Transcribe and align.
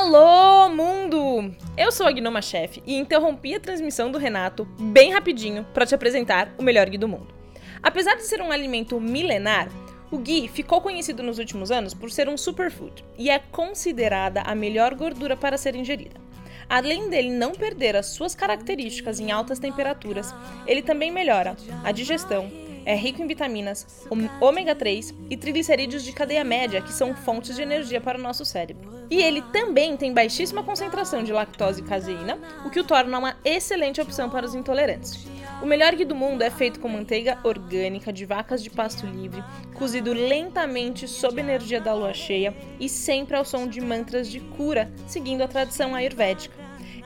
Alô, 0.00 0.68
mundo! 0.68 1.52
Eu 1.76 1.90
sou 1.90 2.06
a 2.06 2.12
Gnoma 2.12 2.40
Chef 2.40 2.80
e 2.86 2.94
interrompi 2.94 3.56
a 3.56 3.60
transmissão 3.60 4.12
do 4.12 4.16
Renato 4.16 4.64
bem 4.78 5.12
rapidinho 5.12 5.66
para 5.74 5.84
te 5.84 5.92
apresentar 5.92 6.54
o 6.56 6.62
melhor 6.62 6.88
ghee 6.88 6.96
do 6.96 7.08
mundo. 7.08 7.34
Apesar 7.82 8.14
de 8.14 8.22
ser 8.22 8.40
um 8.40 8.52
alimento 8.52 9.00
milenar, 9.00 9.68
o 10.08 10.18
ghee 10.18 10.46
ficou 10.46 10.80
conhecido 10.80 11.20
nos 11.24 11.40
últimos 11.40 11.72
anos 11.72 11.94
por 11.94 12.12
ser 12.12 12.28
um 12.28 12.36
superfood 12.36 13.04
e 13.18 13.28
é 13.28 13.40
considerada 13.40 14.42
a 14.42 14.54
melhor 14.54 14.94
gordura 14.94 15.36
para 15.36 15.58
ser 15.58 15.74
ingerida. 15.74 16.20
Além 16.68 17.10
dele 17.10 17.30
não 17.30 17.50
perder 17.50 17.96
as 17.96 18.06
suas 18.06 18.36
características 18.36 19.18
em 19.18 19.32
altas 19.32 19.58
temperaturas, 19.58 20.32
ele 20.64 20.80
também 20.80 21.10
melhora 21.10 21.56
a 21.82 21.90
digestão, 21.90 22.48
é 22.84 22.94
rico 22.94 23.22
em 23.22 23.26
vitaminas, 23.26 24.06
ômega 24.40 24.74
3 24.74 25.14
e 25.30 25.36
triglicerídeos 25.36 26.04
de 26.04 26.12
cadeia 26.12 26.44
média, 26.44 26.80
que 26.80 26.92
são 26.92 27.14
fontes 27.14 27.56
de 27.56 27.62
energia 27.62 28.00
para 28.00 28.18
o 28.18 28.22
nosso 28.22 28.44
cérebro. 28.44 29.06
E 29.10 29.22
ele 29.22 29.42
também 29.52 29.96
tem 29.96 30.12
baixíssima 30.12 30.62
concentração 30.62 31.22
de 31.22 31.32
lactose 31.32 31.80
e 31.80 31.84
caseína, 31.84 32.38
o 32.64 32.70
que 32.70 32.80
o 32.80 32.84
torna 32.84 33.18
uma 33.18 33.36
excelente 33.44 34.00
opção 34.00 34.28
para 34.28 34.44
os 34.44 34.54
intolerantes. 34.54 35.26
O 35.62 35.66
melhor 35.66 35.94
ghee 35.94 36.04
do 36.04 36.14
mundo 36.14 36.42
é 36.42 36.50
feito 36.50 36.78
com 36.78 36.88
manteiga 36.88 37.38
orgânica 37.42 38.12
de 38.12 38.24
vacas 38.24 38.62
de 38.62 38.70
pasto 38.70 39.06
livre, 39.06 39.42
cozido 39.74 40.12
lentamente 40.12 41.08
sob 41.08 41.40
energia 41.40 41.80
da 41.80 41.94
lua 41.94 42.12
cheia 42.12 42.54
e 42.78 42.88
sempre 42.88 43.36
ao 43.36 43.44
som 43.44 43.66
de 43.66 43.80
mantras 43.80 44.30
de 44.30 44.40
cura, 44.40 44.92
seguindo 45.06 45.42
a 45.42 45.48
tradição 45.48 45.94
ayurvédica. 45.94 46.57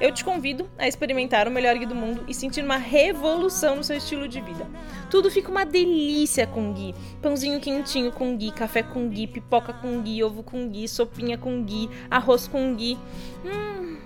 Eu 0.03 0.11
te 0.11 0.25
convido 0.25 0.69
a 0.77 0.89
experimentar 0.89 1.47
o 1.47 1.51
melhor 1.51 1.79
ghee 1.79 1.87
do 1.87 1.95
mundo 1.95 2.25
e 2.27 2.35
sentir 2.35 2.65
uma 2.65 2.77
revolução 2.77 3.77
no 3.77 3.85
seu 3.85 3.97
estilo 3.97 4.27
de 4.27 4.41
vida. 4.41 4.69
Tudo 5.09 5.31
fica 5.31 5.49
uma 5.49 5.65
delícia 5.65 6.45
com 6.45 6.73
ghee. 6.73 6.93
Pãozinho 7.23 7.61
quentinho 7.61 8.11
com 8.11 8.37
ghee, 8.37 8.51
café 8.51 8.83
com 8.83 9.09
ghee, 9.09 9.29
pipoca 9.29 9.73
com 9.73 10.03
ghee, 10.03 10.25
ovo 10.25 10.43
com 10.43 10.69
ghee, 10.69 10.89
sopinha 10.89 11.39
com 11.39 11.63
ghee, 11.63 11.89
arroz 12.11 12.49
com 12.49 12.75
ghee. 12.75 12.99
Hum, 13.45 13.97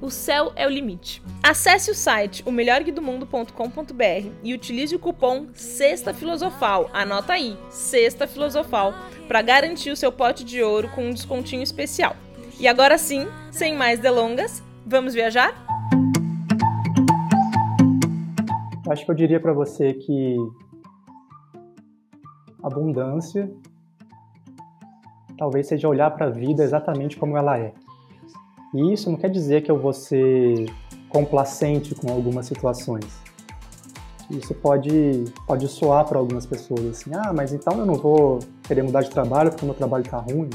o 0.00 0.10
céu 0.10 0.52
é 0.54 0.64
o 0.64 0.70
limite. 0.70 1.20
Acesse 1.42 1.90
o 1.90 1.94
site 1.94 2.44
omelhorguidomundo.com.br 2.46 4.28
e 4.44 4.54
utilize 4.54 4.94
o 4.94 4.98
cupom 5.00 5.48
Sexta 5.54 6.14
Filosofal. 6.14 6.88
Anota 6.92 7.32
aí, 7.32 7.58
Sexta 7.68 8.28
Filosofal, 8.28 8.94
para 9.26 9.42
garantir 9.42 9.90
o 9.90 9.96
seu 9.96 10.12
pote 10.12 10.44
de 10.44 10.62
ouro 10.62 10.88
com 10.90 11.08
um 11.08 11.12
descontinho 11.12 11.64
especial. 11.64 12.14
E 12.60 12.68
agora 12.68 12.96
sim, 12.96 13.26
sem 13.50 13.74
mais 13.74 13.98
delongas, 13.98 14.62
Vamos 14.86 15.14
viajar? 15.14 15.54
Acho 18.88 19.04
que 19.04 19.10
eu 19.10 19.14
diria 19.14 19.40
para 19.40 19.52
você 19.52 19.94
que 19.94 20.36
abundância 22.62 23.50
talvez 25.38 25.66
seja 25.66 25.88
olhar 25.88 26.10
para 26.10 26.26
a 26.26 26.30
vida 26.30 26.62
exatamente 26.62 27.16
como 27.16 27.36
ela 27.36 27.58
é. 27.58 27.72
E 28.74 28.92
isso 28.92 29.10
não 29.10 29.18
quer 29.18 29.28
dizer 29.28 29.62
que 29.62 29.70
eu 29.70 29.78
vou 29.78 29.92
ser 29.92 30.70
complacente 31.08 31.94
com 31.94 32.10
algumas 32.12 32.46
situações. 32.46 33.22
Isso 34.30 34.54
pode, 34.54 35.24
pode 35.46 35.68
soar 35.68 36.06
para 36.06 36.18
algumas 36.18 36.46
pessoas 36.46 36.86
assim: 36.86 37.10
ah, 37.14 37.32
mas 37.34 37.52
então 37.52 37.78
eu 37.78 37.84
não 37.84 37.94
vou 37.94 38.38
querer 38.62 38.82
mudar 38.82 39.02
de 39.02 39.10
trabalho 39.10 39.50
porque 39.50 39.64
meu 39.64 39.74
trabalho 39.74 40.02
está 40.02 40.18
ruim. 40.18 40.48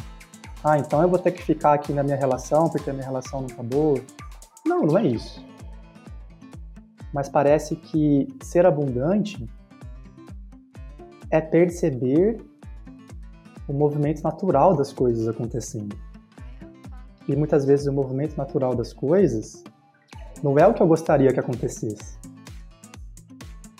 Ah, 0.63 0.79
então 0.79 1.01
eu 1.01 1.07
vou 1.07 1.19
ter 1.19 1.31
que 1.31 1.43
ficar 1.43 1.73
aqui 1.73 1.93
na 1.93 2.01
minha 2.01 2.17
relação 2.17 2.69
porque 2.69 2.89
a 2.89 2.93
minha 2.93 3.05
relação 3.05 3.41
não 3.41 3.47
está 3.47 3.61
boa. 3.61 3.99
Não, 4.67 4.81
não 4.81 4.97
é 4.97 5.07
isso. 5.07 5.43
Mas 7.13 7.29
parece 7.29 7.75
que 7.75 8.27
ser 8.41 8.65
abundante 8.65 9.49
é 11.31 11.39
perceber 11.39 12.37
o 13.67 13.73
movimento 13.73 14.21
natural 14.21 14.75
das 14.75 14.91
coisas 14.91 15.27
acontecendo. 15.27 15.95
E 17.27 17.35
muitas 17.35 17.65
vezes 17.65 17.87
o 17.87 17.93
movimento 17.93 18.35
natural 18.37 18.75
das 18.75 18.93
coisas 18.93 19.63
não 20.43 20.57
é 20.57 20.67
o 20.67 20.73
que 20.73 20.81
eu 20.81 20.87
gostaria 20.87 21.31
que 21.33 21.39
acontecesse. 21.39 22.17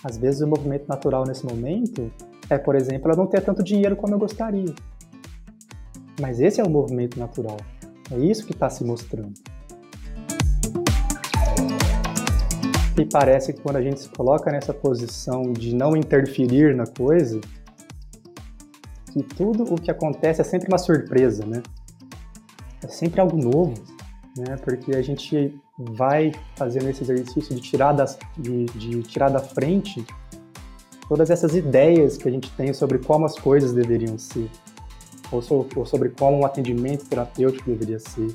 Às 0.02 0.16
vezes 0.16 0.40
o 0.40 0.46
movimento 0.46 0.86
natural 0.88 1.24
nesse 1.26 1.44
momento 1.44 2.10
é, 2.50 2.56
por 2.56 2.74
exemplo, 2.74 3.10
eu 3.10 3.16
não 3.16 3.26
ter 3.26 3.42
tanto 3.42 3.62
dinheiro 3.62 3.94
como 3.94 4.14
eu 4.14 4.18
gostaria. 4.18 4.74
Mas 6.20 6.40
esse 6.40 6.60
é 6.60 6.64
o 6.64 6.70
movimento 6.70 7.18
natural. 7.18 7.58
É 8.10 8.18
isso 8.18 8.46
que 8.46 8.52
está 8.52 8.70
se 8.70 8.84
mostrando. 8.84 9.34
E 12.98 13.04
parece 13.04 13.52
que 13.52 13.60
quando 13.60 13.76
a 13.76 13.82
gente 13.82 14.00
se 14.00 14.08
coloca 14.08 14.50
nessa 14.50 14.74
posição 14.74 15.52
de 15.52 15.72
não 15.72 15.96
interferir 15.96 16.74
na 16.74 16.84
coisa, 16.84 17.40
que 19.12 19.22
tudo 19.22 19.72
o 19.72 19.80
que 19.80 19.88
acontece 19.88 20.40
é 20.40 20.44
sempre 20.44 20.66
uma 20.66 20.78
surpresa, 20.78 21.46
né? 21.46 21.62
É 22.82 22.88
sempre 22.88 23.20
algo 23.20 23.36
novo, 23.36 23.74
né? 24.36 24.56
Porque 24.64 24.96
a 24.96 25.02
gente 25.02 25.56
vai 25.78 26.32
fazendo 26.56 26.88
esse 26.88 27.04
exercício 27.04 27.54
de 27.54 27.60
tirar, 27.60 27.92
das, 27.92 28.18
de, 28.36 28.64
de 28.64 29.02
tirar 29.04 29.28
da 29.28 29.38
frente 29.38 30.04
todas 31.08 31.30
essas 31.30 31.54
ideias 31.54 32.16
que 32.16 32.28
a 32.28 32.32
gente 32.32 32.50
tem 32.56 32.74
sobre 32.74 32.98
como 32.98 33.24
as 33.24 33.38
coisas 33.38 33.72
deveriam 33.72 34.18
ser, 34.18 34.50
ou, 35.30 35.40
so, 35.40 35.66
ou 35.76 35.86
sobre 35.86 36.08
como 36.08 36.38
um 36.38 36.44
atendimento 36.44 37.06
terapêutico 37.06 37.70
deveria 37.70 38.00
ser, 38.00 38.34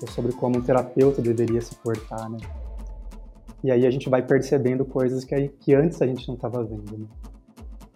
ou 0.00 0.08
sobre 0.08 0.32
como 0.32 0.58
um 0.58 0.62
terapeuta 0.62 1.20
deveria 1.20 1.60
se 1.60 1.74
portar, 1.74 2.30
né? 2.30 2.38
E 3.64 3.70
aí 3.70 3.86
a 3.86 3.90
gente 3.90 4.08
vai 4.08 4.22
percebendo 4.22 4.84
coisas 4.84 5.24
que, 5.24 5.48
que 5.48 5.74
antes 5.74 6.00
a 6.02 6.06
gente 6.06 6.26
não 6.28 6.34
estava 6.34 6.62
vendo. 6.62 6.98
Né? 6.98 7.06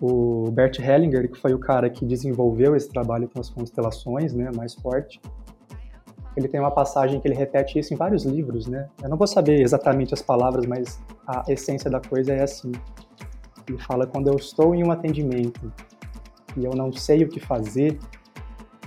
O 0.01 0.51
Bert 0.51 0.79
Hellinger, 0.79 1.31
que 1.31 1.39
foi 1.39 1.53
o 1.53 1.59
cara 1.59 1.91
que 1.91 2.05
desenvolveu 2.05 2.75
esse 2.75 2.89
trabalho 2.89 3.29
com 3.29 3.39
as 3.39 3.51
constelações, 3.51 4.33
né, 4.33 4.51
mais 4.57 4.75
forte, 4.75 5.21
ele 6.37 6.49
tem 6.49 6.59
uma 6.59 6.71
passagem 6.71 7.21
que 7.21 7.29
ele 7.29 7.35
repete 7.35 7.79
isso 7.79 7.93
em 7.93 7.97
vários 7.97 8.25
livros, 8.25 8.67
né? 8.67 8.89
Eu 9.03 9.11
não 9.11 9.17
vou 9.17 9.27
saber 9.27 9.61
exatamente 9.61 10.15
as 10.15 10.23
palavras, 10.23 10.65
mas 10.65 10.99
a 11.27 11.45
essência 11.49 11.91
da 11.91 12.01
coisa 12.01 12.33
é 12.33 12.43
assim. 12.43 12.73
Ele 13.69 13.79
fala 13.79 14.07
quando 14.07 14.29
eu 14.29 14.37
estou 14.37 14.75
em 14.75 14.83
um 14.83 14.91
atendimento 14.91 15.71
e 16.57 16.65
eu 16.65 16.71
não 16.71 16.93
sei 16.93 17.25
o 17.25 17.29
que 17.29 17.41
fazer, 17.41 17.99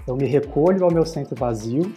eu 0.07 0.15
me 0.15 0.25
recolho 0.25 0.83
ao 0.83 0.91
meu 0.91 1.05
centro 1.05 1.35
vazio 1.35 1.93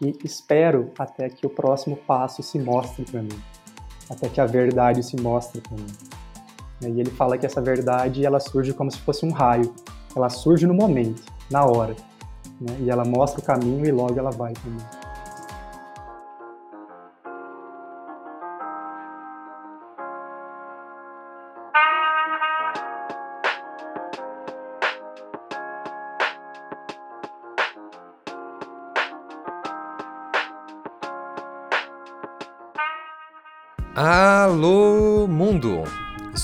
e 0.00 0.16
espero 0.22 0.92
até 0.98 1.28
que 1.28 1.46
o 1.46 1.50
próximo 1.50 1.96
passo 1.96 2.42
se 2.42 2.58
mostre 2.58 3.04
para 3.04 3.22
mim 3.22 3.57
até 4.10 4.28
que 4.28 4.40
a 4.40 4.46
verdade 4.46 5.02
se 5.02 5.20
mostre 5.20 5.60
para 5.60 5.76
mim. 5.76 5.86
E 6.96 7.00
ele 7.00 7.10
fala 7.10 7.36
que 7.36 7.44
essa 7.44 7.60
verdade 7.60 8.24
ela 8.24 8.38
surge 8.38 8.72
como 8.72 8.90
se 8.90 8.98
fosse 8.98 9.26
um 9.26 9.32
raio. 9.32 9.74
Ela 10.14 10.28
surge 10.28 10.66
no 10.66 10.74
momento, 10.74 11.22
na 11.50 11.64
hora. 11.64 11.94
Né? 12.60 12.76
E 12.80 12.90
ela 12.90 13.04
mostra 13.04 13.40
o 13.40 13.44
caminho 13.44 13.84
e 13.84 13.90
logo 13.90 14.18
ela 14.18 14.30
vai 14.30 14.52
também. 14.54 14.97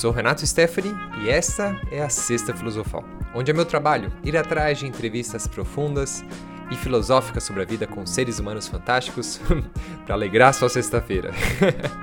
Sou 0.04 0.12
Renato 0.12 0.47
Stephanie 0.47 0.94
e 1.22 1.31
esta 1.31 1.81
é 1.91 2.03
a 2.03 2.10
Sexta 2.10 2.53
Filosofal, 2.53 3.03
onde 3.34 3.50
é 3.50 3.54
meu 3.54 3.65
trabalho 3.65 4.12
ir 4.22 4.37
atrás 4.37 4.78
de 4.78 4.87
entrevistas 4.87 5.47
profundas 5.47 6.22
e 6.70 6.76
filosóficas 6.76 7.42
sobre 7.42 7.62
a 7.62 7.65
vida 7.65 7.87
com 7.87 8.04
seres 8.04 8.38
humanos 8.38 8.69
fantásticos 8.69 9.41
para 10.04 10.14
alegrar 10.14 10.53
sua 10.53 10.69
sexta-feira. 10.69 11.31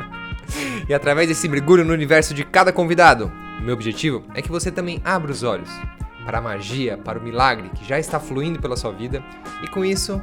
e 0.89 0.91
através 0.91 1.27
desse 1.27 1.47
mergulho 1.47 1.85
no 1.85 1.93
universo 1.93 2.33
de 2.33 2.43
cada 2.43 2.73
convidado, 2.73 3.31
meu 3.61 3.75
objetivo 3.75 4.23
é 4.33 4.41
que 4.41 4.49
você 4.49 4.71
também 4.71 4.99
abra 5.05 5.31
os 5.31 5.43
olhos 5.43 5.69
para 6.25 6.39
a 6.39 6.41
magia, 6.41 6.97
para 6.97 7.19
o 7.19 7.23
milagre 7.23 7.69
que 7.69 7.87
já 7.87 7.99
está 7.99 8.19
fluindo 8.19 8.59
pela 8.59 8.75
sua 8.75 8.91
vida 8.91 9.23
e 9.61 9.67
com 9.67 9.85
isso 9.85 10.19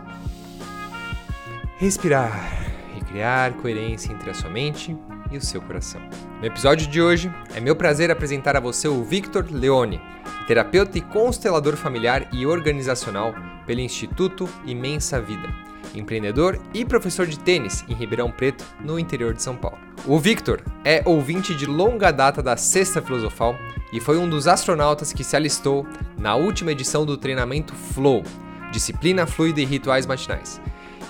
respirar 1.76 2.60
e 2.96 3.04
criar 3.04 3.52
coerência 3.52 4.12
entre 4.12 4.30
a 4.30 4.34
sua 4.34 4.50
mente 4.50 4.98
e 5.30 5.36
o 5.36 5.40
seu 5.40 5.60
coração. 5.60 6.00
No 6.40 6.46
episódio 6.46 6.86
de 6.86 7.00
hoje, 7.00 7.32
é 7.54 7.60
meu 7.60 7.76
prazer 7.76 8.10
apresentar 8.10 8.56
a 8.56 8.60
você 8.60 8.88
o 8.88 9.02
Victor 9.02 9.46
Leone, 9.50 10.00
terapeuta 10.46 10.98
e 10.98 11.00
constelador 11.00 11.76
familiar 11.76 12.28
e 12.32 12.46
organizacional 12.46 13.34
pelo 13.66 13.80
Instituto 13.80 14.48
Imensa 14.64 15.20
Vida, 15.20 15.48
empreendedor 15.94 16.60
e 16.72 16.84
professor 16.84 17.26
de 17.26 17.38
tênis 17.38 17.84
em 17.88 17.94
Ribeirão 17.94 18.30
Preto, 18.30 18.64
no 18.80 18.98
interior 18.98 19.34
de 19.34 19.42
São 19.42 19.56
Paulo. 19.56 19.78
O 20.06 20.18
Victor 20.18 20.62
é 20.84 21.02
ouvinte 21.04 21.54
de 21.54 21.66
longa 21.66 22.10
data 22.10 22.42
da 22.42 22.56
Sexta 22.56 23.02
Filosofal 23.02 23.56
e 23.92 24.00
foi 24.00 24.16
um 24.16 24.28
dos 24.28 24.46
astronautas 24.46 25.12
que 25.12 25.24
se 25.24 25.36
alistou 25.36 25.86
na 26.16 26.34
última 26.34 26.72
edição 26.72 27.04
do 27.04 27.16
treinamento 27.16 27.74
Flow, 27.74 28.22
disciplina 28.70 29.26
fluida 29.26 29.60
e 29.60 29.64
rituais 29.64 30.06
matinais 30.06 30.60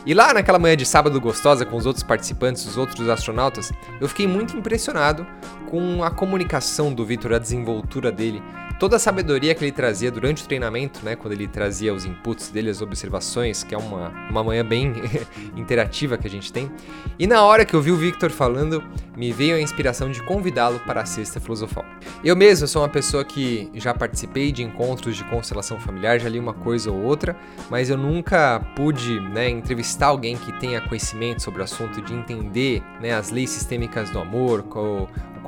E 0.07 0.15
lá 0.15 0.33
naquela 0.33 0.59
manhã 0.59 0.77
de 0.77 0.87
sábado 0.87 1.21
gostosa 1.21 1.67
com 1.67 1.77
os 1.77 1.85
outros 1.85 2.03
participantes, 2.03 2.65
os 2.67 2.77
outros 2.77 3.09
astronautas, 3.09 3.73
eu 4.01 4.09
fiquei 4.09 4.27
muito 4.27 4.57
impressionado 4.57 5.27
com 5.69 6.03
a 6.03 6.11
comunicação 6.11 6.93
do 6.93 7.05
Victor, 7.05 7.35
a 7.35 7.39
desenvoltura 7.39 8.11
dele, 8.11 8.43
toda 8.79 8.97
a 8.97 8.99
sabedoria 8.99 9.55
que 9.55 9.65
ele 9.65 9.73
trazia 9.73 10.11
durante 10.11 10.45
o 10.45 10.47
treinamento, 10.47 11.05
né, 11.05 11.17
quando 11.17 11.33
ele 11.33 11.49
trazia 11.49 11.93
os 11.93 12.05
inputs 12.05 12.49
dele, 12.49 12.71
as 12.71 12.81
observações, 12.81 13.65
que 13.65 13.75
é 13.75 13.79
uma, 13.79 14.09
uma 14.31 14.45
manhã 14.45 14.65
bem 14.65 14.95
interativa 15.57 16.17
que 16.17 16.27
a 16.27 16.31
gente 16.31 16.53
tem. 16.53 16.71
E 17.19 17.27
na 17.27 17.43
hora 17.43 17.65
que 17.65 17.75
eu 17.75 17.83
vi 17.83 17.91
o 17.91 17.97
Victor 17.97 18.31
falando, 18.31 18.83
me 19.17 19.33
veio 19.33 19.57
a 19.57 19.61
inspiração 19.61 20.11
de 20.11 20.23
convidá-lo 20.23 20.79
para 20.81 21.03
a 21.03 21.05
Sexta 21.05 21.41
Filosofal. 21.41 21.85
Eu 22.23 22.37
mesmo 22.37 22.69
sou 22.69 22.83
uma 22.83 22.89
pessoa 22.89 23.25
que 23.25 23.69
já 23.75 23.93
participei 23.93 24.53
de 24.53 24.63
encontros 24.63 25.17
de 25.17 25.25
constelação 25.25 25.81
familiar, 25.81 26.21
já 26.21 26.29
li 26.29 26.39
uma 26.39 26.55
coisa 26.55 26.91
ou 26.91 27.03
outra, 27.03 27.37
mas 27.69 27.91
eu 27.91 27.97
nunca 27.97 28.61
pude 28.77 29.19
né, 29.21 29.51
entrevistar 29.51 30.07
alguém 30.07 30.37
que 30.37 30.53
tenha 30.61 30.81
conhecimento 30.81 31.43
sobre 31.43 31.61
o 31.61 31.65
assunto, 31.65 32.01
de 32.01 32.15
entender 32.15 32.83
né, 33.01 33.13
as 33.13 33.31
leis 33.31 33.51
sistêmicas 33.51 34.11
do 34.11 34.21
amor, 34.21 34.63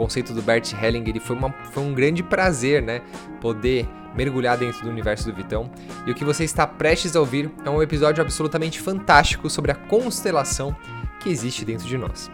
conceito 0.01 0.33
do 0.33 0.41
Bert 0.41 0.73
Hellinger, 0.73 1.15
e 1.15 1.21
foi, 1.21 1.37
uma, 1.37 1.55
foi 1.73 1.83
um 1.83 1.93
grande 1.93 2.23
prazer, 2.23 2.81
né, 2.83 3.03
poder 3.39 3.87
mergulhar 4.17 4.57
dentro 4.57 4.83
do 4.83 4.89
universo 4.89 5.31
do 5.31 5.37
Vitão. 5.37 5.71
E 6.07 6.11
o 6.11 6.15
que 6.15 6.25
você 6.25 6.43
está 6.43 6.67
prestes 6.67 7.15
a 7.15 7.21
ouvir 7.21 7.51
é 7.67 7.69
um 7.69 7.83
episódio 7.83 8.23
absolutamente 8.23 8.81
fantástico 8.81 9.51
sobre 9.51 9.71
a 9.71 9.75
constelação 9.75 10.75
que 11.21 11.29
existe 11.29 11.67
dentro 11.67 11.87
de 11.87 11.99
nós. 11.99 12.31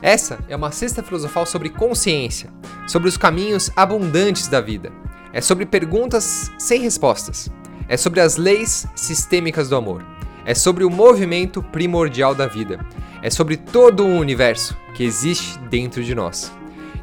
Essa 0.00 0.38
é 0.48 0.56
uma 0.56 0.72
cesta 0.72 1.02
filosofal 1.02 1.44
sobre 1.44 1.68
consciência, 1.68 2.48
sobre 2.88 3.10
os 3.10 3.18
caminhos 3.18 3.70
abundantes 3.76 4.48
da 4.48 4.62
vida. 4.62 4.90
É 5.34 5.42
sobre 5.42 5.66
perguntas 5.66 6.50
sem 6.58 6.80
respostas. 6.80 7.50
É 7.88 7.96
sobre 7.98 8.20
as 8.20 8.38
leis 8.38 8.86
sistêmicas 8.96 9.68
do 9.68 9.76
amor. 9.76 10.02
É 10.46 10.54
sobre 10.54 10.82
o 10.82 10.90
movimento 10.90 11.62
primordial 11.62 12.34
da 12.34 12.46
vida. 12.46 12.80
É 13.22 13.28
sobre 13.28 13.58
todo 13.58 14.02
o 14.02 14.16
universo 14.16 14.74
que 14.94 15.04
existe 15.04 15.58
dentro 15.68 16.02
de 16.02 16.14
nós. 16.14 16.50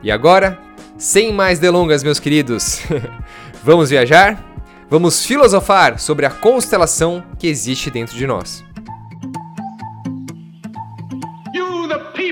E 0.02 0.12
agora, 0.12 0.58
sem 0.98 1.34
mais 1.34 1.60
delongas, 1.60 2.04
meus 2.04 2.20
queridos, 2.20 2.82
vamos 3.64 3.90
viajar? 3.90 4.42
Vamos 4.90 5.26
filosofar 5.26 6.00
sobre 6.00 6.26
a 6.26 6.30
constelação 6.30 7.24
que 7.38 7.48
existe 7.48 7.92
dentro 7.92 8.18
de 8.18 8.26
nós. 8.26 8.64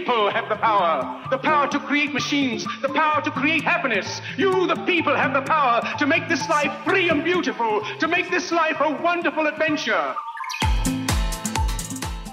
people 0.07 0.29
have 0.29 0.47
the 0.47 0.55
power. 0.55 1.27
The 1.29 1.37
power 1.37 1.67
to 1.67 1.79
create 1.79 2.13
machines, 2.13 2.65
the 2.81 2.87
power 2.87 3.21
to 3.21 3.31
create 3.31 3.61
happiness. 3.61 4.21
You, 4.37 4.65
the 4.65 4.75
people, 4.85 5.13
have 5.13 5.33
the 5.33 5.41
power 5.41 5.81
to 5.99 6.07
make 6.07 6.29
this 6.29 6.47
life 6.47 6.71
free 6.85 7.09
and 7.09 7.25
beautiful, 7.25 7.81
to 7.99 8.07
make 8.07 8.29
this 8.31 8.51
life 8.51 8.77
a 8.79 8.89
wonderful 9.01 9.47
adventure. 9.47 10.15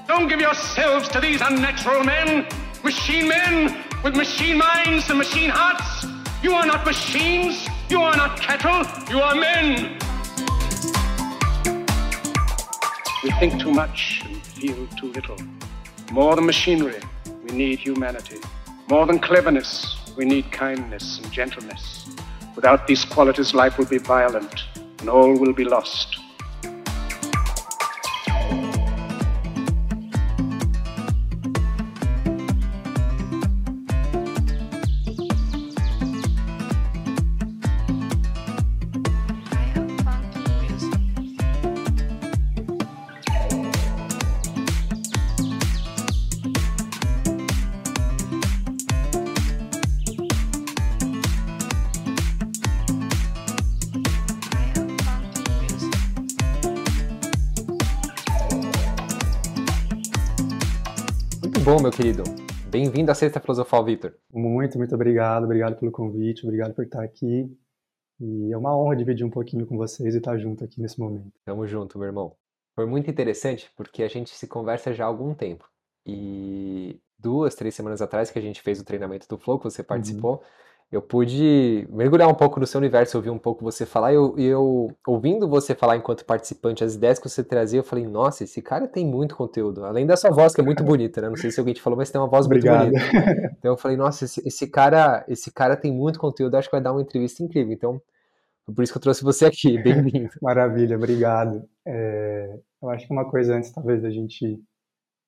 Don't 0.06 0.28
give 0.28 0.40
yourselves 0.40 1.08
to 1.08 1.20
these 1.20 1.40
unnatural 1.40 2.04
men, 2.04 2.46
machine 2.84 3.26
men 3.26 3.82
with 4.04 4.14
machine 4.14 4.58
minds 4.58 5.08
and 5.08 5.16
machine 5.16 5.48
hearts. 5.48 6.06
You 6.42 6.52
are 6.52 6.66
not 6.66 6.84
machines, 6.84 7.66
you 7.88 8.02
are 8.02 8.14
not 8.14 8.38
cattle, 8.38 8.84
you 9.08 9.20
are 9.22 9.34
men. 9.34 9.98
We 13.22 13.30
think 13.40 13.58
too 13.58 13.72
much 13.72 14.22
and 14.26 14.36
feel 14.42 14.86
too 14.98 15.10
little. 15.12 15.38
More 16.12 16.36
than 16.36 16.44
machinery, 16.44 17.00
we 17.42 17.56
need 17.56 17.78
humanity. 17.78 18.40
More 18.90 19.06
than 19.06 19.18
cleverness, 19.18 19.96
we 20.14 20.26
need 20.26 20.52
kindness 20.52 21.20
and 21.20 21.32
gentleness. 21.32 22.14
Without 22.54 22.86
these 22.86 23.06
qualities, 23.06 23.54
life 23.54 23.78
will 23.78 23.86
be 23.86 23.96
violent 23.96 24.64
and 25.00 25.08
all 25.08 25.34
will 25.38 25.54
be 25.54 25.64
lost. 25.64 26.18
Bem-vindo 63.04 63.12
à 63.12 63.14
Sexta 63.14 63.38
Filosofal, 63.38 63.84
Vitor. 63.84 64.14
Muito, 64.32 64.78
muito 64.78 64.94
obrigado. 64.94 65.44
Obrigado 65.44 65.78
pelo 65.78 65.92
convite, 65.92 66.42
obrigado 66.42 66.72
por 66.72 66.86
estar 66.86 67.04
aqui. 67.04 67.54
E 68.18 68.50
é 68.50 68.56
uma 68.56 68.74
honra 68.74 68.96
dividir 68.96 69.26
um 69.26 69.30
pouquinho 69.30 69.66
com 69.66 69.76
vocês 69.76 70.14
e 70.14 70.16
estar 70.16 70.38
junto 70.38 70.64
aqui 70.64 70.80
nesse 70.80 70.98
momento. 70.98 71.30
Tamo 71.44 71.66
junto, 71.66 71.98
meu 71.98 72.06
irmão. 72.06 72.34
Foi 72.74 72.86
muito 72.86 73.10
interessante 73.10 73.70
porque 73.76 74.02
a 74.02 74.08
gente 74.08 74.30
se 74.30 74.46
conversa 74.46 74.94
já 74.94 75.04
há 75.04 75.06
algum 75.06 75.34
tempo. 75.34 75.68
E 76.06 76.98
duas, 77.18 77.54
três 77.54 77.74
semanas 77.74 78.00
atrás 78.00 78.30
que 78.30 78.38
a 78.38 78.42
gente 78.42 78.62
fez 78.62 78.80
o 78.80 78.84
treinamento 78.84 79.28
do 79.28 79.36
Flow, 79.36 79.58
que 79.58 79.64
você 79.64 79.82
uhum. 79.82 79.86
participou, 79.86 80.36
uhum 80.36 80.63
eu 80.94 81.02
pude 81.02 81.88
mergulhar 81.90 82.28
um 82.28 82.34
pouco 82.34 82.60
no 82.60 82.66
seu 82.66 82.78
universo, 82.78 83.16
ouvir 83.16 83.30
um 83.30 83.38
pouco 83.38 83.64
você 83.64 83.84
falar, 83.84 84.12
e 84.12 84.14
eu, 84.14 84.38
eu, 84.38 84.96
ouvindo 85.04 85.48
você 85.48 85.74
falar 85.74 85.96
enquanto 85.96 86.24
participante, 86.24 86.84
as 86.84 86.94
ideias 86.94 87.18
que 87.18 87.28
você 87.28 87.42
trazia, 87.42 87.80
eu 87.80 87.84
falei, 87.84 88.06
nossa, 88.06 88.44
esse 88.44 88.62
cara 88.62 88.86
tem 88.86 89.04
muito 89.04 89.34
conteúdo, 89.34 89.84
além 89.84 90.06
da 90.06 90.16
sua 90.16 90.30
voz, 90.30 90.54
que 90.54 90.60
é 90.60 90.64
muito 90.64 90.84
bonita, 90.84 91.20
né? 91.20 91.28
Não 91.28 91.36
sei 91.36 91.50
se 91.50 91.58
alguém 91.58 91.74
te 91.74 91.82
falou, 91.82 91.96
mas 91.96 92.12
tem 92.12 92.20
uma 92.20 92.28
voz 92.28 92.46
Obrigado. 92.46 92.92
muito 92.92 93.10
bonita. 93.10 93.56
Então 93.58 93.72
eu 93.72 93.76
falei, 93.76 93.96
nossa, 93.96 94.24
esse, 94.24 94.46
esse, 94.46 94.68
cara, 94.68 95.24
esse 95.26 95.52
cara 95.52 95.76
tem 95.76 95.92
muito 95.92 96.18
conteúdo, 96.18 96.54
acho 96.54 96.68
que 96.68 96.76
vai 96.76 96.82
dar 96.82 96.92
uma 96.92 97.02
entrevista 97.02 97.42
incrível. 97.42 97.72
Então, 97.72 98.00
por 98.72 98.84
isso 98.84 98.92
que 98.92 98.98
eu 98.98 99.02
trouxe 99.02 99.24
você 99.24 99.46
aqui, 99.46 99.76
bem-vindo. 99.82 100.30
Maravilha, 100.40 100.96
obrigado. 100.96 101.68
É, 101.84 102.56
eu 102.80 102.88
acho 102.90 103.04
que 103.04 103.12
uma 103.12 103.28
coisa 103.28 103.56
antes, 103.56 103.72
talvez, 103.72 104.00
da 104.00 104.10
gente 104.10 104.62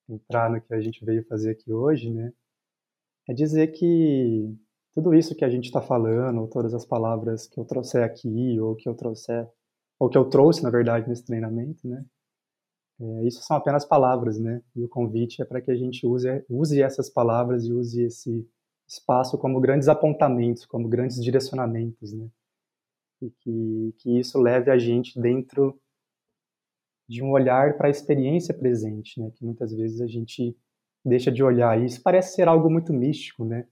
entrar 0.09 0.49
no 0.49 0.61
que 0.61 0.73
a 0.73 0.79
gente 0.79 1.03
veio 1.03 1.25
fazer 1.27 1.51
aqui 1.51 1.73
hoje, 1.73 2.09
né? 2.09 2.31
É 3.27 3.33
dizer 3.33 3.67
que 3.67 4.55
tudo 4.97 5.13
isso 5.13 5.35
que 5.35 5.45
a 5.45 5.49
gente 5.49 5.65
está 5.65 5.79
falando, 5.79 6.47
todas 6.47 6.73
as 6.73 6.83
palavras 6.83 7.45
que 7.45 7.59
eu 7.59 7.63
trouxer 7.63 8.03
aqui, 8.03 8.59
ou 8.59 8.75
que 8.75 8.89
eu 8.89 8.95
trouxer, 8.95 9.47
ou 9.99 10.09
que 10.09 10.17
eu 10.17 10.25
trouxe, 10.25 10.63
na 10.63 10.71
verdade, 10.71 11.07
nesse 11.07 11.23
treinamento, 11.23 11.87
né? 11.87 12.03
É, 12.99 13.27
isso 13.27 13.43
são 13.43 13.57
apenas 13.57 13.85
palavras, 13.85 14.39
né? 14.39 14.59
E 14.75 14.83
o 14.83 14.89
convite 14.89 15.39
é 15.39 15.45
para 15.45 15.61
que 15.61 15.69
a 15.69 15.75
gente 15.75 16.03
use, 16.07 16.43
use 16.49 16.81
essas 16.81 17.11
palavras 17.11 17.65
e 17.65 17.71
use 17.71 18.05
esse 18.05 18.49
espaço 18.87 19.37
como 19.37 19.61
grandes 19.61 19.87
apontamentos, 19.87 20.65
como 20.65 20.89
grandes 20.89 21.23
direcionamentos, 21.23 22.11
né? 22.11 22.27
E 23.21 23.29
que, 23.29 23.93
que 23.99 24.17
isso 24.17 24.39
leve 24.41 24.71
a 24.71 24.79
gente 24.79 25.21
dentro 25.21 25.79
de 27.07 27.21
um 27.21 27.29
olhar 27.29 27.77
para 27.77 27.85
a 27.85 27.91
experiência 27.91 28.51
presente, 28.51 29.21
né? 29.21 29.29
Que 29.35 29.45
muitas 29.45 29.71
vezes 29.71 30.01
a 30.01 30.07
gente 30.07 30.57
deixa 31.05 31.31
de 31.31 31.43
olhar. 31.43 31.79
E 31.79 31.85
isso 31.85 32.01
parece 32.01 32.33
ser 32.33 32.47
algo 32.47 32.67
muito 32.67 32.91
místico, 32.91 33.45
né? 33.45 33.67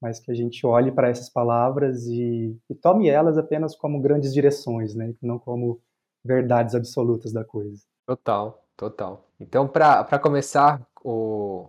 Mas 0.00 0.18
que 0.18 0.30
a 0.30 0.34
gente 0.34 0.66
olhe 0.66 0.90
para 0.90 1.08
essas 1.08 1.28
palavras 1.28 2.06
e, 2.06 2.56
e, 2.68 2.74
tome 2.74 3.08
elas 3.08 3.36
apenas 3.36 3.76
como 3.76 4.00
grandes 4.00 4.32
direções, 4.32 4.94
né? 4.94 5.14
não 5.20 5.38
como 5.38 5.80
verdades 6.24 6.74
absolutas 6.74 7.32
da 7.32 7.44
coisa. 7.44 7.82
Total, 8.06 8.64
total. 8.76 9.28
Então, 9.38 9.68
para 9.68 10.18
começar 10.18 10.80
o, 11.04 11.68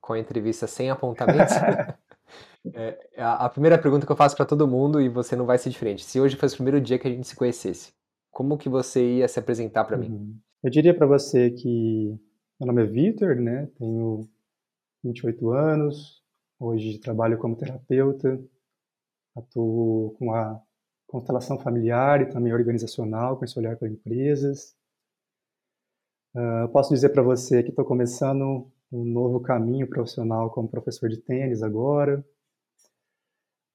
com 0.00 0.12
a 0.12 0.18
entrevista 0.18 0.66
sem 0.66 0.90
apontamentos, 0.90 1.54
é, 2.74 3.08
a, 3.16 3.46
a, 3.46 3.48
primeira 3.48 3.78
pergunta 3.78 4.04
que 4.04 4.12
eu 4.12 4.16
faço 4.16 4.36
para 4.36 4.46
todo 4.46 4.68
mundo, 4.68 5.00
e 5.00 5.08
você 5.08 5.34
não 5.34 5.46
vai 5.46 5.58
ser 5.58 5.70
diferente, 5.70 6.04
se 6.04 6.20
hoje 6.20 6.36
fosse 6.36 6.54
o 6.54 6.58
primeiro 6.58 6.80
dia 6.80 6.98
que 6.98 7.08
a 7.08 7.10
gente 7.10 7.26
se 7.26 7.36
conhecesse, 7.36 7.92
como 8.30 8.58
que 8.58 8.68
você 8.68 9.16
ia 9.16 9.28
se 9.28 9.38
apresentar 9.38 9.84
para 9.84 9.96
mim? 9.96 10.10
Uhum. 10.10 10.38
Eu 10.62 10.70
diria 10.70 10.94
para 10.94 11.06
você 11.06 11.50
que 11.50 12.18
meu 12.58 12.66
nome 12.66 12.82
é 12.82 12.86
Vitor, 12.86 13.36
né? 13.36 13.68
tenho 13.78 14.28
28 15.04 15.50
anos, 15.50 16.22
Hoje 16.58 16.98
trabalho 16.98 17.38
como 17.38 17.54
terapeuta, 17.54 18.40
atuo 19.36 20.14
com 20.18 20.32
a 20.32 20.58
constelação 21.06 21.58
familiar 21.58 22.22
e 22.22 22.26
também 22.30 22.52
organizacional, 22.52 23.36
com 23.36 23.44
esse 23.44 23.58
olhar 23.58 23.76
para 23.76 23.88
empresas. 23.88 24.74
Uh, 26.34 26.66
posso 26.72 26.94
dizer 26.94 27.10
para 27.10 27.22
você 27.22 27.62
que 27.62 27.68
estou 27.68 27.84
começando 27.84 28.70
um 28.90 29.04
novo 29.04 29.40
caminho 29.40 29.86
profissional 29.86 30.50
como 30.50 30.68
professor 30.68 31.10
de 31.10 31.18
tênis 31.18 31.62
agora. 31.62 32.24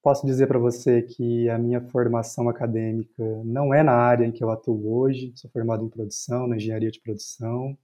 Posso 0.02 0.26
dizer 0.26 0.48
para 0.48 0.58
você 0.58 1.02
que 1.02 1.48
a 1.48 1.58
minha 1.58 1.80
formação 1.80 2.48
acadêmica 2.48 3.22
não 3.44 3.72
é 3.72 3.84
na 3.84 3.92
área 3.92 4.26
em 4.26 4.32
que 4.32 4.42
eu 4.42 4.50
atuo 4.50 4.92
hoje, 4.92 5.32
sou 5.36 5.48
formado 5.52 5.84
em 5.84 5.88
produção, 5.88 6.48
na 6.48 6.56
engenharia 6.56 6.90
de 6.90 7.00
produção. 7.00 7.78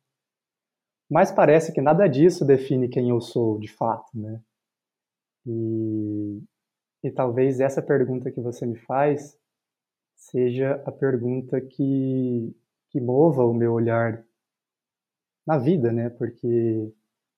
Mas 1.08 1.30
parece 1.30 1.72
que 1.72 1.80
nada 1.80 2.08
disso 2.08 2.44
define 2.44 2.88
quem 2.88 3.10
eu 3.10 3.20
sou 3.20 3.60
de 3.60 3.68
fato, 3.68 4.10
né? 4.18 4.42
E, 5.46 6.42
e 7.02 7.10
talvez 7.10 7.60
essa 7.60 7.82
pergunta 7.82 8.30
que 8.30 8.40
você 8.40 8.66
me 8.66 8.76
faz 8.76 9.38
seja 10.16 10.82
a 10.84 10.92
pergunta 10.92 11.60
que, 11.60 12.54
que 12.90 13.00
mova 13.00 13.44
o 13.44 13.54
meu 13.54 13.72
olhar 13.72 14.24
na 15.46 15.56
vida, 15.58 15.92
né? 15.92 16.10
Porque 16.10 16.92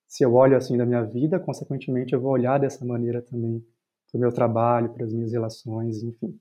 se 0.07 0.25
eu 0.25 0.35
olho 0.35 0.57
assim 0.57 0.76
da 0.76 0.85
minha 0.85 1.04
vida, 1.04 1.38
consequentemente 1.38 2.12
eu 2.12 2.21
vou 2.21 2.33
olhar 2.33 2.59
dessa 2.59 2.85
maneira 2.85 3.23
também 3.23 3.64
para 4.11 4.19
o 4.19 4.21
meu 4.21 4.33
trabalho, 4.33 4.92
para 4.92 5.04
as 5.04 5.12
minhas 5.12 5.33
relações, 5.33 6.02
enfim, 6.02 6.37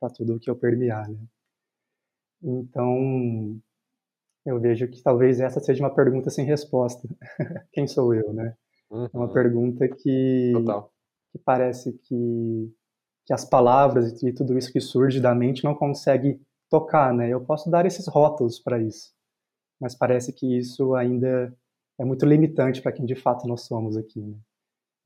para 0.00 0.12
tudo 0.12 0.34
o 0.34 0.40
que 0.40 0.50
eu 0.50 0.56
permear, 0.56 1.08
né? 1.08 1.18
Então, 2.42 3.60
eu 4.44 4.60
vejo 4.60 4.88
que 4.88 5.00
talvez 5.00 5.38
essa 5.38 5.60
seja 5.60 5.84
uma 5.84 5.94
pergunta 5.94 6.28
sem 6.30 6.44
resposta. 6.44 7.08
Quem 7.72 7.86
sou 7.86 8.12
eu, 8.12 8.32
né? 8.32 8.56
Uhum. 8.90 9.04
É 9.04 9.16
uma 9.16 9.26
uhum. 9.26 9.32
pergunta 9.32 9.88
que, 9.88 10.52
que 11.32 11.38
parece 11.38 11.92
que, 11.92 12.72
que 13.26 13.32
as 13.32 13.44
palavras 13.44 14.22
e 14.22 14.32
tudo 14.32 14.56
isso 14.56 14.72
que 14.72 14.80
surge 14.80 15.20
da 15.20 15.34
mente 15.34 15.64
não 15.64 15.74
consegue 15.74 16.40
tocar, 16.70 17.12
né? 17.12 17.28
Eu 17.28 17.40
posso 17.40 17.70
dar 17.70 17.86
esses 17.86 18.06
rótulos 18.06 18.60
para 18.60 18.80
isso, 18.80 19.12
mas 19.80 19.94
parece 19.94 20.32
que 20.32 20.58
isso 20.58 20.94
ainda 20.94 21.54
é 21.98 22.04
muito 22.04 22.26
limitante 22.26 22.80
para 22.82 22.92
quem 22.92 23.04
de 23.04 23.14
fato 23.14 23.46
nós 23.46 23.62
somos 23.62 23.96
aqui. 23.96 24.20
Né? 24.20 24.36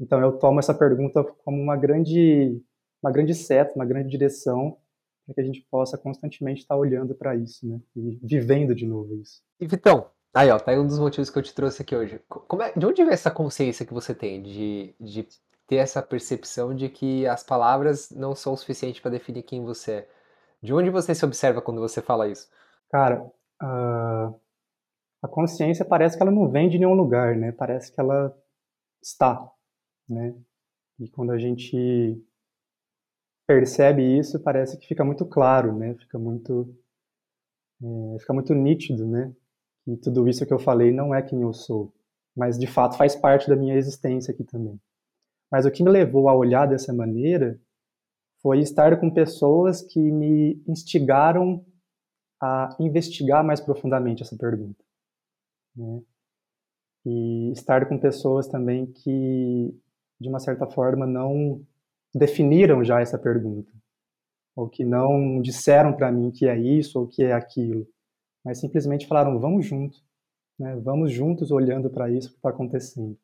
Então 0.00 0.20
eu 0.20 0.38
tomo 0.38 0.58
essa 0.58 0.74
pergunta 0.74 1.24
como 1.44 1.60
uma 1.60 1.76
grande, 1.76 2.60
uma 3.02 3.10
grande 3.10 3.34
seta, 3.34 3.74
uma 3.74 3.84
grande 3.84 4.10
direção 4.10 4.76
para 5.24 5.34
que 5.34 5.40
a 5.40 5.44
gente 5.44 5.66
possa 5.70 5.98
constantemente 5.98 6.60
estar 6.60 6.76
olhando 6.76 7.14
para 7.14 7.34
isso, 7.34 7.66
né? 7.66 7.80
E 7.96 8.18
vivendo 8.22 8.74
de 8.74 8.86
novo 8.86 9.16
isso. 9.16 9.42
E 9.60 9.66
Vitão, 9.66 10.08
aí 10.32 10.50
ó, 10.50 10.58
tá 10.58 10.70
aí 10.70 10.78
um 10.78 10.86
dos 10.86 11.00
motivos 11.00 11.30
que 11.30 11.38
eu 11.38 11.42
te 11.42 11.52
trouxe 11.52 11.82
aqui 11.82 11.96
hoje. 11.96 12.20
Como 12.28 12.62
é, 12.62 12.72
de 12.72 12.86
onde 12.86 13.02
vem 13.02 13.12
essa 13.12 13.30
consciência 13.30 13.84
que 13.84 13.92
você 13.92 14.14
tem 14.14 14.40
de, 14.40 14.94
de 15.00 15.26
ter 15.66 15.76
essa 15.76 16.02
percepção 16.02 16.74
de 16.74 16.88
que 16.88 17.26
as 17.26 17.42
palavras 17.42 18.10
não 18.10 18.34
são 18.34 18.52
o 18.52 18.56
suficiente 18.56 19.00
para 19.00 19.10
definir 19.10 19.42
quem 19.42 19.64
você 19.64 19.92
é? 19.92 20.08
De 20.62 20.72
onde 20.72 20.90
você 20.90 21.14
se 21.14 21.24
observa 21.24 21.60
quando 21.60 21.80
você 21.80 22.00
fala 22.00 22.28
isso? 22.28 22.48
Cara, 22.90 23.22
uh, 23.62 24.40
a 25.22 25.28
consciência 25.28 25.84
parece 25.84 26.16
que 26.16 26.22
ela 26.22 26.32
não 26.32 26.48
vem 26.48 26.68
de 26.68 26.78
nenhum 26.78 26.94
lugar, 26.94 27.36
né? 27.36 27.52
Parece 27.52 27.92
que 27.92 28.00
ela 28.00 28.36
está, 29.02 29.50
né? 30.08 30.34
E 30.98 31.08
quando 31.08 31.32
a 31.32 31.38
gente 31.38 32.22
percebe 33.46 34.02
isso, 34.18 34.40
parece 34.40 34.78
que 34.78 34.86
fica 34.86 35.04
muito 35.04 35.24
claro, 35.26 35.76
né? 35.76 35.94
Fica 35.94 36.18
muito, 36.18 36.74
é, 37.82 38.18
fica 38.18 38.32
muito 38.32 38.54
nítido, 38.54 39.06
né? 39.06 39.34
E 39.86 39.96
tudo 39.96 40.28
isso 40.28 40.44
que 40.46 40.52
eu 40.52 40.58
falei 40.58 40.92
não 40.92 41.14
é 41.14 41.22
quem 41.22 41.42
eu 41.42 41.52
sou, 41.52 41.92
mas 42.36 42.58
de 42.58 42.66
fato 42.66 42.96
faz 42.96 43.14
parte 43.14 43.48
da 43.48 43.56
minha 43.56 43.76
existência 43.76 44.32
aqui 44.32 44.44
também. 44.44 44.80
Mas 45.50 45.64
o 45.64 45.70
que 45.70 45.82
me 45.82 45.90
levou 45.90 46.28
a 46.28 46.34
olhar 46.34 46.66
dessa 46.66 46.92
maneira 46.92 47.60
foi 48.42 48.60
estar 48.60 48.98
com 49.00 49.10
pessoas 49.10 49.82
que 49.82 49.98
me 49.98 50.62
instigaram 50.66 51.64
a 52.40 52.76
investigar 52.78 53.44
mais 53.44 53.60
profundamente 53.60 54.22
essa 54.22 54.36
pergunta, 54.36 54.84
né? 55.74 56.02
E 57.04 57.52
estar 57.52 57.88
com 57.88 57.98
pessoas 57.98 58.48
também 58.48 58.86
que, 58.86 59.74
de 60.20 60.28
uma 60.28 60.40
certa 60.40 60.66
forma, 60.66 61.06
não 61.06 61.64
definiram 62.14 62.82
já 62.82 63.00
essa 63.00 63.18
pergunta, 63.18 63.72
ou 64.56 64.68
que 64.68 64.84
não 64.84 65.40
disseram 65.40 65.92
para 65.92 66.10
mim 66.10 66.30
que 66.30 66.46
é 66.46 66.58
isso 66.58 66.98
ou 66.98 67.06
que 67.06 67.22
é 67.22 67.32
aquilo, 67.32 67.86
mas 68.44 68.58
simplesmente 68.58 69.06
falaram: 69.06 69.38
vamos 69.38 69.66
juntos, 69.66 70.04
né? 70.58 70.76
vamos 70.76 71.12
juntos 71.12 71.50
olhando 71.50 71.90
para 71.90 72.10
isso 72.10 72.30
que 72.30 72.36
está 72.36 72.50
acontecendo. 72.50 73.18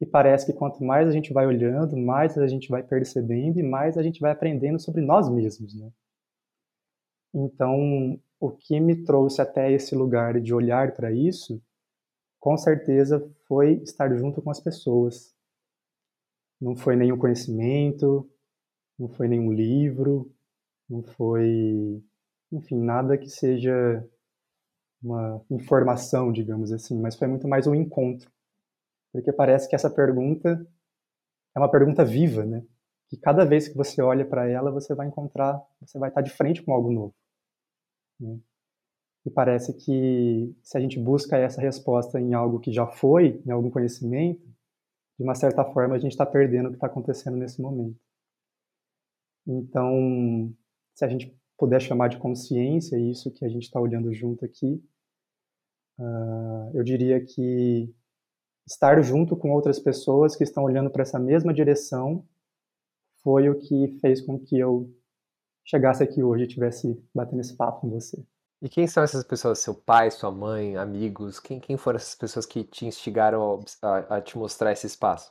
E 0.00 0.04
parece 0.04 0.46
que 0.46 0.52
quanto 0.52 0.84
mais 0.84 1.08
a 1.08 1.10
gente 1.10 1.32
vai 1.32 1.46
olhando, 1.46 1.96
mais 1.96 2.36
a 2.36 2.46
gente 2.46 2.68
vai 2.68 2.82
percebendo 2.82 3.58
e 3.58 3.62
mais 3.62 3.96
a 3.96 4.02
gente 4.02 4.20
vai 4.20 4.30
aprendendo 4.30 4.78
sobre 4.78 5.00
nós 5.00 5.28
mesmos, 5.28 5.74
né? 5.74 5.90
Então, 7.32 8.20
o 8.38 8.50
que 8.50 8.78
me 8.80 9.04
trouxe 9.04 9.40
até 9.40 9.72
esse 9.72 9.94
lugar 9.94 10.40
de 10.40 10.54
olhar 10.54 10.92
para 10.92 11.12
isso, 11.12 11.62
com 12.38 12.56
certeza 12.56 13.20
foi 13.46 13.74
estar 13.82 14.14
junto 14.16 14.42
com 14.42 14.50
as 14.50 14.60
pessoas, 14.60 15.34
não 16.60 16.76
foi 16.76 16.96
nenhum 16.96 17.18
conhecimento, 17.18 18.28
não 18.98 19.08
foi 19.08 19.28
nenhum 19.28 19.52
livro, 19.52 20.32
não 20.88 21.02
foi, 21.02 22.02
enfim, 22.52 22.76
nada 22.76 23.18
que 23.18 23.28
seja 23.28 24.06
uma 25.02 25.44
informação, 25.50 26.32
digamos 26.32 26.72
assim, 26.72 26.98
mas 26.98 27.16
foi 27.16 27.28
muito 27.28 27.46
mais 27.46 27.66
um 27.66 27.74
encontro. 27.74 28.30
Porque 29.16 29.32
parece 29.32 29.66
que 29.66 29.74
essa 29.74 29.88
pergunta 29.88 30.66
é 31.54 31.58
uma 31.58 31.70
pergunta 31.70 32.04
viva, 32.04 32.44
né? 32.44 32.62
Que 33.08 33.16
cada 33.16 33.46
vez 33.46 33.66
que 33.66 33.74
você 33.74 34.02
olha 34.02 34.26
para 34.26 34.46
ela, 34.46 34.70
você 34.70 34.94
vai 34.94 35.06
encontrar, 35.06 35.58
você 35.80 35.98
vai 35.98 36.10
estar 36.10 36.20
de 36.20 36.28
frente 36.30 36.62
com 36.62 36.70
algo 36.70 36.92
novo. 36.92 37.14
Né? 38.20 38.38
E 39.24 39.30
parece 39.30 39.72
que 39.72 40.54
se 40.62 40.76
a 40.76 40.80
gente 40.80 41.00
busca 41.00 41.38
essa 41.38 41.62
resposta 41.62 42.20
em 42.20 42.34
algo 42.34 42.60
que 42.60 42.70
já 42.70 42.86
foi, 42.86 43.42
em 43.46 43.50
algum 43.50 43.70
conhecimento, 43.70 44.46
de 45.18 45.24
uma 45.24 45.34
certa 45.34 45.64
forma, 45.64 45.94
a 45.94 45.98
gente 45.98 46.12
está 46.12 46.26
perdendo 46.26 46.66
o 46.66 46.70
que 46.70 46.76
está 46.76 46.88
acontecendo 46.88 47.38
nesse 47.38 47.62
momento. 47.62 47.98
Então, 49.46 50.52
se 50.94 51.06
a 51.06 51.08
gente 51.08 51.34
puder 51.56 51.80
chamar 51.80 52.08
de 52.08 52.18
consciência 52.18 52.98
isso 52.98 53.32
que 53.32 53.46
a 53.46 53.48
gente 53.48 53.62
está 53.62 53.80
olhando 53.80 54.12
junto 54.12 54.44
aqui, 54.44 54.84
uh, 55.98 56.70
eu 56.74 56.84
diria 56.84 57.24
que 57.24 57.94
estar 58.66 59.00
junto 59.02 59.36
com 59.36 59.52
outras 59.52 59.78
pessoas 59.78 60.34
que 60.34 60.44
estão 60.44 60.64
olhando 60.64 60.90
para 60.90 61.02
essa 61.02 61.18
mesma 61.18 61.54
direção 61.54 62.24
foi 63.22 63.48
o 63.48 63.58
que 63.58 63.98
fez 64.00 64.20
com 64.20 64.38
que 64.38 64.58
eu 64.58 64.92
chegasse 65.64 66.02
aqui 66.02 66.22
hoje 66.22 66.44
e 66.44 66.48
tivesse 66.48 67.00
batendo 67.14 67.40
esse 67.40 67.56
papo 67.56 67.82
com 67.82 67.90
você. 67.90 68.22
E 68.62 68.68
quem 68.68 68.86
são 68.86 69.02
essas 69.02 69.22
pessoas? 69.22 69.58
Seu 69.58 69.74
pai, 69.74 70.10
sua 70.10 70.30
mãe, 70.30 70.76
amigos? 70.76 71.38
Quem, 71.38 71.60
quem 71.60 71.76
foram 71.76 71.96
essas 71.96 72.14
pessoas 72.14 72.46
que 72.46 72.64
te 72.64 72.86
instigaram 72.86 73.60
a, 73.82 74.16
a 74.16 74.20
te 74.20 74.38
mostrar 74.38 74.72
esse 74.72 74.86
espaço? 74.86 75.30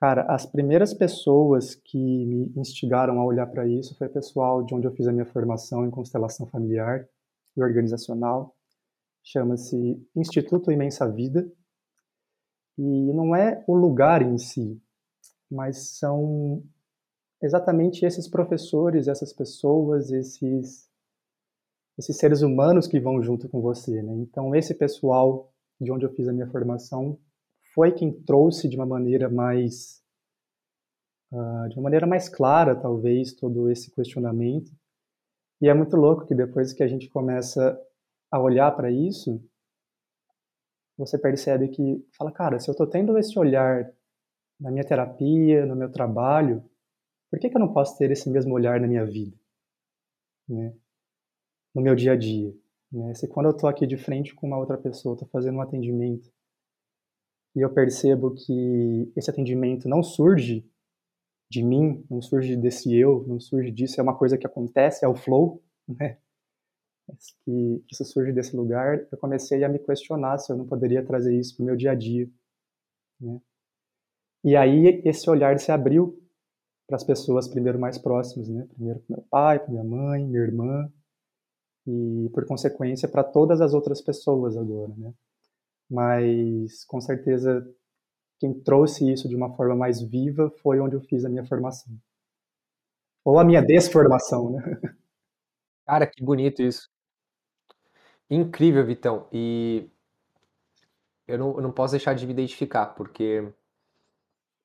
Cara, 0.00 0.22
as 0.32 0.46
primeiras 0.46 0.94
pessoas 0.94 1.74
que 1.74 1.98
me 1.98 2.52
instigaram 2.56 3.18
a 3.18 3.24
olhar 3.24 3.46
para 3.48 3.66
isso 3.66 3.96
foi 3.98 4.06
o 4.06 4.12
pessoal 4.12 4.62
de 4.62 4.72
onde 4.72 4.86
eu 4.86 4.92
fiz 4.92 5.08
a 5.08 5.12
minha 5.12 5.26
formação 5.26 5.84
em 5.84 5.90
constelação 5.90 6.46
familiar 6.46 7.04
e 7.56 7.62
organizacional. 7.62 8.54
Chama-se 9.24 10.00
Instituto 10.14 10.70
Imensa 10.70 11.10
Vida. 11.10 11.50
E 12.78 13.12
não 13.12 13.34
é 13.34 13.64
o 13.66 13.74
lugar 13.74 14.22
em 14.22 14.38
si, 14.38 14.80
mas 15.50 15.98
são 15.98 16.62
exatamente 17.42 18.04
esses 18.04 18.28
professores, 18.28 19.08
essas 19.08 19.32
pessoas, 19.32 20.10
esses 20.10 20.88
esses 21.98 22.16
seres 22.16 22.42
humanos 22.42 22.86
que 22.86 23.00
vão 23.00 23.20
junto 23.20 23.48
com 23.48 23.60
você, 23.60 24.00
né? 24.02 24.14
Então 24.14 24.54
esse 24.54 24.72
pessoal 24.72 25.52
de 25.80 25.90
onde 25.90 26.06
eu 26.06 26.10
fiz 26.10 26.28
a 26.28 26.32
minha 26.32 26.46
formação 26.46 27.18
foi 27.74 27.92
quem 27.92 28.12
trouxe 28.12 28.68
de 28.68 28.76
uma 28.76 28.86
maneira 28.86 29.28
mais 29.28 30.00
uh, 31.32 31.68
de 31.68 31.76
uma 31.76 31.84
maneira 31.84 32.06
mais 32.06 32.28
clara, 32.28 32.76
talvez, 32.76 33.32
todo 33.32 33.70
esse 33.70 33.90
questionamento. 33.90 34.70
E 35.60 35.68
é 35.68 35.74
muito 35.74 35.96
louco 35.96 36.24
que 36.24 36.34
depois 36.34 36.72
que 36.72 36.82
a 36.82 36.88
gente 36.88 37.08
começa 37.08 37.78
a 38.30 38.40
olhar 38.40 38.70
para 38.76 38.90
isso, 38.90 39.42
você 40.98 41.18
percebe 41.18 41.68
que 41.68 42.04
fala, 42.16 42.32
cara, 42.32 42.58
se 42.58 42.68
eu 42.68 42.72
estou 42.72 42.86
tendo 42.86 43.16
esse 43.16 43.38
olhar 43.38 43.90
na 44.60 44.70
minha 44.70 44.84
terapia, 44.84 45.64
no 45.64 45.76
meu 45.76 45.90
trabalho, 45.90 46.62
por 47.30 47.38
que, 47.38 47.48
que 47.48 47.56
eu 47.56 47.60
não 47.60 47.72
posso 47.72 47.96
ter 47.96 48.10
esse 48.10 48.28
mesmo 48.28 48.54
olhar 48.54 48.80
na 48.80 48.88
minha 48.88 49.04
vida? 49.04 49.36
Né? 50.48 50.74
no 51.78 51.82
meu 51.82 51.94
dia 51.94 52.12
a 52.12 52.16
dia. 52.16 52.52
Né? 52.92 53.14
Se 53.14 53.28
quando 53.28 53.46
eu 53.46 53.52
estou 53.52 53.68
aqui 53.68 53.86
de 53.86 53.96
frente 53.96 54.34
com 54.34 54.46
uma 54.46 54.58
outra 54.58 54.76
pessoa, 54.76 55.14
estou 55.14 55.28
fazendo 55.28 55.56
um 55.56 55.60
atendimento, 55.60 56.30
e 57.54 57.60
eu 57.60 57.72
percebo 57.72 58.34
que 58.34 59.12
esse 59.16 59.30
atendimento 59.30 59.88
não 59.88 60.02
surge 60.02 60.68
de 61.50 61.62
mim, 61.62 62.04
não 62.10 62.20
surge 62.20 62.56
desse 62.56 62.94
eu, 62.94 63.24
não 63.26 63.40
surge 63.40 63.70
disso, 63.70 63.98
é 64.00 64.02
uma 64.02 64.16
coisa 64.16 64.36
que 64.36 64.46
acontece, 64.46 65.04
é 65.04 65.08
o 65.08 65.14
flow, 65.14 65.62
né? 65.88 66.18
Que 67.44 67.84
isso 67.90 68.04
surge 68.04 68.32
desse 68.32 68.56
lugar, 68.56 69.06
eu 69.10 69.18
comecei 69.18 69.64
a 69.64 69.68
me 69.68 69.78
questionar 69.78 70.38
se 70.38 70.52
eu 70.52 70.56
não 70.56 70.66
poderia 70.66 71.04
trazer 71.04 71.34
isso 71.38 71.56
para 71.56 71.62
o 71.62 71.66
meu 71.66 71.76
dia 71.76 71.92
a 71.92 71.94
dia. 71.94 72.28
Né? 73.20 73.40
E 74.44 74.56
aí 74.56 75.02
esse 75.04 75.28
olhar 75.28 75.58
se 75.58 75.72
abriu 75.72 76.22
para 76.86 76.96
as 76.96 77.04
pessoas 77.04 77.48
primeiro 77.48 77.78
mais 77.78 77.98
próximas, 77.98 78.48
né? 78.48 78.66
Primeiro 78.74 79.00
para 79.00 79.16
meu 79.16 79.26
pai, 79.30 79.58
para 79.58 79.70
minha 79.70 79.84
mãe, 79.84 80.26
minha 80.26 80.42
irmã, 80.42 80.90
e 81.86 82.30
por 82.32 82.46
consequência 82.46 83.08
para 83.08 83.24
todas 83.24 83.60
as 83.60 83.74
outras 83.74 84.00
pessoas 84.00 84.56
agora, 84.56 84.94
né? 84.96 85.12
Mas 85.90 86.84
com 86.84 87.00
certeza 87.00 87.66
quem 88.38 88.54
trouxe 88.60 89.10
isso 89.10 89.28
de 89.28 89.34
uma 89.34 89.54
forma 89.56 89.74
mais 89.74 90.00
viva 90.00 90.50
foi 90.62 90.80
onde 90.80 90.94
eu 90.94 91.00
fiz 91.00 91.24
a 91.24 91.28
minha 91.28 91.44
formação. 91.44 91.92
Ou 93.24 93.38
a 93.38 93.44
minha 93.44 93.62
desformação, 93.62 94.50
né? 94.52 94.62
Cara, 95.86 96.06
que 96.06 96.22
bonito 96.22 96.62
isso. 96.62 96.88
Incrível, 98.30 98.84
Vitão. 98.86 99.28
E 99.32 99.90
eu 101.28 101.38
não, 101.38 101.54
eu 101.56 101.62
não 101.62 101.70
posso 101.72 101.92
deixar 101.92 102.14
de 102.14 102.26
me 102.26 102.32
identificar, 102.32 102.86
porque 102.86 103.52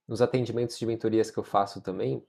nos 0.07 0.21
atendimentos 0.21 0.79
de 0.79 0.85
mentorias 0.85 1.29
que 1.29 1.37
eu 1.37 1.43
faço 1.43 1.81
também, 1.81 2.25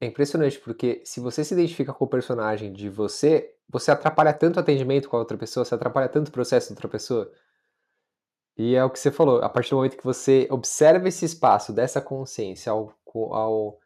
É 0.00 0.06
impressionante, 0.06 0.58
porque 0.58 1.00
se 1.04 1.18
você 1.20 1.42
se 1.44 1.54
identifica 1.54 1.94
com 1.94 2.04
o 2.04 2.08
personagem 2.08 2.72
de 2.72 2.88
você, 2.90 3.54
você 3.68 3.90
atrapalha 3.90 4.32
tanto 4.34 4.56
o 4.56 4.60
atendimento 4.60 5.08
com 5.08 5.16
a 5.16 5.20
outra 5.20 5.38
pessoa, 5.38 5.64
você 5.64 5.74
atrapalha 5.74 6.08
tanto 6.08 6.28
o 6.28 6.32
processo 6.32 6.68
da 6.68 6.72
outra 6.74 6.88
pessoa. 6.88 7.32
E 8.56 8.74
é 8.74 8.84
o 8.84 8.90
que 8.90 8.98
você 8.98 9.10
falou, 9.10 9.42
a 9.42 9.48
partir 9.48 9.70
do 9.70 9.76
momento 9.76 9.96
que 9.96 10.04
você 10.04 10.46
observa 10.50 11.08
esse 11.08 11.24
espaço 11.24 11.72
dessa 11.72 12.00
consciência 12.00 12.70
ao, 12.70 12.94
ao 13.14 13.78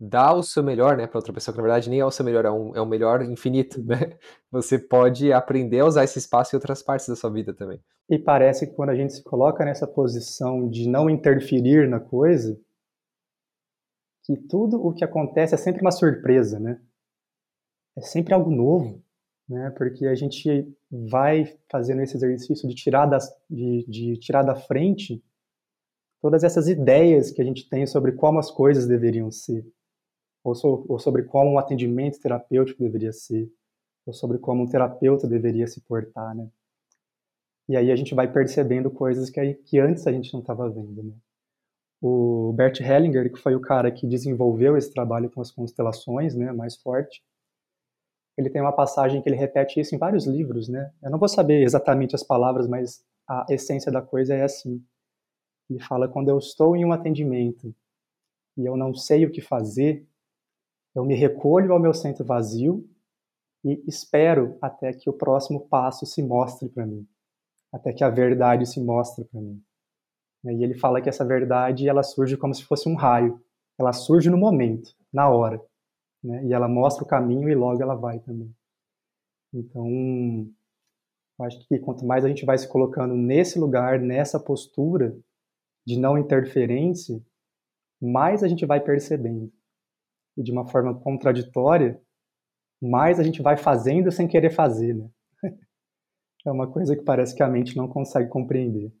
dar 0.00 0.34
o 0.34 0.42
seu 0.42 0.62
melhor, 0.62 0.96
né, 0.96 1.06
para 1.06 1.18
outra 1.18 1.32
pessoa, 1.32 1.52
que 1.52 1.58
na 1.58 1.66
verdade 1.66 1.90
nem 1.90 1.98
é 1.98 2.04
o 2.04 2.10
seu 2.10 2.24
melhor, 2.24 2.44
é 2.44 2.50
um, 2.50 2.76
é 2.76 2.80
um 2.80 2.86
melhor 2.86 3.22
infinito, 3.22 3.82
né? 3.84 4.16
Você 4.50 4.78
pode 4.78 5.32
aprender 5.32 5.80
a 5.80 5.86
usar 5.86 6.04
esse 6.04 6.18
espaço 6.18 6.54
em 6.54 6.58
outras 6.58 6.82
partes 6.82 7.08
da 7.08 7.16
sua 7.16 7.30
vida 7.30 7.52
também. 7.52 7.80
E 8.08 8.18
parece 8.18 8.66
que 8.66 8.74
quando 8.74 8.90
a 8.90 8.94
gente 8.94 9.12
se 9.12 9.22
coloca 9.22 9.64
nessa 9.64 9.86
posição 9.86 10.68
de 10.68 10.88
não 10.88 11.10
interferir 11.10 11.88
na 11.88 11.98
coisa, 11.98 12.58
que 14.24 14.36
tudo 14.36 14.80
o 14.80 14.94
que 14.94 15.04
acontece 15.04 15.54
é 15.54 15.58
sempre 15.58 15.82
uma 15.82 15.90
surpresa, 15.90 16.60
né? 16.60 16.80
É 17.96 18.00
sempre 18.00 18.32
algo 18.32 18.50
novo, 18.50 19.02
né? 19.48 19.70
Porque 19.76 20.06
a 20.06 20.14
gente 20.14 20.72
vai 20.90 21.58
fazendo 21.68 22.02
esse 22.02 22.16
exercício 22.16 22.68
de 22.68 22.74
tirar, 22.74 23.06
das, 23.06 23.28
de, 23.50 23.84
de 23.88 24.16
tirar 24.18 24.42
da 24.42 24.54
frente 24.54 25.22
todas 26.20 26.44
essas 26.44 26.68
ideias 26.68 27.30
que 27.30 27.42
a 27.42 27.44
gente 27.44 27.68
tem 27.68 27.86
sobre 27.86 28.12
como 28.12 28.38
as 28.38 28.50
coisas 28.50 28.86
deveriam 28.86 29.30
ser 29.30 29.66
ou, 30.48 30.54
so, 30.54 30.86
ou 30.88 30.98
sobre 30.98 31.22
como 31.24 31.50
um 31.52 31.58
atendimento 31.58 32.20
terapêutico 32.20 32.82
deveria 32.82 33.12
ser, 33.12 33.50
ou 34.06 34.12
sobre 34.12 34.38
como 34.38 34.62
um 34.62 34.66
terapeuta 34.66 35.26
deveria 35.26 35.66
se 35.66 35.80
portar, 35.80 36.34
né? 36.34 36.48
E 37.68 37.76
aí 37.76 37.92
a 37.92 37.96
gente 37.96 38.14
vai 38.14 38.32
percebendo 38.32 38.90
coisas 38.90 39.28
que, 39.28 39.54
que 39.54 39.78
antes 39.78 40.06
a 40.06 40.12
gente 40.12 40.32
não 40.32 40.40
estava 40.40 40.68
vendo, 40.70 41.02
né? 41.02 41.12
O 42.00 42.52
Bert 42.54 42.80
Hellinger, 42.80 43.30
que 43.32 43.38
foi 43.38 43.54
o 43.54 43.60
cara 43.60 43.90
que 43.90 44.06
desenvolveu 44.06 44.76
esse 44.76 44.92
trabalho 44.92 45.28
com 45.28 45.40
as 45.40 45.50
constelações, 45.50 46.34
né, 46.34 46.52
mais 46.52 46.76
forte, 46.76 47.22
ele 48.38 48.48
tem 48.48 48.62
uma 48.62 48.72
passagem 48.72 49.20
que 49.20 49.28
ele 49.28 49.36
repete 49.36 49.80
isso 49.80 49.94
em 49.96 49.98
vários 49.98 50.24
livros, 50.24 50.68
né? 50.68 50.92
Eu 51.02 51.10
não 51.10 51.18
vou 51.18 51.28
saber 51.28 51.60
exatamente 51.62 52.14
as 52.14 52.22
palavras, 52.22 52.68
mas 52.68 53.04
a 53.28 53.44
essência 53.50 53.90
da 53.90 54.00
coisa 54.00 54.32
é 54.32 54.44
assim. 54.44 54.82
Ele 55.68 55.80
fala: 55.80 56.08
quando 56.08 56.28
eu 56.28 56.38
estou 56.38 56.76
em 56.76 56.84
um 56.84 56.92
atendimento 56.92 57.74
e 58.56 58.64
eu 58.64 58.76
não 58.76 58.94
sei 58.94 59.26
o 59.26 59.30
que 59.30 59.40
fazer, 59.40 60.07
eu 60.98 61.04
me 61.04 61.14
recolho 61.14 61.72
ao 61.72 61.78
meu 61.78 61.94
centro 61.94 62.24
vazio 62.24 62.84
e 63.64 63.82
espero 63.86 64.58
até 64.60 64.92
que 64.92 65.08
o 65.08 65.12
próximo 65.12 65.60
passo 65.68 66.04
se 66.04 66.22
mostre 66.22 66.68
para 66.68 66.84
mim, 66.84 67.06
até 67.72 67.92
que 67.92 68.02
a 68.02 68.10
verdade 68.10 68.66
se 68.66 68.80
mostre 68.80 69.24
para 69.24 69.40
mim. 69.40 69.62
E 70.44 70.64
ele 70.64 70.74
fala 70.74 71.00
que 71.00 71.08
essa 71.08 71.24
verdade 71.24 71.88
ela 71.88 72.02
surge 72.02 72.36
como 72.36 72.54
se 72.54 72.64
fosse 72.64 72.88
um 72.88 72.94
raio, 72.94 73.40
ela 73.78 73.92
surge 73.92 74.28
no 74.28 74.36
momento, 74.36 74.92
na 75.12 75.28
hora, 75.28 75.62
né? 76.22 76.44
e 76.44 76.52
ela 76.52 76.68
mostra 76.68 77.04
o 77.04 77.06
caminho 77.06 77.48
e 77.48 77.54
logo 77.54 77.80
ela 77.80 77.94
vai 77.94 78.18
também. 78.18 78.52
Então, 79.54 79.86
acho 81.42 81.66
que 81.68 81.78
quanto 81.78 82.04
mais 82.04 82.24
a 82.24 82.28
gente 82.28 82.44
vai 82.44 82.58
se 82.58 82.68
colocando 82.68 83.14
nesse 83.14 83.58
lugar, 83.58 84.00
nessa 84.00 84.38
postura 84.40 85.16
de 85.86 85.96
não 85.96 86.18
interferência, 86.18 87.22
mais 88.00 88.42
a 88.42 88.48
gente 88.48 88.66
vai 88.66 88.80
percebendo 88.80 89.52
e 90.38 90.42
de 90.42 90.52
uma 90.52 90.66
forma 90.68 90.94
contraditória, 90.94 92.00
mais 92.80 93.18
a 93.18 93.24
gente 93.24 93.42
vai 93.42 93.56
fazendo 93.56 94.12
sem 94.12 94.28
querer 94.28 94.50
fazer, 94.50 94.94
né? 94.94 95.10
É 96.46 96.52
uma 96.52 96.70
coisa 96.70 96.96
que 96.96 97.02
parece 97.02 97.34
que 97.34 97.42
a 97.42 97.48
mente 97.48 97.76
não 97.76 97.88
consegue 97.88 98.30
compreender. 98.30 98.92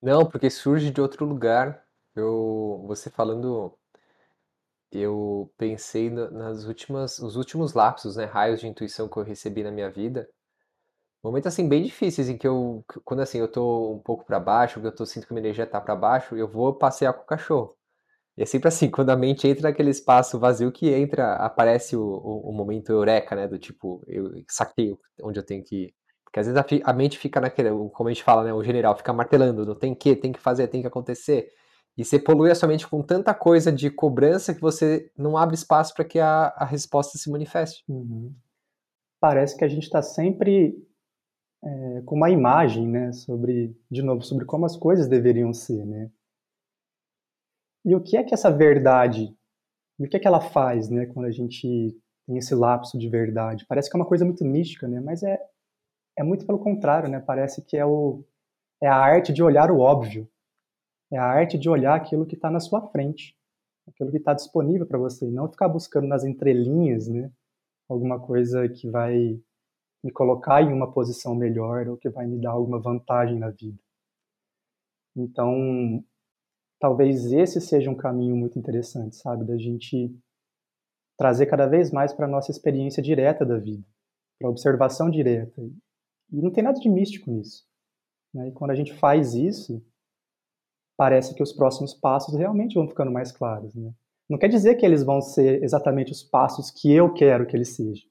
Não, 0.00 0.24
porque 0.24 0.48
surge 0.48 0.92
de 0.92 1.00
outro 1.00 1.26
lugar. 1.26 1.84
Eu, 2.14 2.84
você 2.86 3.10
falando, 3.10 3.76
eu 4.92 5.52
pensei 5.58 6.08
nas 6.08 6.64
últimas, 6.64 7.18
os 7.18 7.34
últimos 7.34 7.74
lapsos, 7.74 8.16
né, 8.16 8.24
raios 8.24 8.60
de 8.60 8.68
intuição 8.68 9.08
que 9.08 9.16
eu 9.16 9.24
recebi 9.24 9.64
na 9.64 9.72
minha 9.72 9.90
vida. 9.90 10.30
Momentos 11.22 11.48
assim 11.48 11.68
bem 11.68 11.82
difíceis 11.82 12.28
em 12.28 12.38
que 12.38 12.46
eu, 12.46 12.84
quando 13.04 13.20
assim 13.20 13.38
eu 13.38 13.48
tô 13.50 13.92
um 13.92 13.98
pouco 13.98 14.24
para 14.24 14.38
baixo, 14.40 14.80
eu 14.80 14.94
tô 14.94 15.04
sinto 15.04 15.26
que 15.26 15.34
minha 15.34 15.42
energia 15.44 15.66
tá 15.66 15.80
para 15.80 15.96
baixo, 15.96 16.36
eu 16.36 16.48
vou 16.48 16.72
passear 16.74 17.12
com 17.12 17.22
o 17.22 17.26
cachorro. 17.26 17.76
E 18.36 18.42
é 18.42 18.46
sempre 18.46 18.68
assim, 18.68 18.88
quando 18.90 19.10
a 19.10 19.16
mente 19.16 19.46
entra 19.46 19.68
naquele 19.68 19.90
espaço 19.90 20.38
vazio 20.38 20.72
que 20.72 20.88
entra, 20.90 21.34
aparece 21.34 21.96
o, 21.96 22.02
o, 22.02 22.50
o 22.50 22.52
momento 22.52 22.90
eureka, 22.90 23.36
né? 23.36 23.46
Do 23.46 23.58
tipo, 23.58 24.02
eu 24.06 24.30
saquei 24.48 24.96
onde 25.22 25.38
eu 25.38 25.44
tenho 25.44 25.62
que 25.62 25.84
ir. 25.84 25.94
Porque 26.24 26.40
às 26.40 26.46
vezes 26.46 26.58
a, 26.58 26.90
a, 26.90 26.94
mente 26.94 27.18
fica 27.18 27.40
naquele, 27.40 27.70
como 27.92 28.08
a 28.08 28.12
gente 28.12 28.24
fala, 28.24 28.42
né? 28.42 28.54
O 28.54 28.62
general 28.62 28.96
fica 28.96 29.12
martelando, 29.12 29.66
não 29.66 29.74
tem 29.74 29.94
que, 29.94 30.16
tem 30.16 30.32
que 30.32 30.40
fazer, 30.40 30.66
tem 30.68 30.80
que 30.80 30.86
acontecer. 30.86 31.48
E 31.96 32.04
você 32.04 32.18
polui 32.18 32.50
a 32.50 32.54
sua 32.54 32.68
mente 32.68 32.88
com 32.88 33.02
tanta 33.02 33.34
coisa 33.34 33.70
de 33.70 33.90
cobrança 33.90 34.54
que 34.54 34.60
você 34.60 35.10
não 35.16 35.36
abre 35.36 35.54
espaço 35.54 35.94
para 35.94 36.06
que 36.06 36.18
a, 36.18 36.46
a 36.56 36.64
resposta 36.64 37.18
se 37.18 37.30
manifeste. 37.30 37.84
Uhum. 37.86 38.34
Parece 39.20 39.56
que 39.56 39.64
a 39.64 39.68
gente 39.68 39.82
está 39.82 40.00
sempre 40.00 40.74
é, 41.62 42.02
com 42.06 42.16
uma 42.16 42.30
imagem, 42.30 42.88
né? 42.88 43.12
Sobre, 43.12 43.76
de 43.90 44.00
novo, 44.00 44.22
sobre 44.22 44.46
como 44.46 44.64
as 44.64 44.74
coisas 44.74 45.06
deveriam 45.06 45.52
ser, 45.52 45.84
né? 45.84 46.10
E 47.84 47.94
o 47.94 48.00
que 48.00 48.16
é 48.16 48.22
que 48.22 48.34
essa 48.34 48.50
verdade, 48.50 49.36
e 49.98 50.06
o 50.06 50.08
que 50.08 50.16
é 50.16 50.20
que 50.20 50.26
ela 50.26 50.40
faz, 50.40 50.88
né, 50.88 51.06
quando 51.06 51.26
a 51.26 51.30
gente 51.30 51.96
tem 52.26 52.38
esse 52.38 52.54
lapso 52.54 52.98
de 52.98 53.08
verdade? 53.08 53.66
Parece 53.66 53.90
que 53.90 53.96
é 53.96 54.00
uma 54.00 54.06
coisa 54.06 54.24
muito 54.24 54.44
mística, 54.44 54.86
né, 54.86 55.00
mas 55.00 55.22
é, 55.22 55.40
é 56.16 56.22
muito 56.22 56.46
pelo 56.46 56.58
contrário, 56.58 57.08
né, 57.08 57.20
parece 57.20 57.62
que 57.62 57.76
é, 57.76 57.84
o, 57.84 58.24
é 58.80 58.86
a 58.86 58.96
arte 58.96 59.32
de 59.32 59.42
olhar 59.42 59.70
o 59.70 59.80
óbvio, 59.80 60.28
é 61.10 61.18
a 61.18 61.24
arte 61.24 61.58
de 61.58 61.68
olhar 61.68 61.94
aquilo 61.94 62.26
que 62.26 62.36
está 62.36 62.50
na 62.50 62.60
sua 62.60 62.80
frente, 62.88 63.36
aquilo 63.86 64.10
que 64.10 64.18
está 64.18 64.32
disponível 64.32 64.86
para 64.86 64.98
você, 64.98 65.26
e 65.26 65.32
não 65.32 65.50
ficar 65.50 65.68
buscando 65.68 66.06
nas 66.06 66.24
entrelinhas, 66.24 67.08
né, 67.08 67.30
alguma 67.88 68.20
coisa 68.20 68.68
que 68.68 68.88
vai 68.88 69.40
me 70.04 70.10
colocar 70.10 70.62
em 70.62 70.72
uma 70.72 70.90
posição 70.90 71.34
melhor 71.34 71.88
ou 71.88 71.96
que 71.96 72.08
vai 72.08 72.26
me 72.26 72.40
dar 72.40 72.50
alguma 72.50 72.80
vantagem 72.80 73.38
na 73.38 73.50
vida. 73.50 73.78
Então, 75.14 76.02
talvez 76.82 77.32
esse 77.32 77.60
seja 77.60 77.88
um 77.88 77.94
caminho 77.94 78.34
muito 78.34 78.58
interessante, 78.58 79.14
sabe? 79.14 79.44
Da 79.44 79.56
gente 79.56 80.12
trazer 81.16 81.46
cada 81.46 81.64
vez 81.64 81.92
mais 81.92 82.12
para 82.12 82.26
a 82.26 82.28
nossa 82.28 82.50
experiência 82.50 83.00
direta 83.00 83.46
da 83.46 83.56
vida, 83.56 83.84
para 84.36 84.48
a 84.48 84.50
observação 84.50 85.08
direta. 85.08 85.62
E 85.62 86.42
não 86.42 86.50
tem 86.50 86.64
nada 86.64 86.80
de 86.80 86.88
místico 86.88 87.30
nisso. 87.30 87.64
Né? 88.34 88.48
E 88.48 88.52
quando 88.52 88.72
a 88.72 88.74
gente 88.74 88.92
faz 88.92 89.32
isso, 89.32 89.80
parece 90.96 91.36
que 91.36 91.42
os 91.42 91.52
próximos 91.52 91.94
passos 91.94 92.34
realmente 92.34 92.74
vão 92.74 92.88
ficando 92.88 93.12
mais 93.12 93.30
claros. 93.30 93.72
Né? 93.76 93.94
Não 94.28 94.36
quer 94.36 94.48
dizer 94.48 94.74
que 94.74 94.84
eles 94.84 95.04
vão 95.04 95.20
ser 95.20 95.62
exatamente 95.62 96.10
os 96.10 96.24
passos 96.24 96.68
que 96.68 96.92
eu 96.92 97.14
quero 97.14 97.46
que 97.46 97.56
eles 97.56 97.76
sejam. 97.76 98.10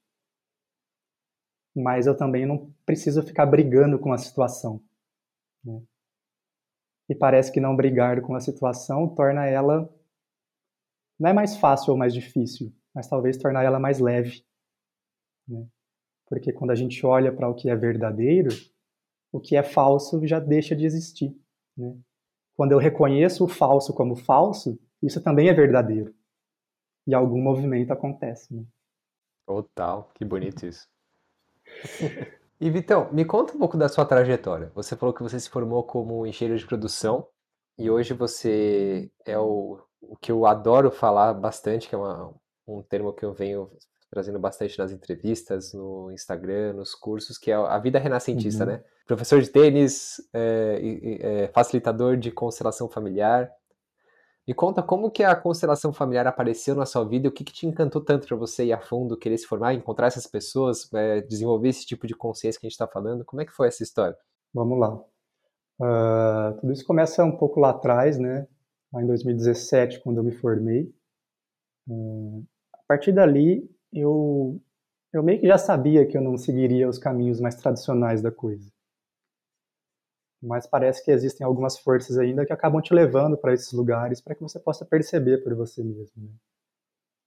Mas 1.76 2.06
eu 2.06 2.16
também 2.16 2.46
não 2.46 2.72
preciso 2.86 3.22
ficar 3.22 3.44
brigando 3.44 3.98
com 3.98 4.14
a 4.14 4.18
situação. 4.18 4.82
Né? 5.62 5.82
E 7.12 7.14
parece 7.14 7.52
que 7.52 7.60
não 7.60 7.76
brigar 7.76 8.22
com 8.22 8.34
a 8.34 8.40
situação 8.40 9.06
torna 9.06 9.44
ela 9.44 9.86
não 11.20 11.28
é 11.28 11.32
mais 11.34 11.58
fácil 11.58 11.92
ou 11.92 11.98
mais 11.98 12.14
difícil, 12.14 12.74
mas 12.94 13.06
talvez 13.06 13.36
tornar 13.36 13.64
ela 13.64 13.78
mais 13.78 14.00
leve. 14.00 14.42
Né? 15.46 15.68
Porque 16.26 16.54
quando 16.54 16.70
a 16.70 16.74
gente 16.74 17.04
olha 17.04 17.30
para 17.30 17.50
o 17.50 17.54
que 17.54 17.68
é 17.68 17.76
verdadeiro, 17.76 18.48
o 19.30 19.38
que 19.38 19.56
é 19.56 19.62
falso 19.62 20.26
já 20.26 20.40
deixa 20.40 20.74
de 20.74 20.86
existir. 20.86 21.38
Né? 21.76 21.94
Quando 22.54 22.72
eu 22.72 22.78
reconheço 22.78 23.44
o 23.44 23.48
falso 23.48 23.92
como 23.92 24.16
falso, 24.16 24.80
isso 25.02 25.22
também 25.22 25.50
é 25.50 25.52
verdadeiro. 25.52 26.14
E 27.06 27.14
algum 27.14 27.42
movimento 27.42 27.92
acontece. 27.92 28.54
Né? 28.54 28.64
Total, 29.46 30.10
que 30.14 30.24
bonito 30.24 30.64
isso. 30.64 30.88
E 32.62 32.70
Vitão, 32.70 33.08
me 33.10 33.24
conta 33.24 33.52
um 33.56 33.58
pouco 33.58 33.76
da 33.76 33.88
sua 33.88 34.04
trajetória. 34.04 34.70
Você 34.72 34.94
falou 34.94 35.12
que 35.12 35.20
você 35.20 35.40
se 35.40 35.50
formou 35.50 35.82
como 35.82 36.24
engenheiro 36.24 36.56
de 36.56 36.64
produção 36.64 37.26
e 37.76 37.90
hoje 37.90 38.14
você 38.14 39.10
é 39.26 39.36
o, 39.36 39.80
o 40.00 40.16
que 40.16 40.30
eu 40.30 40.46
adoro 40.46 40.88
falar 40.88 41.34
bastante, 41.34 41.88
que 41.88 41.94
é 41.96 41.98
uma, 41.98 42.32
um 42.64 42.80
termo 42.80 43.12
que 43.12 43.24
eu 43.24 43.32
venho 43.32 43.68
trazendo 44.08 44.38
bastante 44.38 44.78
nas 44.78 44.92
entrevistas, 44.92 45.74
no 45.74 46.12
Instagram, 46.12 46.74
nos 46.74 46.94
cursos, 46.94 47.36
que 47.36 47.50
é 47.50 47.54
a 47.56 47.78
vida 47.80 47.98
renascentista, 47.98 48.62
uhum. 48.62 48.70
né? 48.70 48.84
Professor 49.08 49.42
de 49.42 49.48
tênis, 49.50 50.20
é, 50.32 50.80
é, 51.20 51.48
facilitador 51.48 52.16
de 52.16 52.30
constelação 52.30 52.88
familiar, 52.88 53.50
me 54.46 54.54
conta 54.54 54.82
como 54.82 55.10
que 55.10 55.22
a 55.22 55.36
constelação 55.36 55.92
familiar 55.92 56.26
apareceu 56.26 56.74
na 56.74 56.84
sua 56.84 57.04
vida 57.04 57.26
e 57.26 57.28
o 57.28 57.32
que, 57.32 57.44
que 57.44 57.52
te 57.52 57.66
encantou 57.66 58.02
tanto 58.02 58.26
para 58.26 58.36
você 58.36 58.64
ir 58.64 58.72
a 58.72 58.80
fundo, 58.80 59.16
querer 59.16 59.38
se 59.38 59.46
formar, 59.46 59.72
encontrar 59.72 60.08
essas 60.08 60.26
pessoas, 60.26 60.92
é, 60.92 61.20
desenvolver 61.20 61.68
esse 61.68 61.86
tipo 61.86 62.06
de 62.06 62.14
consciência 62.14 62.60
que 62.60 62.66
a 62.66 62.68
gente 62.68 62.74
está 62.74 62.88
falando. 62.88 63.24
Como 63.24 63.40
é 63.40 63.44
que 63.44 63.52
foi 63.52 63.68
essa 63.68 63.84
história? 63.84 64.16
Vamos 64.52 64.78
lá. 64.80 64.94
Uh, 65.80 66.60
tudo 66.60 66.72
isso 66.72 66.84
começa 66.84 67.24
um 67.24 67.36
pouco 67.36 67.60
lá 67.60 67.70
atrás, 67.70 68.18
né? 68.18 68.46
Lá 68.92 69.02
em 69.02 69.06
2017, 69.06 70.00
quando 70.00 70.18
eu 70.18 70.24
me 70.24 70.32
formei. 70.32 70.92
Uh, 71.88 72.44
a 72.74 72.78
partir 72.88 73.12
dali, 73.12 73.70
eu, 73.92 74.60
eu 75.12 75.22
meio 75.22 75.40
que 75.40 75.46
já 75.46 75.58
sabia 75.58 76.04
que 76.04 76.16
eu 76.18 76.22
não 76.22 76.36
seguiria 76.36 76.88
os 76.88 76.98
caminhos 76.98 77.40
mais 77.40 77.54
tradicionais 77.54 78.20
da 78.20 78.32
coisa 78.32 78.71
mas 80.42 80.66
parece 80.66 81.04
que 81.04 81.10
existem 81.10 81.46
algumas 81.46 81.78
forças 81.78 82.18
ainda 82.18 82.44
que 82.44 82.52
acabam 82.52 82.82
te 82.82 82.92
levando 82.92 83.36
para 83.36 83.54
esses 83.54 83.72
lugares 83.72 84.20
para 84.20 84.34
que 84.34 84.42
você 84.42 84.58
possa 84.58 84.84
perceber 84.84 85.38
por 85.38 85.54
você 85.54 85.82
mesmo. 85.82 86.12
Né? 86.16 86.30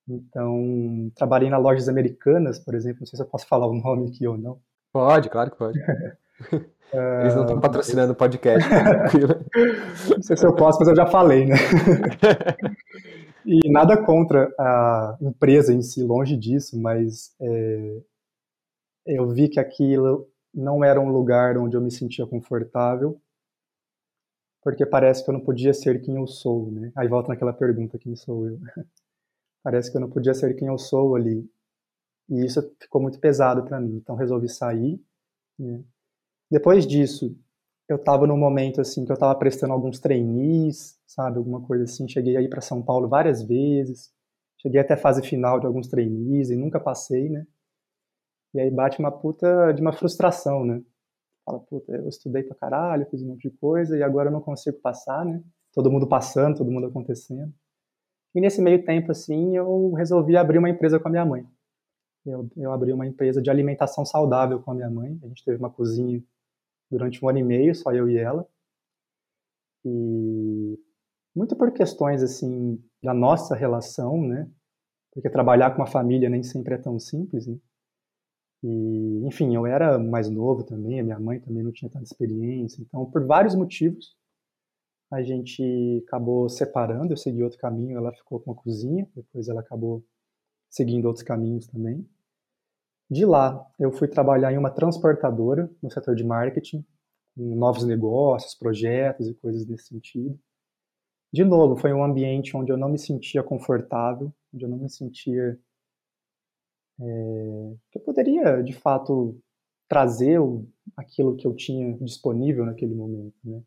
Então, 0.07 1.11
trabalhei 1.15 1.49
na 1.49 1.57
Lojas 1.57 1.87
Americanas, 1.87 2.59
por 2.59 2.75
exemplo, 2.75 2.99
não 3.01 3.07
sei 3.07 3.17
se 3.17 3.23
eu 3.23 3.27
posso 3.27 3.47
falar 3.47 3.67
o 3.67 3.73
nome 3.73 4.09
aqui 4.09 4.27
ou 4.27 4.37
não. 4.37 4.59
Pode, 4.91 5.29
claro 5.29 5.49
que 5.49 5.57
pode. 5.57 5.79
Eles 7.21 7.35
não 7.35 7.43
estão 7.43 7.59
patrocinando 7.59 8.13
o 8.13 8.15
podcast. 8.15 8.69
não 10.15 10.21
sei 10.21 10.37
se 10.37 10.45
eu 10.45 10.53
posso, 10.53 10.79
mas 10.79 10.87
eu 10.87 10.95
já 10.95 11.05
falei, 11.05 11.45
né? 11.45 11.55
e 13.45 13.69
nada 13.69 14.01
contra 14.03 14.53
a 14.59 15.17
empresa 15.21 15.73
em 15.73 15.81
si, 15.81 16.03
longe 16.03 16.37
disso, 16.37 16.79
mas 16.79 17.35
é, 17.41 17.97
eu 19.07 19.27
vi 19.29 19.49
que 19.49 19.59
aquilo 19.59 20.27
não 20.55 20.83
era 20.83 20.99
um 20.99 21.11
lugar 21.11 21.57
onde 21.57 21.75
eu 21.75 21.81
me 21.81 21.91
sentia 21.91 22.25
confortável, 22.25 23.19
porque 24.63 24.85
parece 24.85 25.23
que 25.23 25.29
eu 25.29 25.33
não 25.33 25.41
podia 25.41 25.73
ser 25.73 26.01
quem 26.01 26.15
eu 26.15 26.25
sou, 26.25 26.71
né? 26.71 26.91
Aí 26.95 27.07
volta 27.07 27.29
naquela 27.29 27.53
pergunta, 27.53 27.99
quem 27.99 28.15
sou 28.15 28.47
eu? 28.47 28.59
parece 29.63 29.91
que 29.91 29.97
eu 29.97 30.01
não 30.01 30.09
podia 30.09 30.33
ser 30.33 30.55
quem 30.55 30.67
eu 30.67 30.77
sou 30.77 31.15
ali. 31.15 31.47
E 32.29 32.45
isso 32.45 32.61
ficou 32.81 33.01
muito 33.01 33.19
pesado 33.19 33.63
para 33.63 33.79
mim, 33.79 33.97
então 33.97 34.15
resolvi 34.15 34.49
sair, 34.49 34.99
né? 35.59 35.83
Depois 36.51 36.87
disso, 36.87 37.37
eu 37.87 37.97
estava 37.97 38.27
num 38.27 38.37
momento 38.37 38.81
assim 38.81 39.05
que 39.05 39.11
eu 39.11 39.15
estava 39.15 39.35
prestando 39.37 39.73
alguns 39.73 39.99
trainees, 39.99 40.99
sabe, 41.05 41.37
alguma 41.37 41.61
coisa 41.61 41.83
assim. 41.85 42.07
Cheguei 42.07 42.37
aí 42.37 42.47
para 42.49 42.61
São 42.61 42.81
Paulo 42.81 43.07
várias 43.07 43.43
vezes, 43.43 44.11
cheguei 44.59 44.79
até 44.81 44.95
a 44.95 44.97
fase 44.97 45.21
final 45.21 45.59
de 45.59 45.67
alguns 45.67 45.87
trainees 45.87 46.49
e 46.49 46.55
nunca 46.55 46.79
passei, 46.79 47.29
né? 47.29 47.45
E 48.55 48.59
aí 48.61 48.71
bate 48.71 48.99
uma 48.99 49.11
puta 49.11 49.73
de 49.73 49.81
uma 49.81 49.91
frustração, 49.91 50.63
né? 50.63 50.81
Fala, 51.43 51.59
puta, 51.59 51.91
eu 51.91 52.07
estudei 52.07 52.41
pra 52.41 52.55
caralho, 52.55 53.05
fiz 53.07 53.21
um 53.21 53.27
monte 53.27 53.49
de 53.49 53.57
coisa 53.57 53.97
e 53.97 54.01
agora 54.01 54.29
eu 54.29 54.31
não 54.31 54.39
consigo 54.39 54.79
passar, 54.79 55.25
né? 55.25 55.43
Todo 55.73 55.91
mundo 55.91 56.07
passando, 56.07 56.57
todo 56.57 56.71
mundo 56.71 56.87
acontecendo. 56.87 57.53
E 58.33 58.39
nesse 58.39 58.61
meio 58.61 58.85
tempo, 58.85 59.11
assim, 59.11 59.57
eu 59.57 59.91
resolvi 59.91 60.37
abrir 60.37 60.57
uma 60.57 60.69
empresa 60.69 60.97
com 60.97 61.09
a 61.09 61.11
minha 61.11 61.25
mãe. 61.25 61.45
Eu, 62.25 62.49
eu 62.55 62.71
abri 62.71 62.93
uma 62.93 63.05
empresa 63.05 63.41
de 63.41 63.49
alimentação 63.49 64.05
saudável 64.05 64.61
com 64.61 64.71
a 64.71 64.73
minha 64.73 64.89
mãe. 64.89 65.19
A 65.21 65.27
gente 65.27 65.43
teve 65.43 65.57
uma 65.57 65.69
cozinha 65.69 66.23
durante 66.89 67.23
um 67.23 67.27
ano 67.27 67.39
e 67.39 67.43
meio, 67.43 67.75
só 67.75 67.91
eu 67.91 68.09
e 68.09 68.17
ela. 68.17 68.47
E 69.83 70.79
muito 71.35 71.57
por 71.57 71.73
questões, 71.73 72.23
assim, 72.23 72.81
da 73.03 73.13
nossa 73.13 73.53
relação, 73.53 74.17
né? 74.25 74.49
Porque 75.11 75.29
trabalhar 75.29 75.71
com 75.71 75.81
uma 75.81 75.87
família 75.87 76.29
nem 76.29 76.41
sempre 76.41 76.75
é 76.75 76.77
tão 76.77 76.97
simples, 76.97 77.47
né? 77.47 77.57
E, 78.67 79.27
enfim, 79.27 79.55
eu 79.55 79.67
era 79.67 79.99
mais 79.99 80.27
novo 80.27 80.63
também, 80.63 80.99
a 80.99 81.03
minha 81.03 81.19
mãe 81.19 81.39
também 81.39 81.63
não 81.63 81.71
tinha 81.71 81.89
tanta 81.89 82.03
experiência. 82.03 82.81
Então, 82.81 83.05
por 83.05 83.23
vários 83.23 83.53
motivos, 83.53 84.17
a 85.11 85.21
gente 85.21 86.03
acabou 86.07 86.49
separando. 86.49 87.13
Eu 87.13 87.17
segui 87.17 87.43
outro 87.43 87.59
caminho, 87.59 87.95
ela 87.95 88.11
ficou 88.11 88.39
com 88.39 88.51
a 88.51 88.55
cozinha, 88.55 89.07
depois 89.15 89.47
ela 89.47 89.61
acabou 89.61 90.03
seguindo 90.67 91.05
outros 91.05 91.23
caminhos 91.23 91.67
também. 91.67 92.09
De 93.07 93.23
lá, 93.23 93.63
eu 93.77 93.91
fui 93.91 94.07
trabalhar 94.07 94.51
em 94.51 94.57
uma 94.57 94.71
transportadora 94.71 95.69
no 95.79 95.91
setor 95.91 96.15
de 96.15 96.23
marketing, 96.23 96.83
com 97.35 97.55
novos 97.55 97.83
negócios, 97.85 98.55
projetos 98.55 99.27
e 99.27 99.35
coisas 99.35 99.63
desse 99.63 99.89
sentido. 99.89 100.39
De 101.31 101.43
novo, 101.43 101.75
foi 101.75 101.93
um 101.93 102.03
ambiente 102.03 102.57
onde 102.57 102.71
eu 102.71 102.77
não 102.77 102.89
me 102.89 102.97
sentia 102.97 103.43
confortável, 103.43 104.33
onde 104.51 104.65
eu 104.65 104.69
não 104.69 104.77
me 104.79 104.89
sentia 104.89 105.59
é, 106.99 107.73
que 107.91 107.97
eu 107.97 108.01
poderia, 108.01 108.61
de 108.61 108.73
fato, 108.73 109.37
trazer 109.87 110.39
o, 110.39 110.67
aquilo 110.95 111.35
que 111.35 111.45
eu 111.47 111.55
tinha 111.55 111.97
disponível 111.99 112.65
naquele 112.65 112.95
momento, 112.95 113.35
né? 113.43 113.61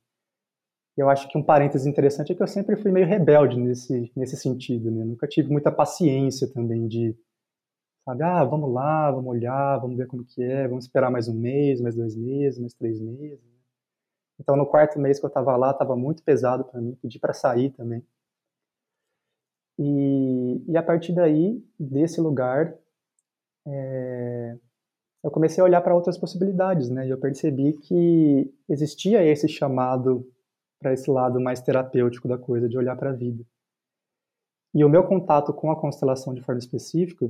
Eu 0.96 1.08
acho 1.08 1.28
que 1.28 1.38
um 1.38 1.42
parêntese 1.42 1.88
interessante 1.88 2.32
é 2.32 2.34
que 2.34 2.42
eu 2.42 2.46
sempre 2.48 2.74
fui 2.74 2.90
meio 2.90 3.06
rebelde 3.06 3.56
nesse, 3.56 4.10
nesse 4.16 4.36
sentido, 4.36 4.90
né? 4.90 5.04
nunca 5.04 5.28
tive 5.28 5.48
muita 5.48 5.70
paciência 5.70 6.52
também 6.52 6.88
de, 6.88 7.16
sabe, 8.04 8.24
ah, 8.24 8.42
vamos 8.42 8.72
lá, 8.72 9.08
vamos 9.12 9.30
olhar, 9.30 9.78
vamos 9.78 9.96
ver 9.96 10.08
como 10.08 10.24
que 10.24 10.42
é, 10.42 10.66
vamos 10.66 10.86
esperar 10.86 11.08
mais 11.08 11.28
um 11.28 11.34
mês, 11.34 11.80
mais 11.80 11.94
dois 11.94 12.16
meses, 12.16 12.58
mais 12.58 12.74
três 12.74 13.00
meses. 13.00 13.38
Então, 14.40 14.56
no 14.56 14.66
quarto 14.66 14.98
mês 14.98 15.20
que 15.20 15.24
eu 15.24 15.28
estava 15.28 15.56
lá, 15.56 15.70
estava 15.70 15.94
muito 15.96 16.22
pesado 16.24 16.64
para 16.64 16.80
mim, 16.80 16.96
pedi 17.00 17.18
para 17.18 17.32
sair 17.32 17.70
também. 17.70 18.04
E, 19.78 20.64
e 20.66 20.76
a 20.76 20.82
partir 20.82 21.12
daí, 21.12 21.62
desse 21.78 22.20
lugar, 22.20 22.76
é, 23.68 24.58
eu 25.22 25.30
comecei 25.30 25.60
a 25.60 25.64
olhar 25.64 25.80
para 25.80 25.94
outras 25.94 26.16
possibilidades, 26.16 26.88
né? 26.88 27.06
E 27.06 27.10
eu 27.10 27.18
percebi 27.18 27.72
que 27.74 28.52
existia 28.68 29.22
esse 29.22 29.48
chamado 29.48 30.26
para 30.80 30.92
esse 30.92 31.10
lado 31.10 31.40
mais 31.40 31.60
terapêutico 31.60 32.28
da 32.28 32.38
coisa, 32.38 32.68
de 32.68 32.78
olhar 32.78 32.96
para 32.96 33.10
a 33.10 33.14
vida. 33.14 33.44
E 34.74 34.84
o 34.84 34.88
meu 34.88 35.04
contato 35.04 35.52
com 35.52 35.70
a 35.70 35.80
constelação 35.80 36.34
de 36.34 36.42
forma 36.42 36.58
específica 36.58 37.28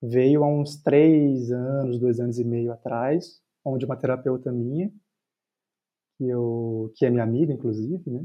veio 0.00 0.44
há 0.44 0.46
uns 0.46 0.76
três 0.76 1.50
anos, 1.50 1.98
dois 1.98 2.20
anos 2.20 2.38
e 2.38 2.44
meio 2.44 2.72
atrás, 2.72 3.42
onde 3.64 3.84
uma 3.84 3.96
terapeuta 3.96 4.52
minha, 4.52 4.92
que, 6.16 6.28
eu, 6.28 6.92
que 6.94 7.04
é 7.04 7.10
minha 7.10 7.24
amiga, 7.24 7.52
inclusive, 7.52 8.08
né? 8.08 8.24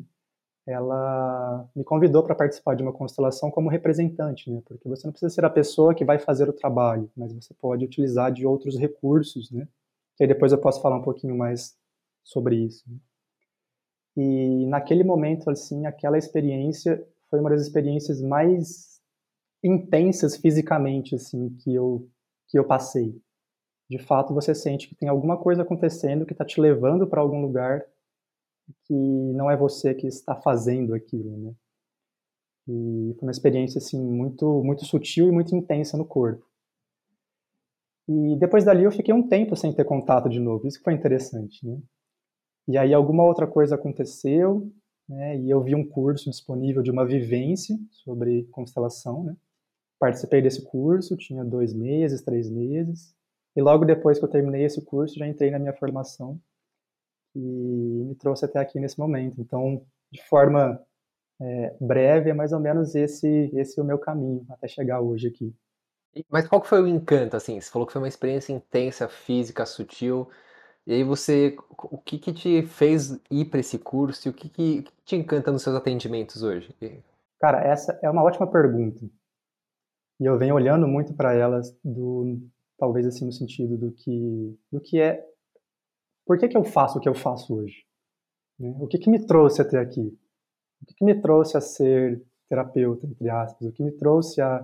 Ela 0.70 1.68
me 1.76 1.84
convidou 1.84 2.24
para 2.24 2.36
participar 2.36 2.76
de 2.76 2.84
uma 2.84 2.94
constelação 2.94 3.50
como 3.50 3.70
representante, 3.70 4.52
né? 4.52 4.62
Porque 4.66 4.88
você 4.88 5.08
não 5.08 5.12
precisa 5.12 5.34
ser 5.34 5.44
a 5.44 5.50
pessoa 5.50 5.96
que 5.96 6.06
vai 6.06 6.20
fazer 6.20 6.48
o 6.48 6.54
trabalho, 6.54 7.10
mas 7.16 7.34
você 7.34 7.54
pode 7.54 7.86
utilizar 7.86 8.32
de 8.32 8.46
outros 8.46 8.78
recursos, 8.78 9.52
né? 9.52 9.68
Que 10.16 10.24
aí 10.24 10.28
depois 10.28 10.52
eu 10.52 10.58
posso 10.58 10.82
falar 10.82 10.98
um 10.98 11.02
pouquinho 11.02 11.36
mais 11.36 11.78
sobre 12.24 12.56
isso. 12.58 12.84
Né? 12.88 12.98
E 14.18 14.66
naquele 14.68 15.04
momento, 15.04 15.50
assim, 15.50 15.86
aquela 15.86 16.18
experiência 16.18 17.04
foi 17.30 17.40
uma 17.40 17.50
das 17.50 17.62
experiências 17.62 18.22
mais 18.22 19.02
intensas 19.64 20.36
fisicamente, 20.38 21.16
assim, 21.16 21.50
que 21.62 21.74
eu 21.74 22.08
que 22.48 22.58
eu 22.58 22.66
passei. 22.66 23.16
De 23.90 23.98
fato, 23.98 24.34
você 24.34 24.54
sente 24.56 24.88
que 24.88 24.96
tem 24.96 25.08
alguma 25.08 25.38
coisa 25.38 25.62
acontecendo 25.62 26.26
que 26.26 26.34
está 26.34 26.44
te 26.44 26.60
levando 26.60 27.08
para 27.08 27.22
algum 27.22 27.42
lugar 27.42 27.86
que 28.86 28.94
não 28.94 29.50
é 29.50 29.58
você 29.58 29.94
que 29.94 30.08
está 30.08 30.36
fazendo 30.36 30.94
aquilo, 30.94 31.38
né? 31.38 31.54
E 32.68 33.16
foi 33.16 33.28
uma 33.28 33.32
experiência 33.32 33.80
assim 33.80 34.00
muito 34.00 34.64
muito 34.64 34.86
sutil 34.86 35.28
e 35.28 35.32
muito 35.32 35.56
intensa 35.56 35.98
no 35.98 36.06
corpo. 36.06 36.46
E 38.08 38.36
depois 38.40 38.64
dali 38.66 38.84
eu 38.84 38.92
fiquei 38.92 39.14
um 39.14 39.28
tempo 39.28 39.56
sem 39.56 39.74
ter 39.74 39.86
contato 39.86 40.30
de 40.30 40.40
novo. 40.40 40.68
Isso 40.68 40.82
foi 40.82 40.94
interessante, 40.94 41.66
né? 41.66 41.80
E 42.68 42.78
aí 42.78 42.94
alguma 42.94 43.24
outra 43.24 43.48
coisa 43.48 43.76
aconteceu, 43.76 44.72
né? 45.08 45.38
E 45.38 45.50
eu 45.50 45.62
vi 45.64 45.76
um 45.76 45.88
curso 45.88 46.30
disponível 46.30 46.82
de 46.84 46.92
uma 46.92 47.06
vivência 47.06 47.78
sobre 47.92 48.46
constelação, 48.52 49.24
né? 49.24 49.36
Participei 50.00 50.42
desse 50.42 50.64
curso, 50.64 51.18
tinha 51.18 51.44
dois 51.44 51.74
meses, 51.74 52.24
três 52.24 52.50
meses. 52.50 53.14
E 53.56 53.62
logo 53.62 53.86
depois 53.86 54.20
que 54.20 54.26
eu 54.26 54.30
terminei 54.30 54.64
esse 54.64 54.84
curso, 54.86 55.18
já 55.18 55.28
entrei 55.28 55.52
na 55.52 55.60
minha 55.60 55.74
formação 55.74 56.40
e 57.36 57.40
me 57.40 58.16
trouxe 58.16 58.46
até 58.46 58.60
aqui 58.60 58.80
nesse 58.80 59.00
momento. 59.00 59.40
Então, 59.40 59.82
de 60.12 60.22
forma 60.24 60.80
é, 61.42 61.76
breve, 61.80 62.30
é 62.30 62.34
mais 62.34 62.52
ou 62.52 62.60
menos 62.60 62.96
esse, 62.96 63.50
esse 63.54 63.80
o 63.80 63.84
meu 63.84 63.98
caminho 63.98 64.46
até 64.50 64.68
chegar 64.68 65.02
hoje 65.02 65.28
aqui. 65.28 65.54
Mas 66.30 66.48
qual 66.48 66.62
que 66.62 66.68
foi 66.68 66.82
o 66.82 66.88
encanto, 66.88 67.38
assim? 67.38 67.60
Você 67.60 67.70
falou 67.70 67.86
que 67.86 67.94
foi 67.94 68.02
uma 68.02 68.08
experiência 68.08 68.52
intensa, 68.52 69.08
física, 69.08 69.66
sutil. 69.66 70.28
E 70.86 70.94
aí 70.94 71.04
você, 71.04 71.56
o 71.70 71.98
que 71.98 72.18
que 72.18 72.34
te 72.34 72.64
fez 72.64 73.20
ir 73.30 73.46
para 73.46 73.60
esse 73.60 73.78
curso 73.78 74.28
e 74.28 74.32
o 74.32 74.34
que 74.34 74.50
que 74.50 74.86
te 75.06 75.16
encanta 75.16 75.52
nos 75.52 75.62
seus 75.62 75.76
atendimentos 75.76 76.42
hoje? 76.42 76.76
Cara, 77.40 77.62
essa 77.62 77.98
é 78.02 78.10
uma 78.10 78.24
ótima 78.24 78.48
pergunta. 78.48 79.00
E 80.20 80.26
eu 80.26 80.38
venho 80.38 80.56
olhando 80.56 80.88
muito 80.88 81.14
para 81.14 81.34
elas 81.34 81.78
do 81.84 82.40
talvez 82.78 83.06
assim 83.06 83.26
no 83.26 83.32
sentido 83.32 83.78
do 83.78 83.92
que 83.92 84.58
do 84.72 84.82
que 84.82 85.00
é 85.00 85.24
por 86.30 86.38
que, 86.38 86.48
que 86.48 86.56
eu 86.56 86.64
faço 86.64 87.00
o 87.00 87.02
que 87.02 87.10
eu 87.10 87.16
faço 87.16 87.56
hoje? 87.56 87.84
Né? 88.60 88.78
O 88.80 88.88
que, 88.88 89.00
que 89.00 89.10
me 89.10 89.26
trouxe 89.26 89.64
até 89.64 89.80
aqui? 89.80 90.16
O 90.80 90.86
que, 90.86 90.94
que 90.94 91.04
me 91.04 91.20
trouxe 91.20 91.58
a 91.58 91.62
ser 91.62 92.24
terapeuta, 92.48 93.08
entre 93.08 93.28
aspas? 93.28 93.68
O 93.68 93.72
que 93.72 93.82
me 93.82 93.92
trouxe 93.92 94.40
a, 94.40 94.64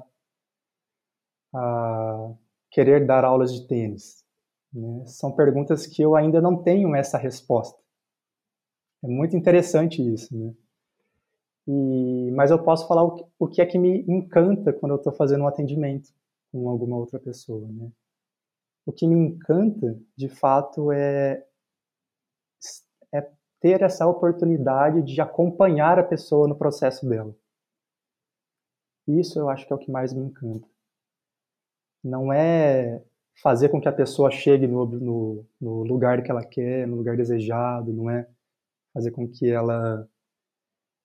a 1.55 2.33
querer 2.69 3.07
dar 3.07 3.25
aulas 3.25 3.51
de 3.51 3.67
tênis? 3.67 4.23
Né? 4.71 5.07
São 5.07 5.31
perguntas 5.31 5.87
que 5.87 6.03
eu 6.03 6.15
ainda 6.15 6.39
não 6.39 6.61
tenho 6.61 6.95
essa 6.95 7.17
resposta. 7.17 7.81
É 9.03 9.07
muito 9.07 9.35
interessante 9.35 10.03
isso, 10.07 10.37
né? 10.37 10.53
E, 11.67 12.31
mas 12.35 12.51
eu 12.51 12.63
posso 12.63 12.87
falar 12.87 13.01
o 13.01 13.15
que, 13.15 13.25
o 13.39 13.47
que 13.47 13.59
é 13.59 13.65
que 13.65 13.79
me 13.79 14.05
encanta 14.07 14.71
quando 14.71 14.91
eu 14.91 14.97
estou 14.97 15.13
fazendo 15.13 15.45
um 15.45 15.47
atendimento 15.47 16.13
com 16.51 16.69
alguma 16.69 16.95
outra 16.95 17.19
pessoa, 17.19 17.67
né? 17.71 17.91
O 18.85 18.93
que 18.93 19.07
me 19.07 19.15
encanta, 19.15 19.99
de 20.15 20.29
fato, 20.29 20.91
é 20.91 21.43
é 23.13 23.21
ter 23.59 23.81
essa 23.81 24.05
oportunidade 24.07 25.01
de 25.01 25.19
acompanhar 25.21 25.97
a 25.97 26.03
pessoa 26.03 26.47
no 26.47 26.55
processo 26.55 27.07
dela. 27.07 27.35
Isso 29.07 29.39
eu 29.39 29.49
acho 29.49 29.65
que 29.65 29.73
é 29.73 29.75
o 29.75 29.79
que 29.79 29.91
mais 29.91 30.13
me 30.13 30.21
encanta. 30.23 30.67
Não 32.03 32.31
é 32.31 33.03
fazer 33.41 33.69
com 33.69 33.81
que 33.81 33.87
a 33.87 33.93
pessoa 33.93 34.31
chegue 34.31 34.67
no, 34.67 34.85
no, 34.85 35.45
no 35.59 35.83
lugar 35.83 36.23
que 36.23 36.31
ela 36.31 36.45
quer, 36.45 36.87
no 36.87 36.95
lugar 36.95 37.17
desejado, 37.17 37.91
não 37.91 38.09
é 38.09 38.27
fazer 38.93 39.11
com 39.11 39.27
que 39.27 39.49
ela, 39.49 40.07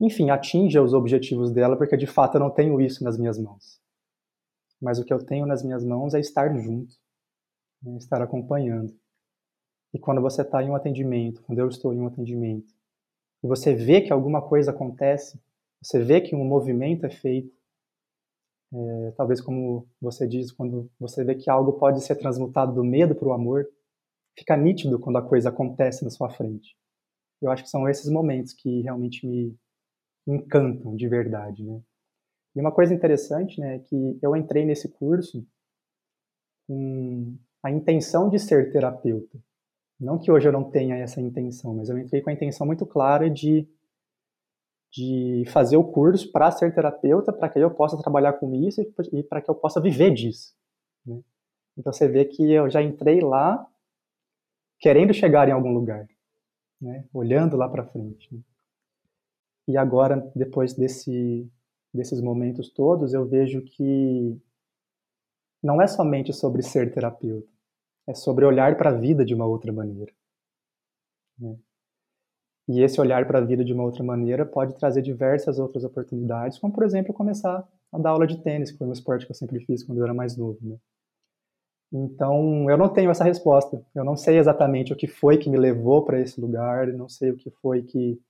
enfim, 0.01 0.31
atinja 0.31 0.83
os 0.83 0.95
objetivos 0.95 1.51
dela, 1.51 1.77
porque 1.77 1.97
de 1.97 2.07
fato 2.07 2.37
eu 2.37 2.41
não 2.41 2.51
tenho 2.51 2.81
isso 2.81 3.03
nas 3.03 3.19
minhas 3.19 3.39
mãos. 3.39 3.81
mas 4.81 4.99
o 4.99 5.05
que 5.05 5.13
eu 5.13 5.25
tenho 5.25 5.47
nas 5.47 5.63
minhas 5.63 5.85
mãos 5.85 6.15
é 6.15 6.21
estar 6.21 6.55
junto, 6.57 6.95
né? 7.83 7.97
estar 7.97 8.23
acompanhando. 8.23 8.95
E 9.93 9.99
quando 9.99 10.21
você 10.21 10.43
está 10.43 10.63
em 10.63 10.71
um 10.71 10.77
atendimento, 10.77 11.43
quando 11.43 11.59
eu 11.59 11.69
estou 11.69 11.93
em 11.93 12.01
um 12.01 12.07
atendimento, 12.07 12.73
e 13.43 13.47
você 13.47 13.75
vê 13.75 14.01
que 14.01 14.13
alguma 14.13 14.41
coisa 14.41 14.71
acontece, 14.71 15.41
você 15.83 16.03
vê 16.03 16.21
que 16.21 16.35
um 16.35 16.45
movimento 16.45 17.07
é 17.07 17.11
feito, 17.11 17.53
é, 18.73 19.13
talvez 19.17 19.41
como 19.41 19.89
você 20.01 20.29
diz, 20.29 20.53
quando 20.53 20.91
você 20.99 21.25
vê 21.25 21.35
que 21.35 21.51
algo 21.51 21.73
pode 21.73 22.03
ser 22.03 22.17
transmutado 22.17 22.75
do 22.75 22.85
medo 22.85 23.15
para 23.15 23.29
o 23.29 23.33
amor, 23.33 23.67
fica 24.39 24.57
nítido 24.57 24.99
quando 24.99 25.17
a 25.17 25.23
coisa 25.23 25.49
acontece 25.49 26.05
na 26.05 26.11
sua 26.11 26.31
frente. 26.31 26.77
Eu 27.41 27.51
acho 27.51 27.65
que 27.65 27.71
são 27.71 27.89
esses 27.89 28.11
momentos 28.11 28.53
que 28.53 28.83
realmente 28.83 29.27
me 29.27 29.57
encantam 30.27 30.95
de 30.95 31.09
verdade, 31.09 31.65
né? 31.65 31.81
E 32.55 32.61
uma 32.61 32.73
coisa 32.73 32.93
interessante, 32.93 33.61
né, 33.61 33.77
é 33.77 33.79
que 33.79 34.19
eu 34.21 34.35
entrei 34.37 34.65
nesse 34.65 34.89
curso 34.89 35.47
com 36.67 37.37
a 37.63 37.71
intenção 37.71 38.29
de 38.29 38.39
ser 38.39 38.73
terapeuta. 38.73 39.39
Não 40.01 40.19
que 40.19 40.33
hoje 40.33 40.49
eu 40.49 40.53
não 40.53 40.65
tenha 40.65 40.97
essa 40.97 41.21
intenção, 41.21 41.75
mas 41.75 41.91
eu 41.91 41.99
entrei 41.99 42.23
com 42.23 42.31
a 42.31 42.33
intenção 42.33 42.67
muito 42.67 42.87
clara 42.87 43.29
de, 43.29 43.69
de 44.91 45.45
fazer 45.49 45.77
o 45.77 45.85
curso 45.85 46.33
para 46.33 46.51
ser 46.51 46.75
terapeuta, 46.75 47.33
para 47.33 47.51
que 47.51 47.59
eu 47.59 47.71
possa 47.71 47.99
trabalhar 47.99 48.33
com 48.35 48.55
isso 48.55 48.81
e 49.13 49.23
para 49.23 49.43
que 49.43 49.51
eu 49.51 49.55
possa 49.55 49.79
viver 49.79 50.11
disso. 50.13 50.55
Né? 51.05 51.21
Então 51.77 51.93
você 51.93 52.09
vê 52.09 52.25
que 52.25 52.51
eu 52.51 52.71
já 52.71 52.83
entrei 52.83 53.21
lá 53.21 53.67
querendo 54.79 55.13
chegar 55.13 55.47
em 55.49 55.53
algum 55.53 55.73
lugar, 55.73 56.09
né? 56.81 57.05
olhando 57.13 57.59
lá 57.59 57.69
para 57.69 57.85
frente. 57.85 58.35
Né? 58.35 58.41
E 59.69 59.77
agora, 59.77 60.33
depois 60.35 60.73
desse, 60.73 61.47
desses 61.93 62.23
momentos 62.23 62.71
todos, 62.71 63.13
eu 63.13 63.27
vejo 63.27 63.63
que 63.63 64.41
não 65.63 65.81
é 65.81 65.87
somente 65.87 66.33
sobre 66.33 66.63
ser 66.63 66.91
terapeuta, 66.91 67.50
é 68.11 68.15
sobre 68.15 68.45
olhar 68.45 68.77
para 68.77 68.91
a 68.91 68.95
vida 68.95 69.25
de 69.25 69.35
uma 69.35 69.47
outra 69.47 69.73
maneira. 69.73 70.13
Né? 71.39 71.57
E 72.69 72.83
esse 72.83 73.01
olhar 73.01 73.27
para 73.27 73.39
a 73.39 73.45
vida 73.45 73.65
de 73.65 73.73
uma 73.73 73.85
outra 73.85 74.05
maneira 74.05 74.45
pode 74.45 74.77
trazer 74.77 75.03
diversas 75.03 75.59
outras 75.59 75.85
oportunidades, 75.85 76.59
como, 76.59 76.73
por 76.73 76.85
exemplo, 76.85 77.15
começar 77.15 77.67
a 77.93 77.99
dar 77.99 78.11
aula 78.11 78.27
de 78.27 78.43
tênis, 78.43 78.71
que 78.71 78.79
foi 78.79 78.87
um 78.87 78.93
esporte 78.93 79.27
que 79.27 79.33
eu 79.33 79.37
sempre 79.37 79.65
fiz 79.65 79.83
quando 79.83 79.99
eu 79.99 80.05
era 80.05 80.15
mais 80.15 80.37
novo. 80.37 80.59
Né? 80.63 80.77
Então, 81.93 82.71
eu 82.71 82.77
não 82.77 82.89
tenho 82.89 83.11
essa 83.11 83.25
resposta. 83.25 83.85
Eu 83.95 84.05
não 84.05 84.17
sei 84.17 84.39
exatamente 84.39 84.93
o 84.93 84.97
que 84.97 85.07
foi 85.07 85.39
que 85.39 85.51
me 85.51 85.59
levou 85.59 86.05
para 86.05 86.21
esse 86.21 86.41
lugar, 86.41 86.89
não 86.89 87.09
sei 87.09 87.31
o 87.31 87.37
que 87.37 87.51
foi 87.51 87.83
que 87.83 88.21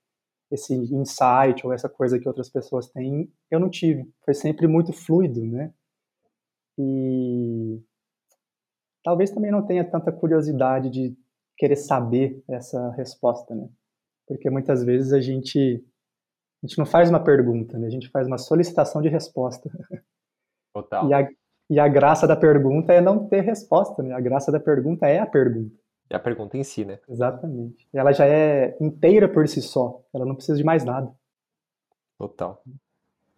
esse 0.50 0.74
insight 0.74 1.64
ou 1.64 1.72
essa 1.72 1.88
coisa 1.88 2.18
que 2.18 2.26
outras 2.26 2.48
pessoas 2.48 2.88
têm, 2.88 3.32
eu 3.50 3.60
não 3.60 3.70
tive. 3.70 4.10
Foi 4.24 4.34
sempre 4.34 4.66
muito 4.66 4.92
fluido, 4.92 5.44
né? 5.44 5.72
E 6.78 7.80
talvez 9.02 9.30
também 9.30 9.50
não 9.50 9.64
tenha 9.64 9.84
tanta 9.84 10.12
curiosidade 10.12 10.90
de 10.90 11.16
querer 11.56 11.76
saber 11.76 12.42
essa 12.48 12.90
resposta, 12.92 13.54
né? 13.54 13.68
Porque 14.26 14.48
muitas 14.48 14.82
vezes 14.84 15.12
a 15.12 15.20
gente 15.20 15.84
a 16.62 16.66
gente 16.66 16.78
não 16.78 16.86
faz 16.86 17.08
uma 17.08 17.22
pergunta, 17.22 17.78
né? 17.78 17.86
A 17.86 17.90
gente 17.90 18.08
faz 18.08 18.26
uma 18.26 18.38
solicitação 18.38 19.00
de 19.00 19.08
resposta. 19.08 19.70
Total. 20.74 21.08
E 21.08 21.14
a, 21.14 21.28
e 21.70 21.80
a 21.80 21.88
graça 21.88 22.26
da 22.26 22.36
pergunta 22.36 22.92
é 22.92 23.00
não 23.00 23.26
ter 23.26 23.40
resposta, 23.40 24.02
né? 24.02 24.14
A 24.14 24.20
graça 24.20 24.52
da 24.52 24.60
pergunta 24.60 25.06
é 25.06 25.18
a 25.18 25.26
pergunta. 25.26 25.74
É 26.10 26.16
a 26.16 26.20
pergunta 26.20 26.58
em 26.58 26.64
si, 26.64 26.84
né? 26.84 26.98
Exatamente. 27.08 27.88
Ela 27.92 28.12
já 28.12 28.26
é 28.26 28.76
inteira 28.80 29.28
por 29.28 29.46
si 29.48 29.62
só. 29.62 30.02
Ela 30.12 30.26
não 30.26 30.34
precisa 30.34 30.58
de 30.58 30.64
mais 30.64 30.84
nada. 30.84 31.10
Total. 32.18 32.62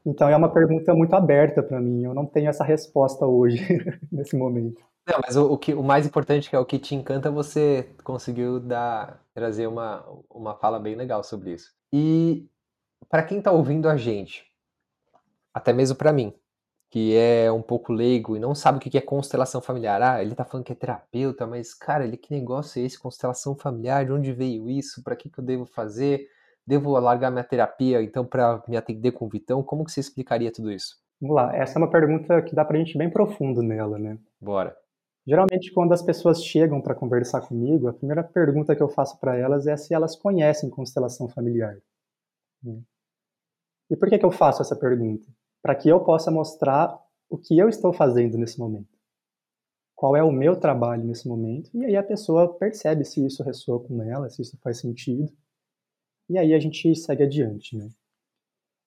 Então 0.05 0.29
é 0.29 0.37
uma 0.37 0.53
pergunta 0.53 0.93
muito 0.95 1.15
aberta 1.15 1.63
para 1.63 1.81
mim. 1.81 2.03
Eu 2.03 2.15
não 2.15 2.27
tenho 2.27 2.49
essa 2.49 2.65
resposta 2.65 3.27
hoje, 3.27 3.59
nesse 4.11 4.37
momento. 4.37 4.83
Não, 5.07 5.19
mas 5.25 5.37
o, 5.37 5.53
o, 5.53 5.59
que, 5.59 5.75
o 5.75 5.83
mais 5.83 6.07
importante 6.07 6.49
que 6.49 6.55
é 6.55 6.59
o 6.59 6.65
que 6.65 6.79
te 6.79 6.95
encanta, 6.95 7.31
você 7.31 7.91
conseguiu 8.05 8.61
dar, 8.61 9.21
trazer 9.35 9.67
uma, 9.67 10.05
uma 10.31 10.55
fala 10.55 10.79
bem 10.79 10.95
legal 10.95 11.25
sobre 11.25 11.53
isso. 11.53 11.73
E 11.93 12.49
para 13.09 13.23
quem 13.23 13.39
está 13.39 13.51
ouvindo 13.51 13.89
a 13.89 13.97
gente, 13.97 14.45
até 15.53 15.73
mesmo 15.73 15.97
para 15.97 16.13
mim, 16.13 16.33
que 16.93 17.17
é 17.17 17.51
um 17.51 17.63
pouco 17.63 17.91
leigo 17.91 18.37
e 18.37 18.41
não 18.41 18.55
sabe 18.55 18.77
o 18.77 18.81
que 18.81 18.97
é 18.99 19.01
constelação 19.01 19.63
familiar. 19.63 20.03
Ah, 20.03 20.23
ele 20.23 20.35
tá 20.35 20.45
falando 20.45 20.67
que 20.67 20.73
é 20.73 20.77
terapeuta, 20.77 21.47
mas 21.47 21.73
cara, 21.73 22.05
ele 22.05 22.19
que 22.19 22.33
negócio 22.33 22.81
é 22.81 22.85
esse? 22.85 22.99
Constelação 22.99 23.57
familiar? 23.57 24.05
De 24.05 24.13
onde 24.13 24.31
veio 24.31 24.69
isso? 24.69 25.03
Para 25.03 25.17
que, 25.17 25.31
que 25.31 25.39
eu 25.39 25.45
devo 25.45 25.65
fazer? 25.65 26.29
Devo 26.67 26.93
largar 26.99 27.31
minha 27.31 27.43
terapia 27.43 28.03
então 28.03 28.27
para 28.27 28.63
me 28.69 28.77
atender 28.77 29.13
com 29.13 29.25
o 29.25 29.29
Vitão? 29.29 29.63
Como 29.63 29.85
que 29.85 29.91
você 29.91 30.01
explicaria 30.01 30.53
tudo 30.53 30.71
isso? 30.71 30.97
Vamos 31.19 31.35
lá, 31.35 31.57
essa 31.57 31.79
é 31.79 31.83
uma 31.83 31.91
pergunta 31.91 32.43
que 32.43 32.55
dá 32.55 32.65
pra 32.65 32.77
gente 32.77 32.99
bem 32.99 33.09
profundo 33.09 33.63
nela, 33.63 33.99
né? 33.99 34.19
Bora. 34.41 34.77
Geralmente, 35.27 35.73
quando 35.73 35.93
as 35.93 36.03
pessoas 36.03 36.43
chegam 36.45 36.81
para 36.81 36.95
conversar 36.95 37.43
comigo, 37.43 37.89
a 37.89 37.93
primeira 37.93 38.25
pergunta 38.25 38.75
que 38.75 38.83
eu 38.83 38.89
faço 38.89 39.19
para 39.21 39.37
elas 39.37 39.67
é 39.67 39.77
se 39.77 39.95
elas 39.95 40.17
conhecem 40.17 40.69
constelação 40.69 41.29
familiar. 41.29 41.77
Né? 42.63 42.83
E 43.89 43.97
por 43.97 44.09
que, 44.09 44.19
que 44.19 44.25
eu 44.25 44.33
faço 44.33 44.63
essa 44.63 44.75
pergunta? 44.75 45.29
Para 45.63 45.77
que 45.77 45.89
eu 45.89 46.03
possa 46.03 46.31
mostrar 46.31 46.99
o 47.31 47.39
que 47.39 47.57
eu 47.57 47.69
estou 47.69 47.93
fazendo 47.93 48.37
nesse 48.37 48.59
momento. 48.59 48.93
Qual 49.95 50.17
é 50.17 50.23
o 50.23 50.33
meu 50.33 50.57
trabalho 50.59 51.05
nesse 51.05 51.29
momento? 51.29 51.71
E 51.73 51.85
aí 51.85 51.97
a 51.97 52.03
pessoa 52.03 52.53
percebe 52.55 53.05
se 53.05 53.25
isso 53.25 53.43
ressoa 53.45 53.81
com 53.81 54.03
ela, 54.03 54.29
se 54.29 54.43
isso 54.43 54.59
faz 54.59 54.81
sentido. 54.81 55.33
E 56.29 56.37
aí 56.37 56.53
a 56.53 56.59
gente 56.59 56.95
segue 56.97 57.23
adiante, 57.23 57.77
né? 57.77 57.89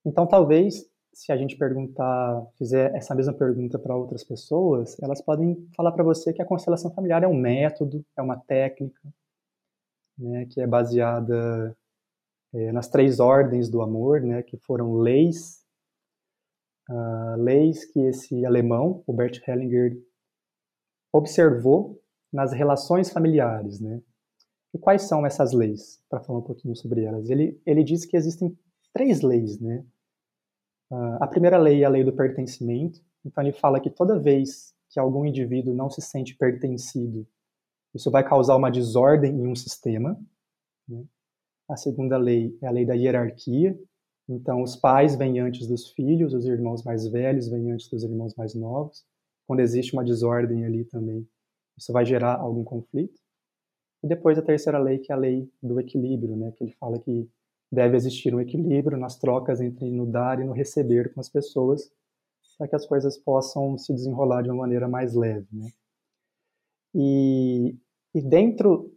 Então, 0.06 0.28
talvez 0.28 0.86
se 1.16 1.32
a 1.32 1.38
gente 1.38 1.56
perguntar, 1.58 2.46
fizer 2.58 2.94
essa 2.94 3.16
mesma 3.16 3.32
pergunta 3.32 3.80
para 3.80 3.96
outras 3.96 4.22
pessoas, 4.22 5.00
elas 5.02 5.22
podem 5.22 5.66
falar 5.74 5.94
para 5.94 6.04
você 6.04 6.34
que 6.34 6.42
a 6.42 6.46
constelação 6.46 6.94
familiar 6.94 7.24
é 7.24 7.28
um 7.28 7.34
método, 7.34 8.06
é 8.18 8.22
uma 8.22 8.36
técnica, 8.36 9.02
né, 10.18 10.46
que 10.46 10.60
é 10.60 10.68
baseada 10.68 11.76
é, 12.54 12.70
nas 12.74 12.90
três 12.90 13.22
ordens 13.22 13.70
do 13.70 13.82
amor, 13.82 14.20
né, 14.20 14.44
que 14.44 14.58
foram 14.58 14.96
leis, 14.96 15.64
uh, 16.90 17.42
leis 17.42 17.86
que 17.86 18.00
esse 18.02 18.46
alemão, 18.46 19.02
o 19.08 19.14
Bert 19.14 19.42
Hellinger, 19.48 19.98
observou 21.14 21.98
nas 22.32 22.52
relações 22.52 23.10
familiares, 23.10 23.80
né? 23.80 24.02
E 24.74 24.78
quais 24.78 25.04
são 25.04 25.26
essas 25.26 25.54
leis? 25.54 26.04
Para 26.10 26.20
falar 26.20 26.40
um 26.40 26.44
pouquinho 26.44 26.76
sobre 26.76 27.06
elas, 27.06 27.30
ele 27.30 27.58
ele 27.66 27.86
diz 27.86 28.04
que 28.06 28.18
existem 28.18 28.54
três 28.94 29.22
leis, 29.22 29.58
né? 29.62 29.86
Uh, 30.96 31.18
a 31.20 31.28
primeira 31.28 31.58
lei 31.58 31.84
é 31.84 31.86
a 31.86 31.90
lei 31.90 32.06
do 32.06 32.14
pertencimento. 32.14 33.02
Então 33.26 33.44
ele 33.44 33.52
fala 33.52 33.82
que 33.82 33.90
toda 33.90 34.18
vez 34.18 34.74
que 34.90 35.00
algum 35.00 35.26
indivíduo 35.26 35.74
não 35.74 35.90
se 35.90 36.02
sente 36.02 36.38
pertencido, 36.38 37.28
isso 37.94 38.10
vai 38.10 38.24
causar 38.24 38.56
uma 38.56 38.72
desordem 38.72 39.34
em 39.34 39.46
um 39.46 39.56
sistema. 39.56 40.18
Né? 40.88 41.04
A 41.70 41.76
segunda 41.76 42.18
lei 42.18 42.58
é 42.62 42.68
a 42.68 42.72
lei 42.72 42.86
da 42.86 42.94
hierarquia. 42.94 43.78
Então 44.30 44.62
os 44.62 44.78
pais 44.78 45.18
vêm 45.18 45.40
antes 45.40 45.68
dos 45.68 45.92
filhos, 45.92 46.34
os 46.34 46.46
irmãos 46.46 46.84
mais 46.84 47.06
velhos 47.08 47.50
vêm 47.50 47.72
antes 47.72 47.90
dos 47.90 48.04
irmãos 48.04 48.34
mais 48.36 48.56
novos. 48.56 49.06
Quando 49.46 49.60
existe 49.60 49.94
uma 49.94 50.04
desordem 50.04 50.66
ali 50.66 50.86
também, 50.86 51.28
isso 51.78 51.92
vai 51.92 52.06
gerar 52.06 52.40
algum 52.40 52.64
conflito. 52.64 53.20
E 54.02 54.08
depois 54.08 54.38
a 54.38 54.42
terceira 54.42 54.80
lei, 54.80 55.00
que 55.00 55.12
é 55.12 55.16
a 55.16 55.18
lei 55.18 55.52
do 55.62 55.78
equilíbrio, 55.80 56.38
né? 56.38 56.54
que 56.54 56.64
ele 56.64 56.72
fala 56.80 56.98
que 57.00 57.30
deve 57.72 57.98
existir 57.98 58.34
um 58.34 58.40
equilíbrio 58.40 58.98
nas 58.98 59.18
trocas 59.18 59.60
entre 59.60 59.90
no 59.92 60.06
dar 60.06 60.40
e 60.40 60.46
no 60.46 60.54
receber 60.54 61.14
com 61.14 61.20
as 61.20 61.30
pessoas, 61.30 61.92
para 62.58 62.68
que 62.68 62.76
as 62.76 62.86
coisas 62.86 63.18
possam 63.18 63.78
se 63.78 63.94
desenrolar 63.94 64.42
de 64.42 64.50
uma 64.50 64.62
maneira 64.62 64.88
mais 64.88 65.14
leve. 65.14 65.48
Né? 65.52 65.70
E, 66.94 67.78
e 68.14 68.22
dentro 68.22 68.96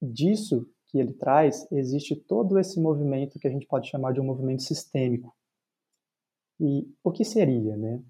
disso 0.00 0.68
que 0.86 0.98
ele 0.98 1.12
traz, 1.12 1.70
existe 1.70 2.16
todo 2.16 2.58
esse 2.58 2.80
movimento 2.80 3.38
que 3.38 3.46
a 3.46 3.50
gente 3.50 3.66
pode 3.66 3.88
chamar 3.88 4.12
de 4.12 4.20
um 4.20 4.24
movimento 4.24 4.62
sistêmico. 4.62 5.34
E 6.60 6.92
o 7.02 7.10
que 7.10 7.24
seria? 7.24 7.76
Né? 7.76 8.02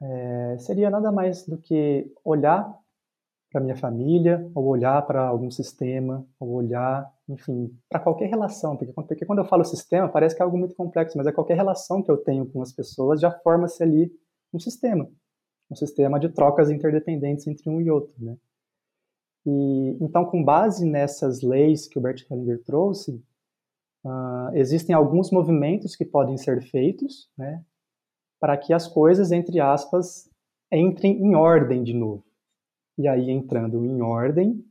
É, 0.00 0.58
seria 0.58 0.90
nada 0.90 1.10
mais 1.10 1.44
do 1.46 1.58
que 1.58 2.10
olhar 2.24 2.78
para 3.50 3.60
minha 3.60 3.76
família, 3.76 4.50
ou 4.54 4.66
olhar 4.66 5.00
para 5.06 5.26
algum 5.26 5.50
sistema, 5.50 6.26
ou 6.38 6.50
olhar, 6.50 7.10
enfim, 7.28 7.74
para 7.88 7.98
qualquer 7.98 8.28
relação, 8.28 8.76
porque, 8.76 8.92
porque 8.92 9.24
quando 9.24 9.38
eu 9.38 9.44
falo 9.44 9.64
sistema 9.64 10.08
parece 10.08 10.36
que 10.36 10.42
é 10.42 10.44
algo 10.44 10.58
muito 10.58 10.74
complexo, 10.74 11.16
mas 11.16 11.26
é 11.26 11.32
qualquer 11.32 11.56
relação 11.56 12.02
que 12.02 12.10
eu 12.10 12.18
tenho 12.18 12.46
com 12.46 12.60
as 12.60 12.72
pessoas 12.72 13.20
já 13.20 13.30
forma-se 13.30 13.82
ali 13.82 14.12
um 14.52 14.58
sistema, 14.58 15.08
um 15.70 15.74
sistema 15.74 16.20
de 16.20 16.28
trocas 16.28 16.70
interdependentes 16.70 17.46
entre 17.46 17.68
um 17.70 17.80
e 17.80 17.90
outro, 17.90 18.14
né? 18.18 18.36
E 19.46 19.96
então, 20.00 20.26
com 20.26 20.44
base 20.44 20.84
nessas 20.84 21.40
leis 21.40 21.88
que 21.88 21.98
o 21.98 22.02
Bert 22.02 22.26
Hellinger 22.30 22.62
trouxe, 22.64 23.12
uh, 24.04 24.54
existem 24.54 24.94
alguns 24.94 25.30
movimentos 25.30 25.96
que 25.96 26.04
podem 26.04 26.36
ser 26.36 26.60
feitos, 26.62 27.30
né, 27.36 27.64
para 28.38 28.56
que 28.58 28.72
as 28.74 28.86
coisas, 28.86 29.32
entre 29.32 29.58
aspas, 29.58 30.30
entrem 30.70 31.22
em 31.22 31.34
ordem 31.34 31.82
de 31.82 31.94
novo. 31.94 32.27
E 32.98 33.06
aí, 33.06 33.30
entrando 33.30 33.84
em 33.84 34.02
ordem, 34.02 34.64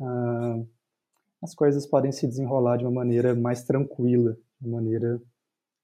uh, 0.00 0.68
as 1.40 1.54
coisas 1.54 1.86
podem 1.86 2.10
se 2.10 2.26
desenrolar 2.26 2.76
de 2.76 2.84
uma 2.84 2.90
maneira 2.90 3.36
mais 3.36 3.62
tranquila, 3.62 4.36
de 4.60 4.68
uma 4.68 4.78
maneira 4.78 5.18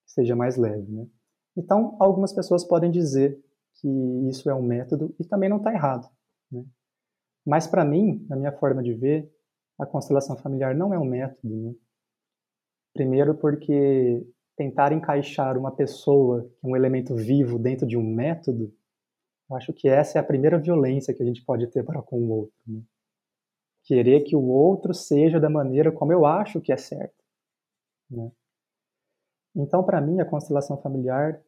que 0.05 0.13
seja 0.13 0.35
mais 0.35 0.57
leve. 0.57 0.91
Né? 0.91 1.07
Então, 1.57 1.97
algumas 2.01 2.33
pessoas 2.33 2.65
podem 2.65 2.91
dizer 2.91 3.41
que 3.75 3.89
isso 4.29 4.51
é 4.51 4.55
um 4.55 4.63
método 4.63 5.15
e 5.21 5.25
também 5.25 5.49
não 5.49 5.59
está 5.59 5.73
errado. 5.73 6.09
Né? 6.51 6.65
Mas 7.47 7.69
para 7.69 7.85
mim, 7.85 8.27
na 8.29 8.35
minha 8.35 8.53
forma 8.53 8.83
de 8.83 8.93
ver, 8.93 9.33
a 9.79 9.87
constelação 9.87 10.37
familiar 10.37 10.75
não 10.75 10.93
é 10.93 10.99
um 10.99 11.05
método. 11.05 11.55
Né? 11.55 11.75
Primeiro 12.93 13.37
porque 13.37 14.27
tentar 14.57 14.93
encaixar 14.93 15.57
uma 15.57 15.71
pessoa, 15.71 16.51
um 16.63 16.77
elemento 16.77 17.15
vivo, 17.15 17.59
dentro 17.59 17.87
de 17.87 17.97
um 17.97 18.03
método, 18.03 18.73
acho 19.55 19.73
que 19.73 19.89
essa 19.89 20.19
é 20.19 20.21
a 20.21 20.25
primeira 20.25 20.59
violência 20.59 21.15
que 21.15 21.23
a 21.23 21.27
gente 21.27 21.45
pode 21.45 21.67
ter 21.69 21.85
para 21.85 22.03
com 22.03 22.17
o 22.17 22.31
outro. 22.31 22.55
Né? 22.67 22.83
Querer 23.85 24.23
que 24.23 24.37
o 24.37 24.45
outro 24.47 24.95
seja 24.95 25.41
da 25.41 25.51
maneira 25.51 25.91
como 25.91 26.13
eu 26.13 26.25
acho 26.25 26.61
que 26.61 26.73
é 26.73 26.77
certo. 26.77 27.23
Né? 28.11 28.31
Então, 29.55 29.83
para 29.83 30.01
mim, 30.01 30.21
a 30.21 30.25
constelação 30.25 30.81
familiar, 30.81 31.41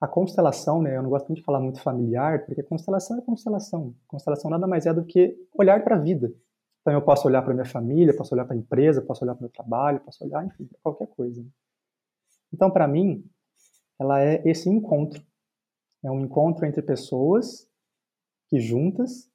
a 0.00 0.08
constelação, 0.08 0.80
né, 0.82 0.96
eu 0.96 1.02
não 1.02 1.10
gosto 1.10 1.28
muito 1.28 1.40
de 1.40 1.44
falar 1.44 1.60
muito 1.60 1.80
familiar, 1.80 2.44
porque 2.46 2.62
constelação 2.62 3.18
é 3.18 3.22
constelação. 3.22 3.94
Constelação 4.06 4.50
nada 4.50 4.66
mais 4.66 4.86
é 4.86 4.94
do 4.94 5.04
que 5.04 5.36
olhar 5.54 5.82
para 5.84 5.96
a 5.96 5.98
vida. 5.98 6.32
Então, 6.80 6.92
eu 6.92 7.02
posso 7.02 7.26
olhar 7.26 7.42
para 7.42 7.52
minha 7.52 7.66
família, 7.66 8.16
posso 8.16 8.34
olhar 8.34 8.44
para 8.44 8.54
a 8.54 8.58
empresa, 8.58 9.02
posso 9.02 9.24
olhar 9.24 9.34
para 9.34 9.40
o 9.40 9.44
meu 9.44 9.50
trabalho, 9.50 10.00
posso 10.00 10.24
olhar, 10.24 10.44
enfim, 10.44 10.68
qualquer 10.82 11.06
coisa. 11.08 11.44
Então, 12.52 12.70
para 12.70 12.88
mim, 12.88 13.24
ela 13.98 14.22
é 14.22 14.42
esse 14.48 14.68
encontro. 14.70 15.22
É 16.04 16.10
um 16.10 16.20
encontro 16.20 16.64
entre 16.64 16.82
pessoas 16.82 17.68
que 18.48 18.60
juntas 18.60 19.30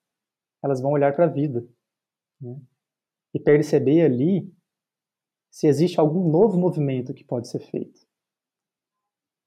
elas 0.64 0.82
vão 0.82 0.92
olhar 0.92 1.14
para 1.14 1.26
a 1.26 1.30
vida 1.30 1.68
né? 2.40 2.60
e 3.34 3.40
perceber 3.40 4.02
ali 4.02 4.52
se 5.52 5.68
existe 5.68 6.00
algum 6.00 6.30
novo 6.30 6.58
movimento 6.58 7.14
que 7.14 7.24
pode 7.24 7.48
ser 7.48 7.60
feito. 7.60 8.02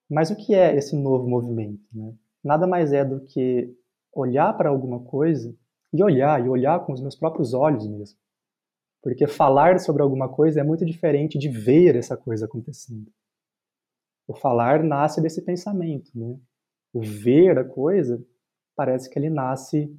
Mas 0.09 0.31
o 0.31 0.37
que 0.37 0.55
é 0.55 0.77
esse 0.77 0.95
novo 0.95 1.29
movimento? 1.29 1.83
Né? 1.93 2.15
Nada 2.45 2.67
mais 2.67 2.93
é 2.93 3.05
do 3.05 3.21
que 3.25 3.75
olhar 4.13 4.57
para 4.57 4.69
alguma 4.69 5.03
coisa 5.03 5.57
e 5.93 6.03
olhar, 6.03 6.45
e 6.45 6.49
olhar 6.49 6.85
com 6.85 6.93
os 6.93 7.01
meus 7.01 7.17
próprios 7.17 7.55
olhos 7.55 7.87
mesmo. 7.87 8.19
Porque 9.03 9.27
falar 9.27 9.79
sobre 9.81 10.03
alguma 10.03 10.29
coisa 10.29 10.61
é 10.61 10.65
muito 10.65 10.85
diferente 10.85 11.39
de 11.39 11.49
ver 11.49 11.97
essa 11.97 12.17
coisa 12.17 12.47
acontecendo. 12.47 13.11
O 14.29 14.35
falar 14.35 14.83
nasce 14.83 15.21
desse 15.21 15.43
pensamento, 15.43 16.11
né? 16.15 16.39
O 16.97 17.03
ver 17.03 17.59
a 17.59 17.63
coisa 17.63 18.27
parece 18.75 19.11
que 19.11 19.19
ele 19.19 19.29
nasce 19.29 19.95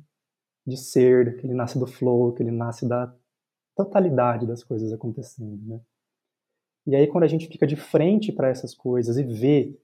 de 0.66 0.76
ser, 0.76 1.38
que 1.38 1.46
ele 1.46 1.54
nasce 1.54 1.78
do 1.78 1.86
flow, 1.86 2.34
que 2.34 2.42
ele 2.42 2.50
nasce 2.50 2.88
da 2.88 3.16
totalidade 3.76 4.48
das 4.48 4.64
coisas 4.64 4.92
acontecendo, 4.92 5.64
né? 5.64 5.80
E 6.88 6.96
aí 6.96 7.06
quando 7.06 7.24
a 7.24 7.28
gente 7.28 7.48
fica 7.48 7.68
de 7.68 7.76
frente 7.76 8.32
para 8.32 8.50
essas 8.50 8.74
coisas 8.74 9.16
e 9.16 9.24
vê 9.24 9.80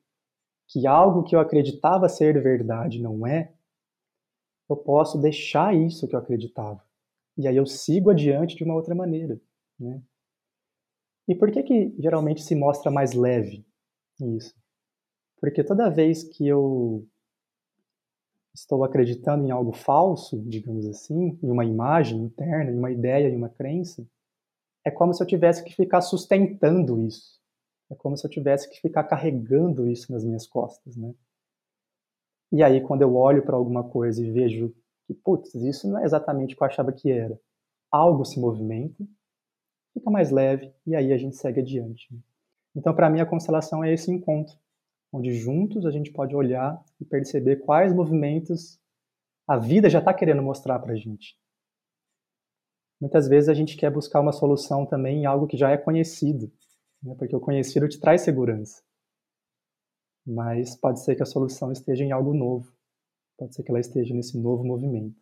que 0.68 0.88
algo 0.88 1.22
que 1.22 1.36
eu 1.36 1.40
acreditava 1.40 2.10
ser 2.10 2.42
verdade 2.42 3.00
não 3.00 3.28
é, 3.28 3.54
eu 4.68 4.76
posso 4.76 5.22
deixar 5.22 5.76
isso 5.76 6.08
que 6.08 6.16
eu 6.16 6.20
acreditava. 6.20 6.84
E 7.38 7.48
aí 7.48 7.56
eu 7.56 7.68
sigo 7.68 8.10
adiante 8.10 8.56
de 8.56 8.64
uma 8.64 8.74
outra 8.74 8.96
maneira, 8.96 9.40
né? 9.80 10.02
E 11.28 11.36
por 11.36 11.52
que 11.52 11.62
que 11.62 11.96
geralmente 12.00 12.42
se 12.42 12.56
mostra 12.56 12.90
mais 12.90 13.14
leve 13.14 13.64
isso. 14.20 14.63
Porque 15.44 15.62
toda 15.62 15.90
vez 15.90 16.24
que 16.24 16.48
eu 16.48 17.06
estou 18.56 18.82
acreditando 18.82 19.46
em 19.46 19.52
algo 19.52 19.74
falso, 19.74 20.42
digamos 20.42 20.86
assim, 20.86 21.38
em 21.44 21.52
uma 21.52 21.66
imagem 21.66 22.18
interna, 22.24 22.72
em 22.72 22.78
uma 22.78 22.90
ideia, 22.90 23.28
em 23.28 23.36
uma 23.36 23.50
crença, 23.50 24.08
é 24.86 24.90
como 24.90 25.14
se 25.14 25.22
eu 25.22 25.28
tivesse 25.28 25.62
que 25.62 25.76
ficar 25.76 26.00
sustentando 26.00 26.98
isso. 27.02 27.42
É 27.92 27.96
como 27.96 28.16
se 28.16 28.26
eu 28.26 28.32
tivesse 28.32 28.70
que 28.70 28.80
ficar 28.80 29.04
carregando 29.04 29.86
isso 29.92 30.14
nas 30.14 30.24
minhas 30.24 30.48
costas, 30.48 30.96
né? 30.96 31.14
E 32.50 32.64
aí, 32.64 32.80
quando 32.80 33.02
eu 33.02 33.14
olho 33.14 33.44
para 33.44 33.58
alguma 33.58 33.84
coisa 33.84 34.26
e 34.26 34.32
vejo 34.32 34.74
que, 35.06 35.14
putz, 35.14 35.54
isso 35.56 35.90
não 35.90 36.00
é 36.00 36.06
exatamente 36.06 36.54
o 36.54 36.58
que 36.58 36.64
eu 36.64 36.68
achava 36.68 36.94
que 36.94 37.12
era, 37.12 37.38
algo 37.92 38.24
se 38.24 38.40
movimenta, 38.40 39.06
fica 39.94 40.10
mais 40.10 40.32
leve 40.32 40.74
e 40.88 40.96
aí 40.96 41.12
a 41.12 41.18
gente 41.18 41.36
segue 41.36 41.60
adiante. 41.60 42.08
Né? 42.14 42.20
Então, 42.74 42.96
para 42.96 43.10
mim, 43.10 43.20
a 43.20 43.26
constelação 43.26 43.84
é 43.84 43.94
esse 43.94 44.10
encontro, 44.10 44.63
onde 45.14 45.32
juntos 45.32 45.86
a 45.86 45.92
gente 45.92 46.12
pode 46.12 46.36
olhar 46.36 46.84
e 47.00 47.06
perceber 47.06 47.58
quais 47.58 47.94
movimentos 47.94 48.80
a 49.48 49.58
vida 49.58 49.88
já 49.88 50.00
está 50.00 50.12
querendo 50.12 50.42
mostrar 50.42 50.80
para 50.80 50.94
a 50.94 50.96
gente. 50.96 51.38
Muitas 53.00 53.28
vezes 53.28 53.48
a 53.48 53.54
gente 53.54 53.78
quer 53.78 53.92
buscar 53.92 54.22
uma 54.22 54.32
solução 54.32 54.86
também 54.86 55.20
em 55.20 55.26
algo 55.26 55.46
que 55.46 55.56
já 55.56 55.70
é 55.70 55.78
conhecido, 55.78 56.52
né? 57.02 57.14
porque 57.20 57.36
o 57.36 57.40
conhecido 57.40 57.88
te 57.88 58.00
traz 58.00 58.22
segurança. 58.22 58.82
Mas 60.26 60.76
pode 60.76 61.04
ser 61.04 61.16
que 61.16 61.22
a 61.22 61.28
solução 61.28 61.72
esteja 61.72 62.04
em 62.04 62.12
algo 62.12 62.34
novo, 62.34 62.74
pode 63.38 63.54
ser 63.54 63.62
que 63.62 63.70
ela 63.70 63.80
esteja 63.80 64.16
nesse 64.16 64.40
novo 64.40 64.64
movimento. 64.64 65.22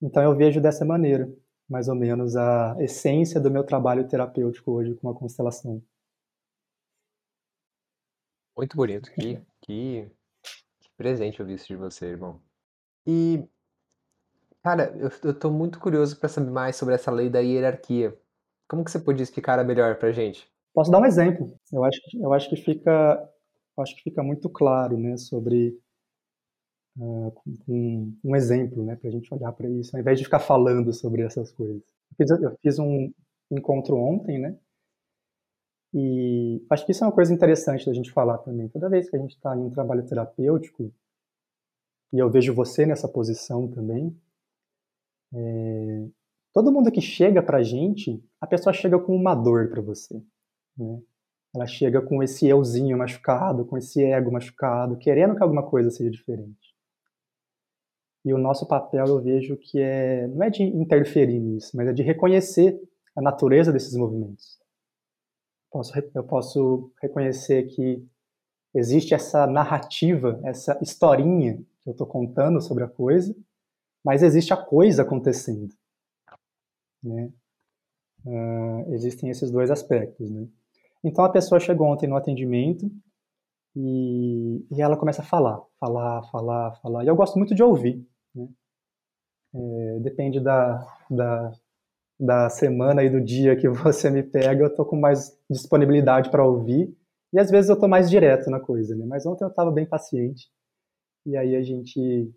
Então 0.00 0.22
eu 0.22 0.36
vejo 0.36 0.60
dessa 0.60 0.84
maneira 0.84 1.34
mais 1.68 1.88
ou 1.88 1.94
menos 1.94 2.36
a 2.36 2.76
essência 2.78 3.40
do 3.40 3.50
meu 3.50 3.64
trabalho 3.64 4.06
terapêutico 4.06 4.70
hoje 4.70 4.94
com 4.96 5.08
a 5.08 5.14
constelação. 5.14 5.82
Muito 8.56 8.76
bonito. 8.76 9.10
Que, 9.12 9.40
que, 9.62 10.10
que 10.80 10.90
presente 10.96 11.40
eu 11.40 11.46
vi 11.46 11.54
isso 11.54 11.66
de 11.66 11.76
você, 11.76 12.06
irmão. 12.06 12.40
E, 13.06 13.44
cara, 14.62 14.94
eu, 14.96 15.10
eu 15.24 15.38
tô 15.38 15.50
muito 15.50 15.78
curioso 15.78 16.18
para 16.18 16.28
saber 16.28 16.50
mais 16.50 16.76
sobre 16.76 16.94
essa 16.94 17.10
lei 17.10 17.28
da 17.28 17.40
hierarquia. 17.40 18.16
Como 18.68 18.84
que 18.84 18.90
você 18.90 18.98
podia 18.98 19.22
explicar 19.22 19.62
melhor 19.64 19.98
pra 19.98 20.12
gente? 20.12 20.48
Posso 20.72 20.90
dar 20.90 21.00
um 21.00 21.04
exemplo. 21.04 21.52
Eu 21.72 21.84
acho, 21.84 22.00
eu 22.14 22.32
acho 22.32 22.48
que 22.48 22.56
fica, 22.56 23.30
acho 23.78 23.96
que 23.96 24.02
fica 24.02 24.22
muito 24.22 24.48
claro, 24.48 24.96
né, 24.96 25.16
sobre 25.16 25.78
uh, 26.96 27.32
um, 27.68 28.16
um, 28.24 28.36
exemplo, 28.36 28.84
né, 28.84 28.96
para 28.96 29.08
a 29.08 29.12
gente 29.12 29.32
olhar 29.32 29.52
para 29.52 29.68
isso, 29.68 29.94
ao 29.94 30.00
invés 30.00 30.18
de 30.18 30.24
ficar 30.24 30.40
falando 30.40 30.92
sobre 30.92 31.22
essas 31.22 31.52
coisas. 31.52 31.82
Eu 32.10 32.16
fiz, 32.16 32.30
eu 32.42 32.58
fiz 32.62 32.78
um 32.78 33.12
encontro 33.50 33.96
ontem, 33.96 34.38
né, 34.38 34.58
e 35.94 36.60
acho 36.68 36.84
que 36.84 36.90
isso 36.90 37.04
é 37.04 37.06
uma 37.06 37.12
coisa 37.12 37.32
interessante 37.32 37.86
da 37.86 37.92
gente 37.92 38.10
falar 38.10 38.38
também. 38.38 38.68
Toda 38.68 38.90
vez 38.90 39.08
que 39.08 39.14
a 39.14 39.18
gente 39.18 39.36
está 39.36 39.56
em 39.56 39.60
um 39.60 39.70
trabalho 39.70 40.04
terapêutico, 40.04 40.92
e 42.12 42.18
eu 42.18 42.28
vejo 42.28 42.52
você 42.52 42.84
nessa 42.84 43.06
posição 43.06 43.68
também, 43.68 44.12
é, 45.32 46.08
todo 46.52 46.72
mundo 46.72 46.90
que 46.90 47.00
chega 47.00 47.40
para 47.40 47.58
a 47.58 47.62
gente, 47.62 48.20
a 48.40 48.46
pessoa 48.46 48.72
chega 48.72 48.98
com 48.98 49.14
uma 49.14 49.36
dor 49.36 49.68
para 49.68 49.80
você. 49.80 50.20
Né? 50.76 51.00
Ela 51.54 51.66
chega 51.66 52.02
com 52.02 52.20
esse 52.24 52.48
euzinho 52.48 52.98
machucado, 52.98 53.64
com 53.64 53.78
esse 53.78 54.02
ego 54.02 54.32
machucado, 54.32 54.98
querendo 54.98 55.36
que 55.36 55.42
alguma 55.44 55.62
coisa 55.62 55.90
seja 55.90 56.10
diferente. 56.10 56.74
E 58.24 58.34
o 58.34 58.38
nosso 58.38 58.66
papel 58.66 59.06
eu 59.06 59.22
vejo 59.22 59.56
que 59.56 59.78
é 59.80 60.26
não 60.26 60.42
é 60.42 60.50
de 60.50 60.64
interferir 60.64 61.38
nisso, 61.38 61.76
mas 61.76 61.86
é 61.86 61.92
de 61.92 62.02
reconhecer 62.02 62.80
a 63.14 63.22
natureza 63.22 63.72
desses 63.72 63.94
movimentos. 63.94 64.63
Posso, 65.74 65.92
eu 66.14 66.22
posso 66.22 66.92
reconhecer 67.02 67.64
que 67.64 68.06
existe 68.72 69.12
essa 69.12 69.44
narrativa, 69.44 70.40
essa 70.44 70.78
historinha 70.80 71.56
que 71.80 71.88
eu 71.88 71.90
estou 71.90 72.06
contando 72.06 72.60
sobre 72.60 72.84
a 72.84 72.88
coisa, 72.88 73.34
mas 74.04 74.22
existe 74.22 74.52
a 74.52 74.56
coisa 74.56 75.02
acontecendo. 75.02 75.74
Né? 77.02 77.32
Uh, 78.24 78.94
existem 78.94 79.30
esses 79.30 79.50
dois 79.50 79.68
aspectos. 79.68 80.30
Né? 80.30 80.46
Então 81.02 81.24
a 81.24 81.32
pessoa 81.32 81.58
chegou 81.58 81.88
ontem 81.88 82.06
no 82.06 82.14
atendimento 82.14 82.88
e, 83.74 84.64
e 84.70 84.80
ela 84.80 84.96
começa 84.96 85.22
a 85.22 85.24
falar, 85.24 85.60
falar, 85.80 86.22
falar, 86.30 86.76
falar. 86.76 87.02
E 87.02 87.08
eu 87.08 87.16
gosto 87.16 87.36
muito 87.36 87.52
de 87.52 87.64
ouvir. 87.64 88.06
Né? 88.32 88.48
É, 89.52 89.98
depende 89.98 90.38
da, 90.38 90.86
da, 91.10 91.50
da 92.18 92.48
semana 92.48 93.02
e 93.02 93.10
do 93.10 93.20
dia 93.20 93.56
que 93.56 93.68
você 93.68 94.10
me 94.10 94.22
pega, 94.22 94.64
eu 94.64 94.74
tô 94.74 94.84
com 94.84 94.96
mais 94.96 95.36
disponibilidade 95.50 96.30
para 96.30 96.46
ouvir. 96.46 96.96
E 97.32 97.38
às 97.38 97.50
vezes 97.50 97.68
eu 97.68 97.78
tô 97.78 97.88
mais 97.88 98.08
direto 98.08 98.50
na 98.50 98.60
coisa, 98.60 98.94
né? 98.94 99.04
Mas 99.06 99.26
ontem 99.26 99.44
eu 99.44 99.48
estava 99.48 99.70
bem 99.70 99.86
paciente. 99.86 100.48
E 101.26 101.36
aí 101.36 101.56
a 101.56 101.62
gente 101.62 102.32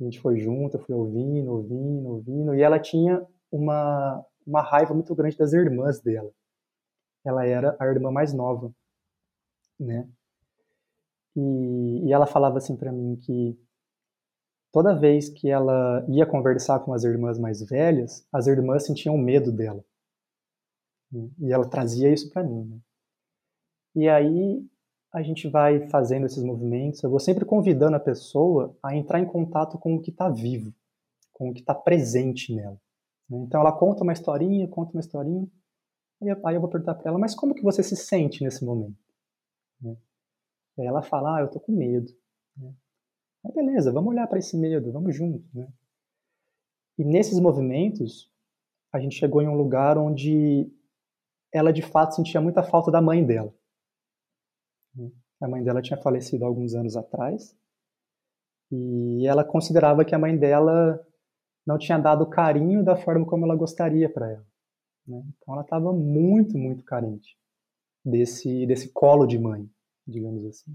a 0.00 0.04
gente 0.04 0.20
foi 0.20 0.38
junto, 0.38 0.76
eu 0.76 0.80
fui 0.80 0.94
ouvindo, 0.94 1.52
ouvindo, 1.52 2.08
ouvindo, 2.08 2.54
e 2.54 2.62
ela 2.62 2.78
tinha 2.78 3.24
uma 3.50 4.24
uma 4.46 4.60
raiva 4.60 4.92
muito 4.92 5.14
grande 5.14 5.38
das 5.38 5.52
irmãs 5.52 6.00
dela. 6.00 6.30
Ela 7.24 7.46
era 7.46 7.76
a 7.80 7.86
irmã 7.86 8.10
mais 8.10 8.34
nova, 8.34 8.70
né? 9.80 10.06
E, 11.36 12.06
e 12.06 12.12
ela 12.12 12.26
falava 12.26 12.58
assim 12.58 12.76
para 12.76 12.92
mim 12.92 13.16
que 13.16 13.58
toda 14.74 14.92
vez 14.92 15.28
que 15.28 15.48
ela 15.48 16.04
ia 16.08 16.26
conversar 16.26 16.80
com 16.80 16.92
as 16.92 17.04
irmãs 17.04 17.38
mais 17.38 17.62
velhas, 17.62 18.26
as 18.32 18.48
irmãs 18.48 18.84
sentiam 18.84 19.16
medo 19.16 19.52
dela. 19.52 19.84
E 21.38 21.52
ela 21.52 21.70
trazia 21.70 22.12
isso 22.12 22.28
para 22.32 22.42
mim. 22.42 22.64
Né? 22.64 22.80
E 23.94 24.08
aí 24.08 24.68
a 25.12 25.22
gente 25.22 25.48
vai 25.48 25.88
fazendo 25.88 26.26
esses 26.26 26.42
movimentos, 26.42 27.00
eu 27.04 27.08
vou 27.08 27.20
sempre 27.20 27.44
convidando 27.44 27.94
a 27.94 28.00
pessoa 28.00 28.76
a 28.82 28.96
entrar 28.96 29.20
em 29.20 29.26
contato 29.26 29.78
com 29.78 29.94
o 29.94 30.02
que 30.02 30.10
está 30.10 30.28
vivo, 30.28 30.74
com 31.32 31.50
o 31.50 31.54
que 31.54 31.60
está 31.60 31.72
presente 31.72 32.52
nela. 32.52 32.80
Né? 33.30 33.38
Então 33.46 33.60
ela 33.60 33.70
conta 33.70 34.02
uma 34.02 34.12
historinha, 34.12 34.66
conta 34.66 34.90
uma 34.92 35.00
historinha, 35.00 35.46
e 36.20 36.30
aí 36.30 36.54
eu 36.56 36.60
vou 36.60 36.68
perguntar 36.68 36.96
para 36.96 37.10
ela, 37.10 37.18
mas 37.18 37.32
como 37.32 37.54
que 37.54 37.62
você 37.62 37.80
se 37.80 37.94
sente 37.94 38.42
nesse 38.42 38.64
momento? 38.64 38.98
Né? 39.80 39.96
Aí 40.80 40.86
ela 40.86 41.00
fala, 41.00 41.36
ah, 41.36 41.40
eu 41.42 41.48
tô 41.48 41.60
com 41.60 41.70
medo. 41.70 42.12
Mas 43.44 43.52
beleza, 43.52 43.92
vamos 43.92 44.10
olhar 44.10 44.26
para 44.26 44.38
esse 44.38 44.56
medo, 44.56 44.90
vamos 44.90 45.14
junto. 45.14 45.46
Né? 45.54 45.70
E 46.98 47.04
nesses 47.04 47.38
movimentos, 47.38 48.32
a 48.90 48.98
gente 48.98 49.16
chegou 49.16 49.42
em 49.42 49.48
um 49.48 49.56
lugar 49.56 49.98
onde 49.98 50.72
ela 51.52 51.72
de 51.72 51.82
fato 51.82 52.14
sentia 52.14 52.40
muita 52.40 52.62
falta 52.62 52.90
da 52.90 53.02
mãe 53.02 53.24
dela. 53.24 53.54
A 55.40 55.48
mãe 55.48 55.62
dela 55.62 55.82
tinha 55.82 56.00
falecido 56.00 56.44
alguns 56.44 56.74
anos 56.74 56.96
atrás 56.96 57.54
e 58.72 59.26
ela 59.26 59.44
considerava 59.44 60.04
que 60.04 60.14
a 60.14 60.18
mãe 60.18 60.36
dela 60.36 61.04
não 61.66 61.76
tinha 61.76 61.98
dado 61.98 62.28
carinho 62.30 62.82
da 62.82 62.96
forma 62.96 63.26
como 63.26 63.44
ela 63.44 63.56
gostaria 63.56 64.08
para 64.08 64.30
ela. 64.30 64.46
Né? 65.06 65.22
Então 65.36 65.54
ela 65.54 65.62
estava 65.62 65.92
muito, 65.92 66.56
muito 66.56 66.82
carente 66.84 67.36
desse, 68.04 68.66
desse 68.66 68.90
colo 68.92 69.26
de 69.26 69.38
mãe, 69.38 69.68
digamos 70.06 70.46
assim. 70.46 70.74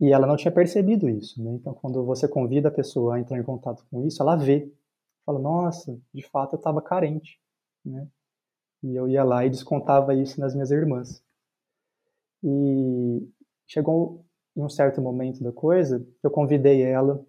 E 0.00 0.12
ela 0.12 0.26
não 0.26 0.36
tinha 0.36 0.52
percebido 0.52 1.08
isso. 1.08 1.42
Né? 1.42 1.52
Então 1.54 1.74
quando 1.74 2.04
você 2.04 2.28
convida 2.28 2.68
a 2.68 2.72
pessoa 2.72 3.16
a 3.16 3.20
entrar 3.20 3.38
em 3.38 3.42
contato 3.42 3.84
com 3.90 4.06
isso, 4.06 4.22
ela 4.22 4.36
vê. 4.36 4.72
Fala, 5.24 5.38
nossa, 5.38 5.98
de 6.14 6.22
fato 6.22 6.54
eu 6.54 6.58
estava 6.58 6.80
carente. 6.80 7.40
Né? 7.84 8.06
E 8.82 8.94
eu 8.94 9.08
ia 9.08 9.24
lá 9.24 9.44
e 9.44 9.50
descontava 9.50 10.14
isso 10.14 10.40
nas 10.40 10.54
minhas 10.54 10.70
irmãs. 10.70 11.22
E 12.44 13.28
chegou 13.66 14.24
em 14.56 14.62
um 14.62 14.68
certo 14.68 15.00
momento 15.00 15.42
da 15.42 15.52
coisa, 15.52 16.06
eu 16.22 16.30
convidei 16.30 16.82
ela 16.82 17.24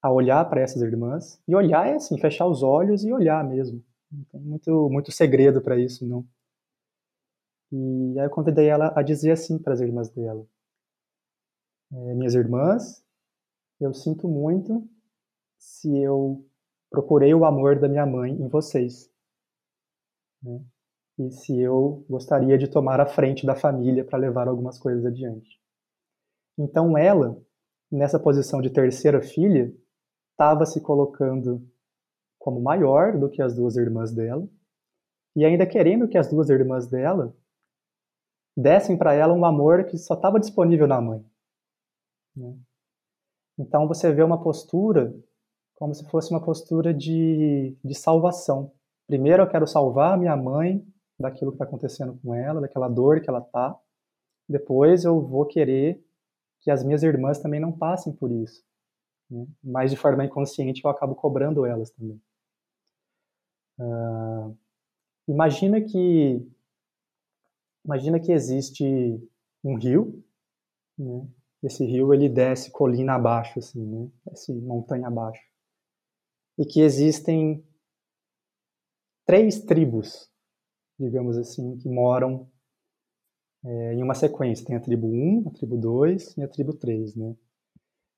a 0.00 0.10
olhar 0.12 0.44
para 0.48 0.60
essas 0.60 0.82
irmãs. 0.82 1.40
E 1.48 1.54
olhar 1.54 1.88
é 1.88 1.94
assim, 1.94 2.18
fechar 2.18 2.46
os 2.46 2.62
olhos 2.62 3.04
e 3.04 3.12
olhar 3.12 3.42
mesmo. 3.42 3.82
Não 4.10 4.24
tem 4.24 4.40
muito, 4.40 4.88
muito 4.90 5.10
segredo 5.10 5.60
para 5.60 5.78
isso, 5.78 6.06
não. 6.06 6.24
E 7.72 8.18
aí 8.18 8.26
eu 8.26 8.30
convidei 8.30 8.68
ela 8.68 8.92
a 8.94 9.02
dizer 9.02 9.32
assim 9.32 9.58
para 9.58 9.72
as 9.72 9.80
irmãs 9.80 10.08
dela: 10.08 10.46
Minhas 11.96 12.34
irmãs, 12.34 13.04
eu 13.80 13.94
sinto 13.94 14.26
muito 14.26 14.84
se 15.56 15.96
eu 15.96 16.44
procurei 16.90 17.32
o 17.32 17.44
amor 17.44 17.78
da 17.78 17.88
minha 17.88 18.04
mãe 18.04 18.32
em 18.32 18.48
vocês. 18.48 19.08
Né? 20.42 20.60
E 21.20 21.30
se 21.30 21.56
eu 21.56 22.04
gostaria 22.10 22.58
de 22.58 22.66
tomar 22.66 23.00
a 23.00 23.06
frente 23.06 23.46
da 23.46 23.54
família 23.54 24.04
para 24.04 24.18
levar 24.18 24.48
algumas 24.48 24.76
coisas 24.76 25.06
adiante. 25.06 25.60
Então 26.58 26.98
ela, 26.98 27.40
nessa 27.88 28.18
posição 28.18 28.60
de 28.60 28.70
terceira 28.70 29.22
filha, 29.22 29.72
estava 30.32 30.66
se 30.66 30.80
colocando 30.80 31.64
como 32.40 32.60
maior 32.60 33.16
do 33.16 33.30
que 33.30 33.40
as 33.40 33.54
duas 33.54 33.76
irmãs 33.76 34.12
dela, 34.12 34.48
e 35.36 35.44
ainda 35.44 35.64
querendo 35.64 36.08
que 36.08 36.18
as 36.18 36.28
duas 36.28 36.50
irmãs 36.50 36.88
dela 36.88 37.36
dessem 38.56 38.98
para 38.98 39.14
ela 39.14 39.32
um 39.32 39.44
amor 39.44 39.84
que 39.84 39.96
só 39.96 40.14
estava 40.14 40.40
disponível 40.40 40.88
na 40.88 41.00
mãe. 41.00 41.24
Né? 42.36 42.56
Então 43.58 43.86
você 43.86 44.12
vê 44.12 44.22
uma 44.22 44.42
postura 44.42 45.14
como 45.74 45.94
se 45.94 46.04
fosse 46.08 46.30
uma 46.30 46.42
postura 46.42 46.94
de, 46.94 47.76
de 47.84 47.94
salvação. 47.94 48.72
Primeiro 49.06 49.42
eu 49.42 49.48
quero 49.48 49.66
salvar 49.66 50.18
minha 50.18 50.36
mãe 50.36 50.86
daquilo 51.18 51.50
que 51.50 51.56
está 51.56 51.64
acontecendo 51.64 52.18
com 52.22 52.34
ela, 52.34 52.60
daquela 52.60 52.88
dor 52.88 53.20
que 53.20 53.28
ela 53.28 53.40
está. 53.40 53.78
Depois 54.48 55.04
eu 55.04 55.20
vou 55.20 55.46
querer 55.46 56.02
que 56.60 56.70
as 56.70 56.82
minhas 56.82 57.02
irmãs 57.02 57.38
também 57.40 57.60
não 57.60 57.72
passem 57.72 58.12
por 58.12 58.30
isso. 58.30 58.64
Né? 59.30 59.46
Mas 59.62 59.90
de 59.90 59.96
forma 59.96 60.24
inconsciente 60.24 60.82
eu 60.84 60.90
acabo 60.90 61.14
cobrando 61.14 61.66
elas 61.66 61.90
também. 61.90 62.20
Uh, 63.78 64.56
imagina 65.26 65.80
que 65.80 66.46
imagina 67.84 68.20
que 68.20 68.32
existe 68.32 68.84
um 69.62 69.76
rio, 69.76 70.24
né? 70.96 71.26
Esse 71.64 71.84
rio 71.84 72.12
ele 72.12 72.28
desce 72.28 72.70
colina 72.70 73.14
abaixo, 73.14 73.58
assim, 73.58 73.82
né? 73.82 74.10
Desce 74.26 74.52
montanha 74.52 75.08
abaixo, 75.08 75.42
e 76.58 76.64
que 76.66 76.80
existem 76.80 77.64
três 79.26 79.64
tribos, 79.64 80.30
digamos 80.98 81.38
assim, 81.38 81.76
que 81.78 81.88
moram 81.88 82.50
é, 83.64 83.94
em 83.94 84.02
uma 84.02 84.14
sequência. 84.14 84.66
Tem 84.66 84.76
a 84.76 84.80
tribo 84.80 85.06
1, 85.06 85.48
a 85.48 85.50
tribo 85.52 85.76
2 85.78 86.36
e 86.36 86.42
a 86.42 86.48
tribo 86.48 86.74
3, 86.74 87.16
né? 87.16 87.34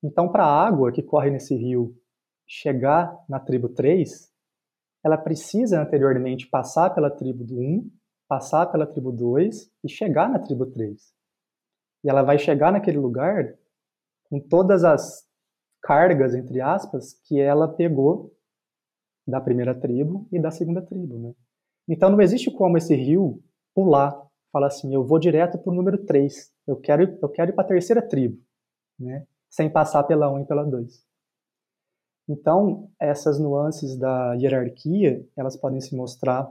Então, 0.03 0.31
para 0.31 0.45
a 0.45 0.67
água 0.67 0.93
que 0.93 1.03
corre 1.03 1.31
nesse 1.31 1.55
rio 1.55 1.97
chegar 2.47 3.17
na 3.29 3.41
tribo 3.41 3.69
3, 3.69 4.31
ela 5.05 5.17
precisa 5.17 5.81
anteriormente 5.81 6.49
passar 6.49 6.91
pela 6.91 7.11
tribo 7.11 7.45
1, 7.45 7.91
passar 8.29 8.67
pela 8.67 8.87
tribo 8.87 9.13
2 9.13 9.71
e 9.85 9.89
chegar 9.89 10.29
na 10.29 10.41
tribo 10.41 10.67
3. 10.67 11.16
E 12.07 12.09
ela 12.09 12.23
vai 12.23 12.39
chegar 12.39 12.71
naquele 12.71 12.99
lugar 12.99 13.59
com 14.31 14.39
todas 14.39 14.85
as 14.85 15.27
cargas, 15.83 16.37
entre 16.37 16.61
aspas, 16.61 17.15
que 17.25 17.41
ela 17.41 17.67
pegou 17.67 18.33
da 19.27 19.41
primeira 19.41 19.75
tribo 19.75 20.29
e 20.31 20.41
da 20.41 20.53
segunda 20.53 20.81
tribo, 20.81 21.19
né? 21.19 21.35
Então 21.89 22.09
não 22.09 22.21
existe 22.21 22.49
como 22.49 22.79
esse 22.79 22.95
rio 22.95 23.43
pular, 23.75 24.17
falar 24.53 24.69
assim, 24.69 24.95
eu 24.95 25.05
vou 25.05 25.19
direto 25.19 25.59
para 25.59 25.73
o 25.73 25.75
número 25.75 25.99
3, 26.07 26.53
eu 26.69 26.77
quero, 26.77 27.19
eu 27.21 27.29
quero 27.29 27.51
ir 27.51 27.55
para 27.55 27.65
a 27.65 27.69
terceira 27.69 28.01
tribo, 28.01 28.41
né? 28.97 29.27
sem 29.51 29.69
passar 29.69 30.05
pela 30.05 30.31
1 30.31 30.41
e 30.41 30.47
pela 30.47 30.65
2. 30.65 31.05
Então, 32.29 32.89
essas 33.01 33.41
nuances 33.41 33.97
da 33.97 34.35
hierarquia, 34.35 35.27
elas 35.37 35.57
podem 35.57 35.81
se 35.81 35.97
mostrar 35.97 36.49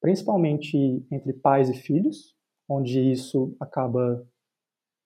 principalmente 0.00 1.06
entre 1.10 1.32
pais 1.32 1.68
e 1.68 1.74
filhos, 1.74 2.36
onde 2.68 3.00
isso 3.00 3.56
acaba 3.60 4.26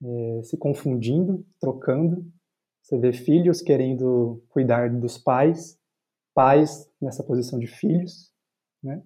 é, 0.03 0.43
se 0.43 0.57
confundindo, 0.57 1.45
trocando. 1.61 2.25
Você 2.83 2.99
vê 2.99 3.13
filhos 3.13 3.61
querendo 3.61 4.43
cuidar 4.49 4.91
dos 4.91 5.19
pais, 5.19 5.79
pais 6.35 6.91
nessa 7.01 7.23
posição 7.23 7.59
de 7.59 7.67
filhos, 7.67 8.33
né? 8.83 9.03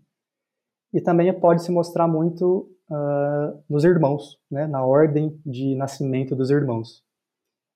E 0.93 1.01
também 1.01 1.33
pode 1.41 1.63
se 1.65 1.73
mostrar 1.73 2.07
muito 2.07 2.71
uh, 2.89 3.65
nos 3.69 3.85
irmãos, 3.85 4.39
né? 4.49 4.67
na 4.67 4.85
ordem 4.85 5.41
de 5.45 5.75
nascimento 5.75 6.37
dos 6.37 6.51
irmãos. 6.51 7.03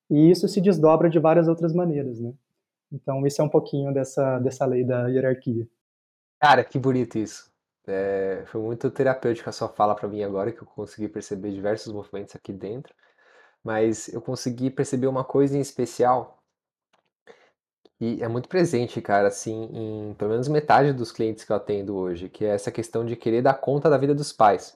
E 0.08 0.30
isso 0.30 0.48
se 0.48 0.60
desdobra 0.60 1.10
de 1.10 1.18
várias 1.18 1.48
outras 1.48 1.74
maneiras, 1.74 2.20
né? 2.20 2.32
Então, 2.90 3.26
isso 3.26 3.42
é 3.42 3.44
um 3.44 3.48
pouquinho 3.48 3.92
dessa, 3.92 4.38
dessa 4.38 4.64
lei 4.64 4.84
da 4.84 5.08
hierarquia. 5.08 5.68
Cara, 6.40 6.64
que 6.64 6.78
bonito 6.78 7.18
isso. 7.18 7.52
É, 7.86 8.44
foi 8.46 8.60
muito 8.60 8.90
terapêutico 8.90 9.48
a 9.48 9.52
sua 9.52 9.68
fala 9.68 9.94
para 9.94 10.08
mim 10.08 10.22
agora, 10.22 10.52
que 10.52 10.62
eu 10.62 10.66
consegui 10.66 11.08
perceber 11.08 11.52
diversos 11.52 11.92
movimentos 11.92 12.34
aqui 12.36 12.52
dentro. 12.52 12.94
Mas 13.68 14.08
eu 14.08 14.22
consegui 14.22 14.70
perceber 14.70 15.08
uma 15.08 15.22
coisa 15.22 15.54
em 15.54 15.60
especial 15.60 16.42
que 17.98 18.22
é 18.22 18.26
muito 18.26 18.48
presente, 18.48 18.98
cara, 19.02 19.28
assim, 19.28 19.68
em 19.74 20.14
pelo 20.14 20.30
menos 20.30 20.48
metade 20.48 20.90
dos 20.94 21.12
clientes 21.12 21.44
que 21.44 21.52
eu 21.52 21.56
atendo 21.56 21.94
hoje, 21.94 22.30
que 22.30 22.46
é 22.46 22.48
essa 22.48 22.72
questão 22.72 23.04
de 23.04 23.14
querer 23.14 23.42
dar 23.42 23.52
conta 23.52 23.90
da 23.90 23.98
vida 23.98 24.14
dos 24.14 24.32
pais. 24.32 24.74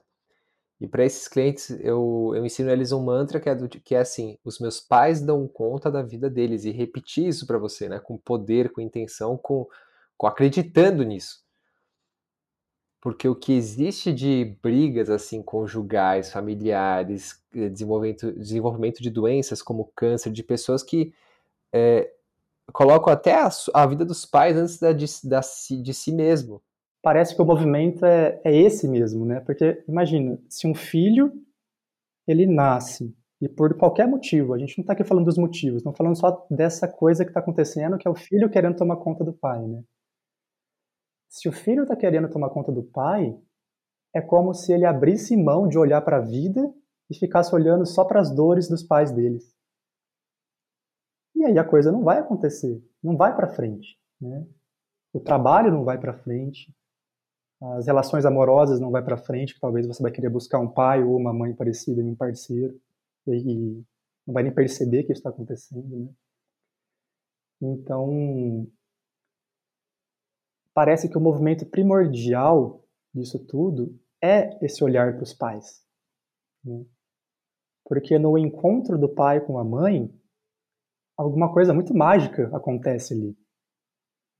E 0.78 0.86
para 0.86 1.06
esses 1.06 1.26
clientes, 1.26 1.70
eu, 1.80 2.34
eu 2.36 2.44
ensino 2.44 2.68
eles 2.68 2.92
um 2.92 3.02
mantra 3.02 3.40
que 3.40 3.48
é, 3.48 3.54
do, 3.54 3.66
que 3.66 3.94
é 3.94 4.00
assim: 4.00 4.36
os 4.44 4.58
meus 4.58 4.78
pais 4.78 5.22
dão 5.22 5.48
conta 5.48 5.90
da 5.90 6.02
vida 6.02 6.28
deles. 6.28 6.66
E 6.66 6.70
repetir 6.70 7.28
isso 7.28 7.46
para 7.46 7.56
você, 7.56 7.88
né? 7.88 7.98
Com 7.98 8.18
poder, 8.18 8.72
com 8.72 8.82
intenção, 8.82 9.38
com, 9.38 9.66
com 10.18 10.26
acreditando 10.26 11.02
nisso. 11.02 11.41
Porque 13.02 13.28
o 13.28 13.34
que 13.34 13.52
existe 13.52 14.12
de 14.12 14.56
brigas 14.62 15.10
assim 15.10 15.42
conjugais, 15.42 16.32
familiares, 16.32 17.42
eh, 17.54 17.68
desenvolvimento, 17.68 18.32
desenvolvimento 18.32 19.02
de 19.02 19.10
doenças 19.10 19.60
como 19.60 19.92
câncer, 19.94 20.32
de 20.32 20.42
pessoas 20.42 20.82
que 20.82 21.12
é, 21.72 22.10
colocam 22.72 23.12
até 23.12 23.34
a, 23.34 23.50
a, 23.74 23.86
vida 23.86 24.04
dos 24.04 24.24
pais 24.24 24.56
antes 24.56 24.78
da, 24.78 24.92
de, 24.92 25.06
da, 25.24 25.40
de 25.40 25.92
si 25.92 26.12
mesmo 26.12 26.62
parece 27.02 27.34
que 27.34 27.42
o 27.42 27.44
movimento 27.44 28.06
é, 28.06 28.40
é 28.44 28.56
esse 28.56 28.88
mesmo, 28.88 29.26
né? 29.26 29.40
Porque 29.40 29.82
imagina, 29.88 30.38
se 30.48 30.66
um 30.66 30.74
filho 30.74 31.32
ele 32.26 32.46
nasce 32.46 33.12
e 33.40 33.48
por 33.48 33.76
qualquer 33.76 34.06
motivo, 34.06 34.54
a 34.54 34.58
gente 34.58 34.78
não 34.78 34.84
está 34.84 34.92
aqui 34.92 35.02
falando 35.02 35.24
dos 35.24 35.36
motivos, 35.36 35.78
estamos 35.78 35.98
falando 35.98 36.16
só 36.16 36.46
dessa 36.48 36.86
coisa 36.86 37.24
que 37.24 37.30
está 37.30 37.40
acontecendo, 37.40 37.98
que 37.98 38.06
é 38.06 38.10
o 38.10 38.14
filho 38.14 38.48
querendo 38.48 38.76
tomar 38.76 38.96
conta 38.96 39.24
do 39.24 39.32
pai, 39.32 39.60
né? 39.66 39.82
Se 41.32 41.48
o 41.48 41.52
filho 41.52 41.84
está 41.84 41.96
querendo 41.96 42.28
tomar 42.28 42.50
conta 42.50 42.70
do 42.70 42.82
pai, 42.82 43.34
é 44.14 44.20
como 44.20 44.52
se 44.52 44.70
ele 44.70 44.84
abrisse 44.84 45.34
mão 45.34 45.66
de 45.66 45.78
olhar 45.78 46.02
para 46.02 46.18
a 46.18 46.20
vida 46.20 46.60
e 47.08 47.14
ficasse 47.14 47.54
olhando 47.54 47.86
só 47.86 48.04
para 48.04 48.20
as 48.20 48.30
dores 48.30 48.68
dos 48.68 48.82
pais 48.82 49.10
deles. 49.10 49.56
E 51.34 51.42
aí 51.42 51.58
a 51.58 51.64
coisa 51.64 51.90
não 51.90 52.04
vai 52.04 52.18
acontecer, 52.18 52.86
não 53.02 53.16
vai 53.16 53.34
para 53.34 53.48
frente, 53.48 53.98
né? 54.20 54.46
O 55.10 55.20
trabalho 55.20 55.72
não 55.72 55.84
vai 55.84 55.98
para 55.98 56.18
frente, 56.18 56.70
as 57.62 57.86
relações 57.86 58.26
amorosas 58.26 58.78
não 58.78 58.90
vai 58.90 59.02
para 59.02 59.16
frente, 59.16 59.54
que 59.54 59.60
talvez 59.60 59.86
você 59.86 60.02
vai 60.02 60.12
querer 60.12 60.28
buscar 60.28 60.58
um 60.58 60.68
pai 60.68 61.02
ou 61.02 61.16
uma 61.16 61.32
mãe 61.32 61.54
parecida 61.54 62.02
em 62.02 62.10
um 62.10 62.14
parceiro 62.14 62.78
e, 63.26 63.82
não 64.26 64.34
vai 64.34 64.42
nem 64.42 64.52
perceber 64.52 65.04
que 65.04 65.12
isso 65.12 65.20
está 65.20 65.30
acontecendo, 65.30 65.96
né? 65.96 66.08
Então, 67.62 68.66
parece 70.74 71.08
que 71.08 71.18
o 71.18 71.20
movimento 71.20 71.66
primordial 71.66 72.84
disso 73.14 73.38
tudo 73.46 73.98
é 74.22 74.64
esse 74.64 74.82
olhar 74.82 75.14
para 75.14 75.22
os 75.22 75.32
pais. 75.32 75.84
Né? 76.64 76.84
Porque 77.84 78.18
no 78.18 78.38
encontro 78.38 78.98
do 78.98 79.08
pai 79.08 79.44
com 79.44 79.58
a 79.58 79.64
mãe, 79.64 80.12
alguma 81.16 81.52
coisa 81.52 81.74
muito 81.74 81.94
mágica 81.94 82.54
acontece 82.56 83.12
ali. 83.12 83.36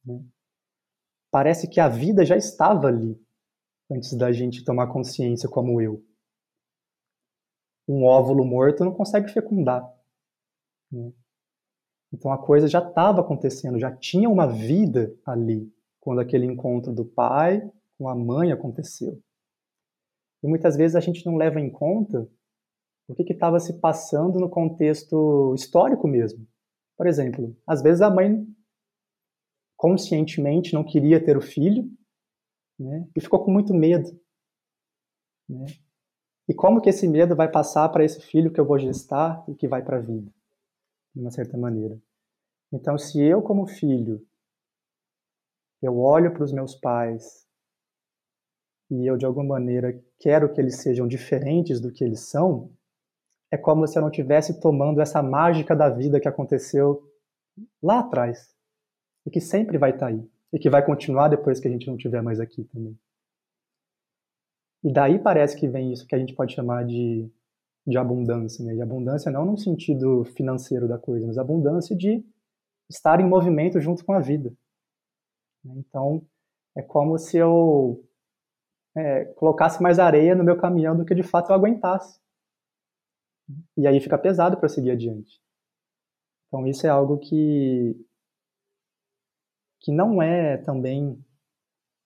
Né? 0.04 0.24
Parece 1.30 1.68
que 1.68 1.80
a 1.80 1.88
vida 1.88 2.24
já 2.24 2.36
estava 2.36 2.86
ali 2.86 3.20
antes 3.90 4.14
da 4.14 4.32
gente 4.32 4.64
tomar 4.64 4.92
consciência 4.92 5.48
como 5.48 5.80
eu. 5.80 6.04
Um 7.88 8.04
óvulo 8.04 8.44
morto 8.44 8.84
não 8.84 8.94
consegue 8.94 9.28
fecundar. 9.28 9.82
Né? 10.90 11.12
Então 12.12 12.30
a 12.30 12.38
coisa 12.38 12.68
já 12.68 12.86
estava 12.86 13.20
acontecendo, 13.20 13.78
já 13.78 13.94
tinha 13.94 14.28
uma 14.28 14.46
vida 14.46 15.14
ali 15.26 15.72
quando 16.02 16.20
aquele 16.20 16.46
encontro 16.46 16.92
do 16.92 17.04
pai 17.04 17.62
com 17.96 18.08
a 18.08 18.14
mãe 18.14 18.50
aconteceu. 18.50 19.22
E 20.42 20.48
muitas 20.48 20.76
vezes 20.76 20.96
a 20.96 21.00
gente 21.00 21.24
não 21.24 21.36
leva 21.36 21.60
em 21.60 21.70
conta 21.70 22.28
o 23.08 23.14
que 23.14 23.32
estava 23.32 23.60
se 23.60 23.78
passando 23.78 24.40
no 24.40 24.50
contexto 24.50 25.54
histórico 25.54 26.08
mesmo. 26.08 26.46
Por 26.96 27.06
exemplo, 27.06 27.56
às 27.66 27.82
vezes 27.82 28.02
a 28.02 28.10
mãe 28.10 28.44
conscientemente 29.76 30.74
não 30.74 30.82
queria 30.82 31.24
ter 31.24 31.36
o 31.36 31.40
filho 31.40 31.88
né, 32.78 33.08
e 33.14 33.20
ficou 33.20 33.44
com 33.44 33.52
muito 33.52 33.72
medo. 33.72 34.08
Né? 35.48 35.66
E 36.48 36.54
como 36.54 36.80
que 36.80 36.90
esse 36.90 37.06
medo 37.06 37.36
vai 37.36 37.48
passar 37.48 37.88
para 37.90 38.04
esse 38.04 38.20
filho 38.20 38.52
que 38.52 38.58
eu 38.58 38.66
vou 38.66 38.78
gestar 38.78 39.44
e 39.48 39.54
que 39.54 39.68
vai 39.68 39.84
para 39.84 39.98
a 39.98 40.00
vida, 40.00 40.32
de 41.14 41.20
uma 41.20 41.30
certa 41.30 41.56
maneira. 41.56 41.96
Então, 42.72 42.98
se 42.98 43.22
eu 43.22 43.40
como 43.40 43.66
filho 43.66 44.26
eu 45.82 45.98
olho 45.98 46.32
para 46.32 46.44
os 46.44 46.52
meus 46.52 46.74
pais 46.74 47.46
e 48.90 49.06
eu 49.06 49.16
de 49.16 49.26
alguma 49.26 49.54
maneira 49.54 50.00
quero 50.18 50.52
que 50.52 50.60
eles 50.60 50.76
sejam 50.76 51.08
diferentes 51.08 51.80
do 51.80 51.90
que 51.90 52.04
eles 52.04 52.20
são, 52.20 52.70
é 53.50 53.56
como 53.56 53.86
se 53.86 53.98
eu 53.98 54.02
não 54.02 54.08
estivesse 54.08 54.60
tomando 54.60 55.00
essa 55.00 55.22
mágica 55.22 55.74
da 55.74 55.88
vida 55.88 56.20
que 56.20 56.28
aconteceu 56.28 57.02
lá 57.82 58.00
atrás 58.00 58.54
e 59.26 59.30
que 59.30 59.40
sempre 59.40 59.76
vai 59.76 59.90
estar 59.90 60.06
tá 60.06 60.12
aí 60.12 60.30
e 60.52 60.58
que 60.58 60.70
vai 60.70 60.84
continuar 60.84 61.28
depois 61.28 61.58
que 61.58 61.68
a 61.68 61.70
gente 61.70 61.86
não 61.86 61.96
estiver 61.96 62.22
mais 62.22 62.38
aqui 62.38 62.64
também. 62.64 62.96
E 64.84 64.92
daí 64.92 65.18
parece 65.18 65.56
que 65.58 65.68
vem 65.68 65.92
isso 65.92 66.06
que 66.06 66.14
a 66.14 66.18
gente 66.18 66.34
pode 66.34 66.54
chamar 66.54 66.84
de, 66.84 67.30
de 67.86 67.96
abundância, 67.96 68.64
né? 68.64 68.74
E 68.74 68.82
abundância 68.82 69.30
não 69.30 69.44
no 69.44 69.56
sentido 69.56 70.24
financeiro 70.24 70.88
da 70.88 70.98
coisa, 70.98 71.26
mas 71.26 71.38
abundância 71.38 71.96
de 71.96 72.24
estar 72.90 73.20
em 73.20 73.28
movimento 73.28 73.80
junto 73.80 74.04
com 74.04 74.12
a 74.12 74.20
vida. 74.20 74.52
Então, 75.64 76.26
é 76.76 76.82
como 76.82 77.18
se 77.18 77.36
eu 77.36 78.04
é, 78.96 79.24
colocasse 79.36 79.82
mais 79.82 79.98
areia 79.98 80.34
no 80.34 80.44
meu 80.44 80.56
caminhão 80.56 80.96
do 80.96 81.04
que 81.04 81.14
de 81.14 81.22
fato 81.22 81.50
eu 81.50 81.56
aguentasse. 81.56 82.20
E 83.76 83.86
aí 83.86 84.00
fica 84.00 84.18
pesado 84.18 84.56
para 84.56 84.68
seguir 84.68 84.90
adiante. 84.90 85.40
Então, 86.46 86.66
isso 86.66 86.86
é 86.86 86.90
algo 86.90 87.18
que, 87.18 87.96
que 89.80 89.92
não 89.92 90.22
é 90.22 90.58
também 90.58 91.18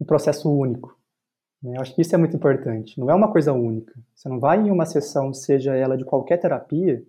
um 0.00 0.04
processo 0.04 0.50
único. 0.50 0.98
Né? 1.62 1.76
Eu 1.76 1.80
acho 1.80 1.94
que 1.94 2.02
isso 2.02 2.14
é 2.14 2.18
muito 2.18 2.36
importante. 2.36 2.98
Não 2.98 3.10
é 3.10 3.14
uma 3.14 3.30
coisa 3.30 3.52
única. 3.52 3.92
Você 4.14 4.28
não 4.28 4.38
vai 4.38 4.58
em 4.58 4.70
uma 4.70 4.86
sessão, 4.86 5.32
seja 5.32 5.74
ela 5.74 5.96
de 5.96 6.04
qualquer 6.04 6.38
terapia, 6.38 7.04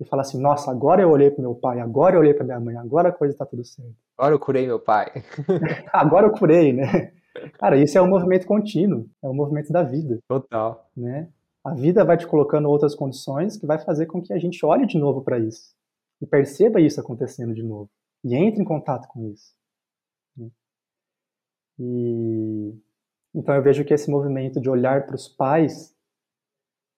e 0.00 0.04
falar 0.04 0.22
assim: 0.22 0.40
nossa, 0.40 0.70
agora 0.70 1.02
eu 1.02 1.10
olhei 1.10 1.30
para 1.30 1.42
meu 1.42 1.54
pai, 1.54 1.78
agora 1.78 2.16
eu 2.16 2.20
olhei 2.20 2.32
para 2.32 2.44
minha 2.44 2.58
mãe, 2.58 2.76
agora 2.76 3.10
a 3.10 3.12
coisa 3.12 3.34
está 3.34 3.44
tudo 3.44 3.64
certo. 3.64 3.94
Agora 4.16 4.34
eu 4.34 4.40
curei 4.40 4.66
meu 4.66 4.80
pai. 4.80 5.12
agora 5.92 6.26
eu 6.26 6.32
curei, 6.32 6.72
né? 6.72 7.12
Cara, 7.58 7.76
isso 7.76 7.96
é 7.96 8.02
um 8.02 8.08
movimento 8.08 8.46
contínuo, 8.46 9.08
é 9.22 9.28
um 9.28 9.34
movimento 9.34 9.72
da 9.72 9.82
vida. 9.82 10.18
Total. 10.26 10.90
Né? 10.96 11.28
A 11.64 11.74
vida 11.74 12.04
vai 12.04 12.16
te 12.16 12.26
colocando 12.26 12.68
outras 12.68 12.94
condições 12.94 13.56
que 13.56 13.66
vai 13.66 13.78
fazer 13.78 14.06
com 14.06 14.20
que 14.20 14.32
a 14.32 14.38
gente 14.38 14.64
olhe 14.64 14.86
de 14.86 14.98
novo 14.98 15.22
para 15.22 15.38
isso 15.38 15.74
e 16.20 16.26
perceba 16.26 16.80
isso 16.80 17.00
acontecendo 17.00 17.54
de 17.54 17.62
novo 17.62 17.88
e 18.24 18.34
entre 18.34 18.62
em 18.62 18.64
contato 18.64 19.06
com 19.08 19.26
isso. 19.28 19.54
Né? 20.36 20.50
E 21.78 22.74
então 23.34 23.54
eu 23.54 23.62
vejo 23.62 23.84
que 23.84 23.94
esse 23.94 24.10
movimento 24.10 24.60
de 24.60 24.68
olhar 24.68 25.06
para 25.06 25.14
os 25.14 25.28
pais 25.28 25.94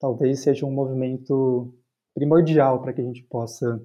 talvez 0.01 0.41
seja 0.41 0.65
um 0.65 0.73
movimento 0.73 1.73
primordial 2.15 2.81
para 2.81 2.93
que 2.93 3.01
a 3.01 3.05
gente 3.05 3.23
possa 3.25 3.81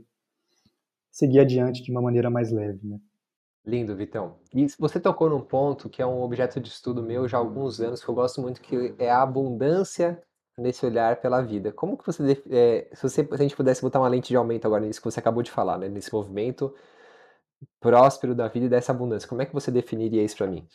seguir 1.12 1.40
adiante 1.40 1.82
de 1.84 1.92
uma 1.92 2.02
maneira 2.02 2.30
mais 2.30 2.52
leve, 2.52 2.86
né? 2.86 3.00
Lindo, 3.66 3.96
Vitão. 3.96 4.40
E 4.54 4.66
você 4.80 4.98
tocou 5.00 5.30
num 5.30 5.42
ponto 5.42 5.90
que 5.90 6.02
é 6.02 6.06
um 6.06 6.22
objeto 6.22 6.60
de 6.60 6.70
estudo 6.70 7.04
meu 7.04 7.28
já 7.28 7.38
há 7.38 7.40
alguns 7.40 7.82
anos, 7.82 8.02
que 8.02 8.10
eu 8.10 8.16
gosto 8.16 8.42
muito, 8.42 8.62
que 8.62 8.96
é 8.98 9.10
a 9.10 9.22
abundância 9.22 10.24
nesse 10.58 10.86
olhar 10.86 11.20
pela 11.20 11.42
vida. 11.42 11.72
Como 11.72 11.98
que 11.98 12.06
você, 12.06 12.42
é, 12.50 12.88
se, 12.94 13.02
você 13.02 13.24
se 13.26 13.34
a 13.34 13.38
gente 13.38 13.58
pudesse 13.58 13.82
botar 13.82 14.00
uma 14.00 14.08
lente 14.08 14.30
de 14.30 14.38
aumento 14.38 14.66
agora 14.66 14.86
nisso 14.86 15.02
que 15.02 15.06
você 15.12 15.20
acabou 15.20 15.44
de 15.44 15.52
falar, 15.52 15.78
né, 15.78 15.90
nesse 15.90 16.14
movimento 16.14 16.74
próspero 17.80 18.34
da 18.34 18.48
vida 18.48 18.68
e 18.68 18.70
dessa 18.70 18.92
abundância, 18.94 19.28
como 19.28 19.42
é 19.42 19.46
que 19.46 19.54
você 19.54 19.70
definiria 19.70 20.24
isso 20.24 20.38
para 20.38 20.48
mim? 20.48 20.66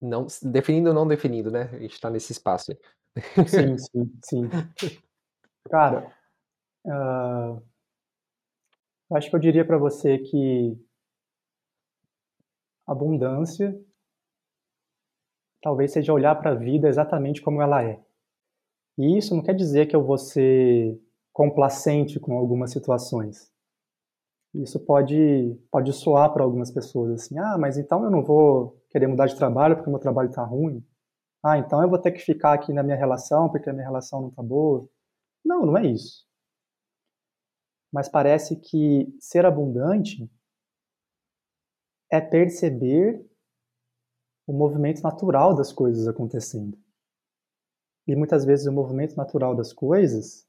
Não, 0.00 0.26
definindo 0.42 0.88
ou 0.88 0.94
não 0.94 1.06
definindo, 1.06 1.50
né? 1.50 1.68
A 1.72 1.78
gente 1.78 1.92
está 1.92 2.08
nesse 2.08 2.32
espaço. 2.32 2.72
Sim, 3.46 3.76
sim, 3.76 4.18
sim. 4.24 4.48
Cara, 5.68 6.12
uh, 6.86 7.62
acho 9.14 9.28
que 9.28 9.36
eu 9.36 9.40
diria 9.40 9.64
para 9.64 9.78
você 9.78 10.18
que 10.18 10.76
abundância 12.86 13.78
talvez 15.62 15.92
seja 15.92 16.12
olhar 16.12 16.34
para 16.36 16.52
a 16.52 16.54
vida 16.54 16.88
exatamente 16.88 17.42
como 17.42 17.60
ela 17.62 17.82
é. 17.84 18.00
E 18.98 19.16
isso 19.16 19.34
não 19.34 19.42
quer 19.42 19.54
dizer 19.54 19.86
que 19.86 19.94
eu 19.94 20.04
vou 20.04 20.18
ser 20.18 21.00
complacente 21.32 22.18
com 22.18 22.36
algumas 22.36 22.70
situações. 22.72 23.50
Isso 24.54 24.80
pode, 24.80 25.56
pode 25.70 25.92
soar 25.92 26.32
para 26.32 26.42
algumas 26.42 26.70
pessoas 26.70 27.12
assim: 27.12 27.38
ah, 27.38 27.56
mas 27.58 27.78
então 27.78 28.02
eu 28.04 28.10
não 28.10 28.22
vou 28.24 28.82
querer 28.90 29.06
mudar 29.06 29.26
de 29.26 29.36
trabalho 29.36 29.76
porque 29.76 29.90
meu 29.90 29.98
trabalho 30.00 30.28
está 30.28 30.42
ruim. 30.42 30.84
Ah, 31.42 31.58
então 31.58 31.82
eu 31.82 31.88
vou 31.88 31.98
ter 31.98 32.12
que 32.12 32.20
ficar 32.20 32.52
aqui 32.54 32.72
na 32.72 32.82
minha 32.82 32.96
relação 32.96 33.48
porque 33.48 33.70
a 33.70 33.72
minha 33.72 33.86
relação 33.86 34.20
não 34.22 34.28
está 34.28 34.42
boa. 34.42 34.88
Não, 35.44 35.66
não 35.66 35.76
é 35.76 35.86
isso. 35.86 36.26
Mas 37.92 38.08
parece 38.08 38.56
que 38.56 39.06
ser 39.18 39.44
abundante 39.44 40.30
é 42.10 42.20
perceber 42.20 43.24
o 44.46 44.52
movimento 44.52 45.02
natural 45.02 45.54
das 45.54 45.72
coisas 45.72 46.08
acontecendo. 46.08 46.78
E 48.06 48.16
muitas 48.16 48.44
vezes 48.44 48.66
o 48.66 48.72
movimento 48.72 49.16
natural 49.16 49.54
das 49.54 49.72
coisas 49.72 50.46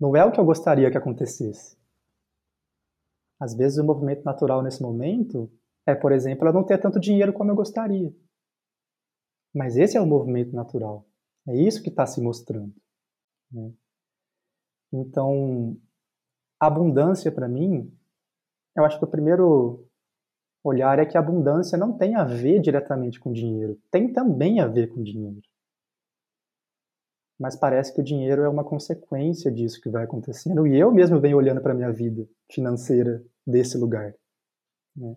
não 0.00 0.16
é 0.16 0.24
o 0.24 0.32
que 0.32 0.40
eu 0.40 0.44
gostaria 0.44 0.90
que 0.90 0.96
acontecesse. 0.96 1.76
Às 3.40 3.54
vezes 3.54 3.78
o 3.78 3.84
movimento 3.84 4.24
natural 4.24 4.62
nesse 4.62 4.82
momento 4.82 5.50
é, 5.86 5.94
por 5.94 6.12
exemplo, 6.12 6.46
eu 6.46 6.52
não 6.52 6.64
ter 6.64 6.78
tanto 6.78 7.00
dinheiro 7.00 7.32
como 7.32 7.50
eu 7.50 7.56
gostaria. 7.56 8.14
Mas 9.54 9.76
esse 9.76 9.96
é 9.96 10.00
o 10.00 10.06
movimento 10.06 10.54
natural. 10.54 11.06
É 11.46 11.56
isso 11.56 11.82
que 11.82 11.88
está 11.88 12.06
se 12.06 12.20
mostrando. 12.20 12.74
Né? 13.50 13.72
Então, 14.92 15.76
abundância 16.60 17.30
para 17.30 17.48
mim, 17.48 17.92
eu 18.76 18.84
acho 18.84 18.98
que 18.98 19.04
o 19.04 19.08
primeiro 19.08 19.86
olhar 20.64 20.98
é 20.98 21.06
que 21.06 21.16
abundância 21.16 21.78
não 21.78 21.96
tem 21.96 22.14
a 22.14 22.24
ver 22.24 22.60
diretamente 22.60 23.20
com 23.20 23.32
dinheiro, 23.32 23.80
tem 23.90 24.12
também 24.12 24.60
a 24.60 24.66
ver 24.66 24.88
com 24.88 25.02
dinheiro. 25.02 25.40
Mas 27.38 27.54
parece 27.54 27.94
que 27.94 28.00
o 28.00 28.04
dinheiro 28.04 28.42
é 28.42 28.48
uma 28.48 28.64
consequência 28.64 29.50
disso 29.50 29.80
que 29.80 29.88
vai 29.88 30.04
acontecendo, 30.04 30.66
e 30.66 30.76
eu 30.76 30.90
mesmo 30.90 31.20
venho 31.20 31.36
olhando 31.36 31.60
para 31.60 31.72
a 31.72 31.76
minha 31.76 31.92
vida 31.92 32.28
financeira 32.50 33.24
desse 33.46 33.78
lugar. 33.78 34.14
Né? 34.96 35.16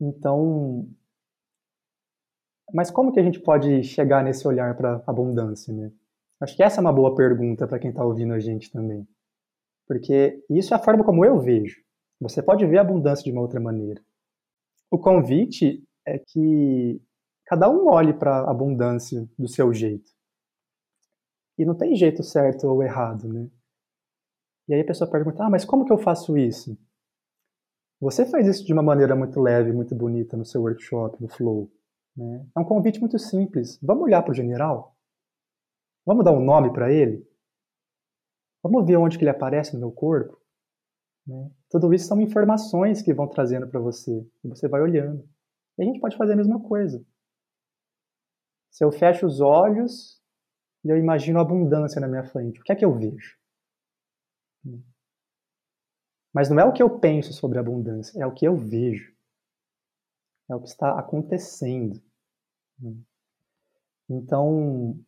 Então, 0.00 0.88
mas 2.72 2.90
como 2.90 3.12
que 3.12 3.20
a 3.20 3.22
gente 3.22 3.40
pode 3.40 3.82
chegar 3.84 4.24
nesse 4.24 4.46
olhar 4.48 4.76
para 4.76 5.02
abundância, 5.06 5.72
né? 5.72 5.92
Acho 6.40 6.56
que 6.56 6.62
essa 6.62 6.80
é 6.80 6.82
uma 6.82 6.92
boa 6.92 7.14
pergunta 7.14 7.66
para 7.66 7.78
quem 7.78 7.90
está 7.90 8.04
ouvindo 8.04 8.34
a 8.34 8.38
gente 8.38 8.70
também. 8.70 9.06
Porque 9.86 10.42
isso 10.50 10.74
é 10.74 10.76
a 10.76 10.82
forma 10.82 11.04
como 11.04 11.24
eu 11.24 11.38
vejo. 11.40 11.82
Você 12.20 12.42
pode 12.42 12.66
ver 12.66 12.78
a 12.78 12.80
abundância 12.80 13.24
de 13.24 13.32
uma 13.32 13.42
outra 13.42 13.60
maneira. 13.60 14.02
O 14.90 14.98
convite 14.98 15.82
é 16.06 16.18
que 16.18 17.00
cada 17.46 17.68
um 17.68 17.88
olhe 17.88 18.14
para 18.14 18.40
a 18.40 18.50
abundância 18.50 19.28
do 19.38 19.48
seu 19.48 19.72
jeito. 19.72 20.10
E 21.58 21.64
não 21.64 21.76
tem 21.76 21.94
jeito 21.94 22.22
certo 22.22 22.66
ou 22.66 22.82
errado, 22.82 23.28
né? 23.28 23.48
E 24.68 24.74
aí 24.74 24.80
a 24.80 24.86
pessoa 24.86 25.10
pergunta: 25.10 25.44
ah, 25.44 25.50
mas 25.50 25.64
como 25.64 25.84
que 25.84 25.92
eu 25.92 25.98
faço 25.98 26.36
isso? 26.36 26.76
Você 28.00 28.26
faz 28.26 28.46
isso 28.46 28.64
de 28.64 28.72
uma 28.72 28.82
maneira 28.82 29.14
muito 29.14 29.40
leve, 29.40 29.72
muito 29.72 29.94
bonita 29.94 30.36
no 30.36 30.44
seu 30.44 30.62
workshop, 30.62 31.22
no 31.22 31.28
Flow. 31.28 31.70
Né? 32.16 32.46
É 32.56 32.60
um 32.60 32.64
convite 32.64 33.00
muito 33.00 33.18
simples. 33.18 33.78
Vamos 33.82 34.04
olhar 34.04 34.22
para 34.22 34.32
o 34.32 34.34
general? 34.34 34.93
Vamos 36.06 36.24
dar 36.24 36.32
um 36.32 36.44
nome 36.44 36.72
para 36.72 36.92
ele? 36.92 37.26
Vamos 38.62 38.86
ver 38.86 38.96
onde 38.96 39.18
que 39.18 39.24
ele 39.24 39.30
aparece 39.30 39.74
no 39.74 39.80
meu 39.80 39.92
corpo? 39.92 40.40
Né? 41.26 41.50
Tudo 41.70 41.92
isso 41.92 42.06
são 42.06 42.20
informações 42.20 43.02
que 43.02 43.14
vão 43.14 43.28
trazendo 43.28 43.68
para 43.68 43.80
você. 43.80 44.26
E 44.42 44.48
você 44.48 44.68
vai 44.68 44.80
olhando. 44.80 45.26
E 45.78 45.82
a 45.82 45.84
gente 45.84 46.00
pode 46.00 46.16
fazer 46.16 46.34
a 46.34 46.36
mesma 46.36 46.62
coisa. 46.62 47.04
Se 48.70 48.84
eu 48.84 48.90
fecho 48.90 49.26
os 49.26 49.40
olhos 49.40 50.20
e 50.84 50.88
eu 50.88 50.96
imagino 50.96 51.40
abundância 51.40 52.00
na 52.00 52.08
minha 52.08 52.24
frente, 52.24 52.60
o 52.60 52.62
que 52.62 52.72
é 52.72 52.76
que 52.76 52.84
eu 52.84 52.92
vejo? 52.94 53.38
Mas 56.32 56.50
não 56.50 56.58
é 56.58 56.64
o 56.64 56.72
que 56.72 56.82
eu 56.82 56.98
penso 56.98 57.32
sobre 57.32 57.58
abundância, 57.58 58.20
é 58.20 58.26
o 58.26 58.34
que 58.34 58.46
eu 58.46 58.56
vejo. 58.56 59.14
É 60.50 60.54
o 60.54 60.60
que 60.60 60.68
está 60.68 60.98
acontecendo. 60.98 62.02
Então, 64.08 64.98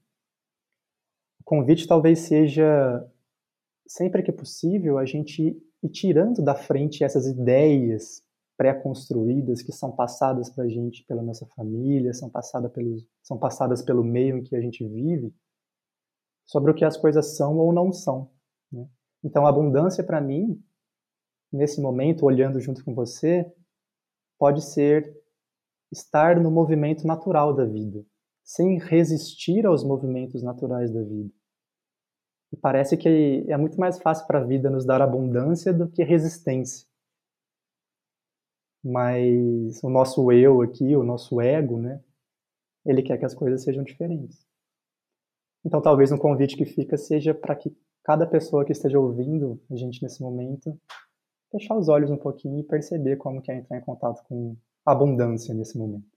convite 1.47 1.87
talvez 1.87 2.19
seja, 2.19 3.09
sempre 3.87 4.23
que 4.23 4.33
possível, 4.33 4.99
a 4.99 5.07
gente 5.07 5.57
ir 5.83 5.89
tirando 5.89 6.43
da 6.43 6.57
frente 6.57 7.05
essas 7.05 7.27
ideias 7.27 8.21
pré-construídas 8.57 9.63
que 9.63 9.71
são 9.71 9.93
passadas 9.93 10.51
para 10.51 10.65
a 10.65 10.69
gente 10.69 11.05
pela 11.05 11.23
nossa 11.23 11.47
família, 11.55 12.13
são, 12.13 12.29
passada 12.29 12.69
pelos, 12.69 13.07
são 13.23 13.39
passadas 13.39 13.81
pelo 13.81 14.03
meio 14.03 14.39
em 14.39 14.43
que 14.43 14.57
a 14.57 14.61
gente 14.61 14.87
vive, 14.87 15.33
sobre 16.45 16.71
o 16.71 16.75
que 16.75 16.85
as 16.85 16.97
coisas 16.97 17.37
são 17.37 17.57
ou 17.59 17.73
não 17.73 17.93
são. 17.93 18.31
Né? 18.73 18.89
Então, 19.23 19.47
abundância 19.47 20.03
para 20.03 20.21
mim, 20.21 20.61
nesse 21.53 21.81
momento, 21.81 22.27
olhando 22.27 22.59
junto 22.59 22.85
com 22.85 22.93
você, 22.93 23.47
pode 24.37 24.63
ser 24.63 25.15
estar 25.93 26.41
no 26.41 26.51
movimento 26.51 27.07
natural 27.07 27.55
da 27.55 27.65
vida, 27.65 28.05
sem 28.43 28.79
resistir 28.79 29.65
aos 29.65 29.85
movimentos 29.85 30.43
naturais 30.43 30.93
da 30.93 31.03
vida. 31.03 31.36
E 32.53 32.57
parece 32.57 32.97
que 32.97 33.45
é 33.49 33.57
muito 33.57 33.79
mais 33.79 33.99
fácil 33.99 34.27
para 34.27 34.41
a 34.41 34.45
vida 34.45 34.71
nos 34.71 34.85
dar 34.85 35.03
abundância 35.03 35.73
do 35.73 35.89
que 35.89 36.03
resistência. 36.05 36.87
Mas 38.85 39.83
o 39.83 39.91
nosso 39.91 40.31
eu 40.31 40.63
aqui, 40.63 40.95
o 40.95 41.03
nosso 41.03 41.41
ego, 41.41 41.77
né, 41.79 42.01
ele 42.85 43.03
quer 43.03 43.19
que 43.19 43.25
as 43.25 43.35
coisas 43.35 43.63
sejam 43.63 43.83
diferentes. 43.83 44.47
Então, 45.65 45.83
talvez 45.83 46.13
um 46.13 46.19
convite 46.19 46.57
que 46.57 46.65
fica 46.65 46.97
seja 46.97 47.35
para 47.35 47.57
que 47.57 47.77
cada 48.05 48.25
pessoa 48.25 48.65
que 48.65 48.71
esteja 48.71 49.01
ouvindo 49.01 49.61
a 49.69 49.75
gente 49.75 50.01
nesse 50.01 50.23
momento 50.23 50.79
fechar 51.51 51.77
os 51.77 51.89
olhos 51.89 52.11
um 52.11 52.17
pouquinho 52.17 52.61
e 52.61 52.63
perceber 52.63 53.17
como 53.17 53.43
que 53.43 53.51
é 53.51 53.57
entrar 53.57 53.77
em 53.77 53.81
contato 53.81 54.23
com 54.29 54.57
abundância 54.85 55.53
nesse 55.53 55.77
momento. 55.77 56.16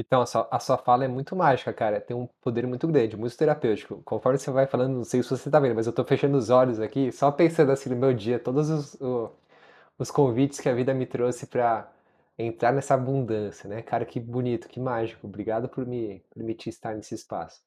Então, 0.00 0.22
a 0.22 0.26
sua, 0.26 0.48
a 0.50 0.58
sua 0.58 0.78
fala 0.78 1.04
é 1.04 1.08
muito 1.08 1.36
mágica, 1.36 1.72
cara. 1.74 2.00
Tem 2.00 2.16
um 2.16 2.26
poder 2.40 2.66
muito 2.66 2.88
grande, 2.88 3.16
muito 3.18 3.36
terapêutico. 3.36 4.00
Conforme 4.02 4.38
você 4.38 4.50
vai 4.50 4.66
falando, 4.66 4.94
não 4.94 5.04
sei 5.04 5.22
se 5.22 5.28
você 5.28 5.50
tá 5.50 5.60
vendo, 5.60 5.74
mas 5.74 5.86
eu 5.86 5.92
tô 5.92 6.02
fechando 6.04 6.38
os 6.38 6.48
olhos 6.48 6.80
aqui, 6.80 7.12
só 7.12 7.30
pensando 7.30 7.70
assim 7.70 7.90
no 7.90 7.96
meu 7.96 8.14
dia, 8.14 8.38
todos 8.38 8.70
os, 8.70 8.94
o, 8.94 9.30
os 9.98 10.10
convites 10.10 10.58
que 10.58 10.68
a 10.70 10.74
vida 10.74 10.94
me 10.94 11.04
trouxe 11.06 11.46
para 11.46 11.86
entrar 12.38 12.72
nessa 12.72 12.94
abundância, 12.94 13.68
né? 13.68 13.82
Cara, 13.82 14.06
que 14.06 14.18
bonito, 14.18 14.68
que 14.68 14.80
mágico. 14.80 15.26
Obrigado 15.26 15.68
por 15.68 15.86
me 15.86 16.22
permitir 16.34 16.70
estar 16.70 16.94
nesse 16.94 17.14
espaço. 17.14 17.60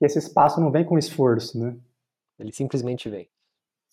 Esse 0.00 0.18
espaço 0.20 0.60
não 0.60 0.70
vem 0.70 0.84
com 0.84 0.96
esforço, 0.96 1.58
né? 1.58 1.76
Ele 2.38 2.52
simplesmente 2.52 3.10
vem. 3.10 3.28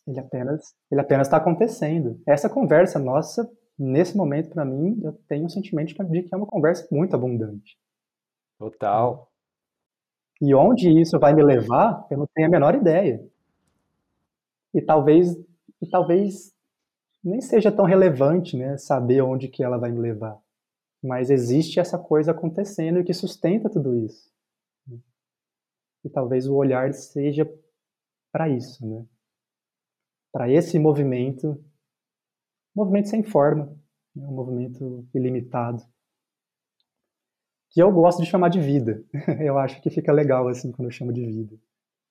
Ele 0.05 0.19
apenas, 0.19 0.75
ele 0.91 1.01
apenas 1.01 1.27
está 1.27 1.37
acontecendo. 1.37 2.21
Essa 2.27 2.49
conversa 2.49 2.99
nossa, 2.99 3.49
nesse 3.77 4.15
momento, 4.15 4.49
para 4.49 4.65
mim, 4.65 4.99
eu 5.03 5.13
tenho 5.27 5.45
um 5.45 5.49
sentimento 5.49 5.89
de 5.89 6.23
que 6.23 6.33
é 6.33 6.37
uma 6.37 6.47
conversa 6.47 6.87
muito 6.91 7.15
abundante. 7.15 7.77
Total. 8.57 9.31
E 10.41 10.53
onde 10.53 10.89
isso 10.89 11.19
vai 11.19 11.33
me 11.33 11.43
levar, 11.43 12.05
eu 12.09 12.17
não 12.17 12.27
tenho 12.27 12.47
a 12.47 12.51
menor 12.51 12.75
ideia. 12.75 13.25
E 14.73 14.81
talvez, 14.81 15.35
e 15.81 15.89
talvez 15.89 16.53
nem 17.23 17.39
seja 17.39 17.71
tão 17.71 17.85
relevante, 17.85 18.57
né, 18.57 18.77
saber 18.77 19.21
onde 19.21 19.47
que 19.47 19.63
ela 19.63 19.77
vai 19.77 19.91
me 19.91 19.99
levar. 19.99 20.37
Mas 21.01 21.29
existe 21.29 21.79
essa 21.79 21.97
coisa 21.97 22.31
acontecendo 22.31 22.99
e 22.99 23.03
que 23.03 23.13
sustenta 23.13 23.69
tudo 23.69 23.95
isso. 23.95 24.31
E 26.03 26.09
talvez 26.09 26.47
o 26.47 26.55
olhar 26.55 26.93
seja 26.93 27.49
para 28.31 28.49
isso, 28.49 28.85
né? 28.85 29.05
Para 30.31 30.49
esse 30.49 30.77
movimento, 30.77 31.63
movimento 32.75 33.09
sem 33.09 33.23
forma, 33.23 33.65
né? 34.15 34.25
um 34.27 34.33
movimento 34.33 35.07
ilimitado, 35.13 35.83
que 37.69 37.81
eu 37.81 37.91
gosto 37.91 38.21
de 38.21 38.29
chamar 38.29 38.49
de 38.49 38.59
vida. 38.59 39.03
eu 39.41 39.57
acho 39.57 39.81
que 39.81 39.89
fica 39.89 40.11
legal 40.11 40.47
assim 40.47 40.71
quando 40.71 40.87
eu 40.87 40.91
chamo 40.91 41.11
de 41.11 41.25
vida. 41.25 41.57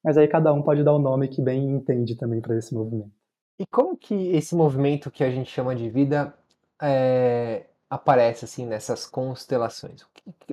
Mas 0.03 0.19
aí 0.19 0.27
cada 0.27 0.53
um 0.53 0.63
pode 0.63 0.83
dar 0.83 0.93
o 0.93 0.99
nome 0.99 1.29
que 1.29 1.41
bem 1.41 1.71
entende 1.71 2.17
também 2.17 2.41
para 2.41 2.59
esse 2.59 2.75
movimento. 2.75 3.13
E 3.59 3.67
como 3.67 3.97
que 3.97 4.15
esse 4.31 4.57
movimento 4.57 5.11
que 5.11 5.23
a 5.23 5.31
gente 5.31 5.49
chama 5.49 5.77
de 5.77 5.89
vida 5.89 6.37
é, 6.83 7.67
aparece 7.89 8.45
assim 8.45 8.67
nessas 8.67 9.07
constelações? 9.07 10.05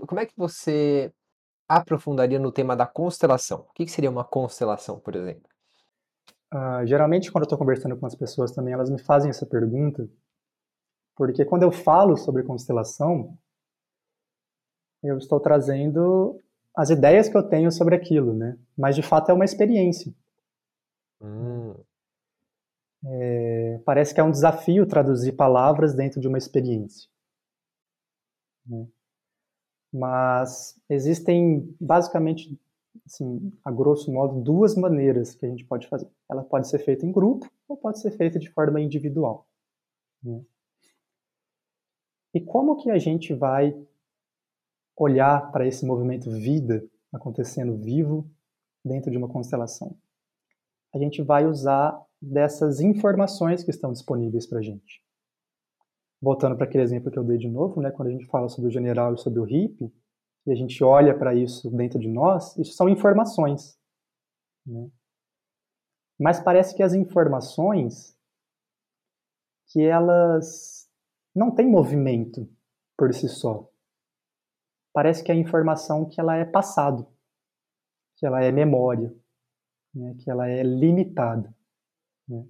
Como 0.05 0.21
é 0.21 0.27
que 0.27 0.37
você 0.37 1.11
aprofundaria 1.67 2.37
no 2.37 2.51
tema 2.51 2.75
da 2.75 2.85
constelação? 2.85 3.65
O 3.67 3.73
que 3.73 3.87
seria 3.87 4.11
uma 4.11 4.23
constelação, 4.23 4.99
por 4.99 5.15
exemplo? 5.15 5.48
Uh, 6.53 6.85
geralmente, 6.85 7.31
quando 7.31 7.43
eu 7.43 7.45
estou 7.45 7.57
conversando 7.57 7.95
com 7.97 8.05
as 8.05 8.15
pessoas 8.15 8.51
também, 8.51 8.73
elas 8.73 8.89
me 8.89 8.99
fazem 8.99 9.29
essa 9.29 9.45
pergunta, 9.45 10.09
porque 11.15 11.45
quando 11.45 11.63
eu 11.63 11.71
falo 11.71 12.17
sobre 12.17 12.43
constelação, 12.43 13.37
eu 15.03 15.17
estou 15.17 15.39
trazendo 15.39 16.39
as 16.75 16.89
ideias 16.89 17.29
que 17.29 17.37
eu 17.37 17.43
tenho 17.43 17.71
sobre 17.71 17.95
aquilo, 17.95 18.33
né? 18.33 18.57
Mas 18.77 18.95
de 18.95 19.01
fato 19.01 19.29
é 19.29 19.33
uma 19.33 19.45
experiência. 19.45 20.13
Hum. 21.21 21.75
É, 23.05 23.81
parece 23.85 24.13
que 24.13 24.19
é 24.19 24.23
um 24.23 24.31
desafio 24.31 24.85
traduzir 24.85 25.33
palavras 25.33 25.93
dentro 25.93 26.19
de 26.19 26.27
uma 26.27 26.37
experiência. 26.37 27.09
Né? 28.65 28.87
Mas 29.91 30.79
existem 30.89 31.75
basicamente, 31.79 32.59
assim, 33.05 33.51
a 33.63 33.71
grosso 33.71 34.11
modo, 34.11 34.41
duas 34.41 34.75
maneiras 34.75 35.35
que 35.35 35.45
a 35.45 35.49
gente 35.49 35.65
pode 35.65 35.87
fazer. 35.87 36.07
Ela 36.29 36.43
pode 36.43 36.67
ser 36.67 36.79
feita 36.79 37.05
em 37.05 37.11
grupo 37.11 37.49
ou 37.67 37.77
pode 37.77 37.99
ser 37.99 38.11
feita 38.11 38.39
de 38.39 38.49
forma 38.49 38.81
individual. 38.81 39.47
Né? 40.23 40.43
E 42.33 42.41
como 42.41 42.77
que 42.77 42.89
a 42.91 42.97
gente 42.97 43.33
vai 43.33 43.75
olhar 44.95 45.51
para 45.51 45.67
esse 45.67 45.85
movimento 45.85 46.29
vida 46.29 46.85
acontecendo 47.11 47.75
vivo 47.75 48.29
dentro 48.83 49.09
de 49.09 49.17
uma 49.17 49.27
constelação? 49.27 49.97
A 50.93 50.97
gente 50.97 51.21
vai 51.21 51.45
usar 51.45 51.99
dessas 52.21 52.79
informações 52.81 53.63
que 53.63 53.71
estão 53.71 53.91
disponíveis 53.91 54.45
para 54.45 54.59
a 54.59 54.61
gente 54.61 55.03
voltando 56.21 56.55
para 56.55 56.65
aquele 56.65 56.83
exemplo 56.83 57.11
que 57.11 57.17
eu 57.17 57.23
dei 57.23 57.37
de 57.37 57.47
novo, 57.47 57.81
né, 57.81 57.91
quando 57.91 58.09
a 58.09 58.11
gente 58.11 58.25
fala 58.25 58.49
sobre 58.49 58.69
o 58.69 58.71
general 58.71 59.13
e 59.13 59.17
sobre 59.17 59.39
o 59.39 59.43
hippie, 59.43 59.91
e 60.49 60.51
a 60.51 60.55
gente 60.55 60.83
olha 60.83 61.15
para 61.15 61.35
isso 61.35 61.69
dentro 61.69 61.99
de 61.99 62.07
nós, 62.07 62.57
isso 62.57 62.73
são 62.73 62.89
informações. 62.89 63.79
Né? 64.65 64.89
Mas 66.19 66.39
parece 66.39 66.75
que 66.75 66.81
as 66.81 66.93
informações, 66.93 68.17
que 69.67 69.83
elas 69.83 70.89
não 71.35 71.53
têm 71.53 71.69
movimento 71.69 72.49
por 72.97 73.13
si 73.13 73.29
só. 73.29 73.69
Parece 74.91 75.23
que 75.23 75.31
a 75.31 75.35
informação 75.35 76.09
que 76.09 76.19
ela 76.19 76.35
é 76.35 76.43
passado, 76.43 77.07
que 78.17 78.25
ela 78.25 78.43
é 78.43 78.51
memória, 78.51 79.15
né? 79.93 80.15
que 80.19 80.31
ela 80.31 80.49
é 80.49 80.63
limitada. 80.63 81.55
Né? 82.27 82.43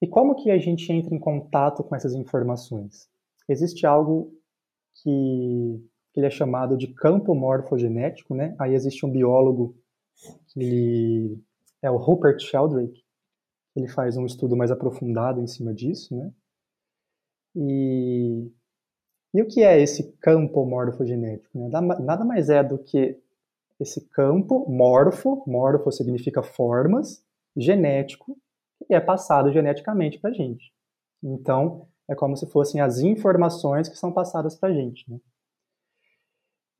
E 0.00 0.08
como 0.08 0.34
que 0.34 0.50
a 0.50 0.58
gente 0.58 0.90
entra 0.90 1.14
em 1.14 1.20
contato 1.20 1.84
com 1.84 1.94
essas 1.94 2.14
informações? 2.14 3.06
Existe 3.46 3.86
algo 3.86 4.32
que, 5.02 5.90
que 5.90 5.97
ele 6.18 6.26
é 6.26 6.30
chamado 6.30 6.76
de 6.76 6.88
campo 6.88 7.32
morfogenético, 7.32 8.34
né? 8.34 8.52
Aí 8.58 8.74
existe 8.74 9.06
um 9.06 9.10
biólogo 9.10 9.76
que 10.48 11.38
é 11.80 11.88
o 11.88 11.96
Rupert 11.96 12.40
Sheldrake, 12.40 13.04
ele 13.76 13.86
faz 13.86 14.16
um 14.16 14.26
estudo 14.26 14.56
mais 14.56 14.72
aprofundado 14.72 15.40
em 15.40 15.46
cima 15.46 15.72
disso, 15.72 16.16
né? 16.16 16.32
E, 17.54 18.50
e 19.32 19.42
o 19.42 19.46
que 19.46 19.62
é 19.62 19.80
esse 19.80 20.12
campo 20.18 20.66
morfogenético? 20.66 21.56
Né? 21.56 21.68
Nada 22.00 22.24
mais 22.24 22.50
é 22.50 22.64
do 22.64 22.78
que 22.78 23.16
esse 23.78 24.08
campo 24.08 24.68
morfo, 24.68 25.44
morfo 25.46 25.92
significa 25.92 26.42
formas, 26.42 27.24
genético, 27.56 28.36
e 28.90 28.94
é 28.94 29.00
passado 29.00 29.52
geneticamente 29.52 30.18
para 30.18 30.30
a 30.30 30.32
gente. 30.32 30.72
Então, 31.22 31.86
é 32.08 32.14
como 32.16 32.36
se 32.36 32.46
fossem 32.46 32.80
as 32.80 32.98
informações 32.98 33.88
que 33.88 33.96
são 33.96 34.12
passadas 34.12 34.56
para 34.56 34.70
a 34.70 34.72
gente. 34.72 35.08
Né? 35.08 35.20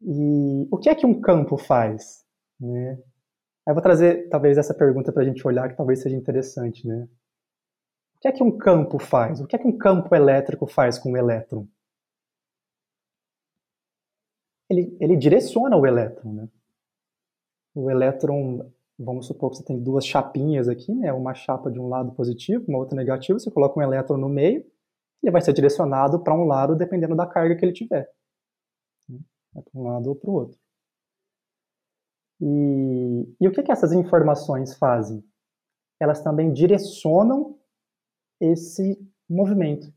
E 0.00 0.68
o 0.70 0.78
que 0.78 0.88
é 0.88 0.94
que 0.94 1.06
um 1.06 1.20
campo 1.20 1.56
faz? 1.56 2.24
Né? 2.60 2.98
Eu 3.66 3.74
vou 3.74 3.82
trazer, 3.82 4.28
talvez, 4.28 4.56
essa 4.56 4.74
pergunta 4.74 5.12
para 5.12 5.22
a 5.22 5.26
gente 5.26 5.46
olhar, 5.46 5.68
que 5.68 5.76
talvez 5.76 6.00
seja 6.00 6.16
interessante. 6.16 6.86
Né? 6.86 7.08
O 8.16 8.20
que 8.20 8.28
é 8.28 8.32
que 8.32 8.42
um 8.42 8.56
campo 8.56 8.98
faz? 8.98 9.40
O 9.40 9.46
que 9.46 9.56
é 9.56 9.58
que 9.58 9.66
um 9.66 9.76
campo 9.76 10.14
elétrico 10.14 10.66
faz 10.66 10.98
com 10.98 11.12
o 11.12 11.16
elétron? 11.16 11.66
Ele, 14.70 14.96
ele 15.00 15.16
direciona 15.16 15.76
o 15.76 15.86
elétron. 15.86 16.32
Né? 16.32 16.48
O 17.74 17.90
elétron 17.90 18.70
vamos 18.98 19.26
supor 19.26 19.50
que 19.50 19.58
você 19.58 19.64
tem 19.64 19.78
duas 19.78 20.04
chapinhas 20.04 20.68
aqui, 20.68 20.92
né? 20.92 21.12
Uma 21.12 21.34
chapa 21.34 21.70
de 21.70 21.78
um 21.78 21.88
lado 21.88 22.12
positivo, 22.12 22.64
uma 22.66 22.78
outra 22.78 22.96
negativo, 22.96 23.38
você 23.38 23.50
coloca 23.50 23.78
um 23.78 23.82
elétron 23.82 24.16
no 24.16 24.28
meio, 24.28 24.64
ele 25.22 25.30
vai 25.30 25.40
ser 25.40 25.52
direcionado 25.52 26.20
para 26.20 26.34
um 26.34 26.44
lado 26.44 26.74
dependendo 26.74 27.14
da 27.14 27.26
carga 27.26 27.54
que 27.54 27.64
ele 27.64 27.72
tiver. 27.72 28.10
Né? 29.54 29.62
Para 29.62 29.80
um 29.80 29.84
lado 29.84 30.08
ou 30.08 30.16
para 30.16 30.30
o 30.30 30.34
outro. 30.34 30.58
E, 32.40 33.36
e 33.40 33.48
o 33.48 33.52
que, 33.52 33.62
que 33.62 33.72
essas 33.72 33.92
informações 33.92 34.76
fazem? 34.76 35.24
Elas 36.00 36.22
também 36.22 36.52
direcionam 36.52 37.58
esse 38.40 38.96
movimento. 39.28 39.92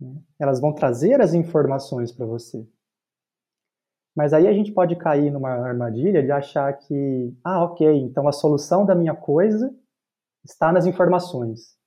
Né? 0.00 0.22
Elas 0.38 0.60
vão 0.60 0.72
trazer 0.74 1.20
as 1.20 1.34
informações 1.34 2.10
para 2.12 2.24
você. 2.24 2.66
Mas 4.16 4.32
aí 4.32 4.48
a 4.48 4.52
gente 4.52 4.72
pode 4.72 4.96
cair 4.96 5.30
numa 5.30 5.50
armadilha 5.50 6.22
de 6.22 6.32
achar 6.32 6.72
que, 6.72 7.34
ah, 7.44 7.64
ok, 7.64 7.86
então 7.88 8.26
a 8.26 8.32
solução 8.32 8.84
da 8.84 8.94
minha 8.94 9.14
coisa 9.14 9.74
está 10.44 10.72
nas 10.72 10.86
informações. 10.86 11.78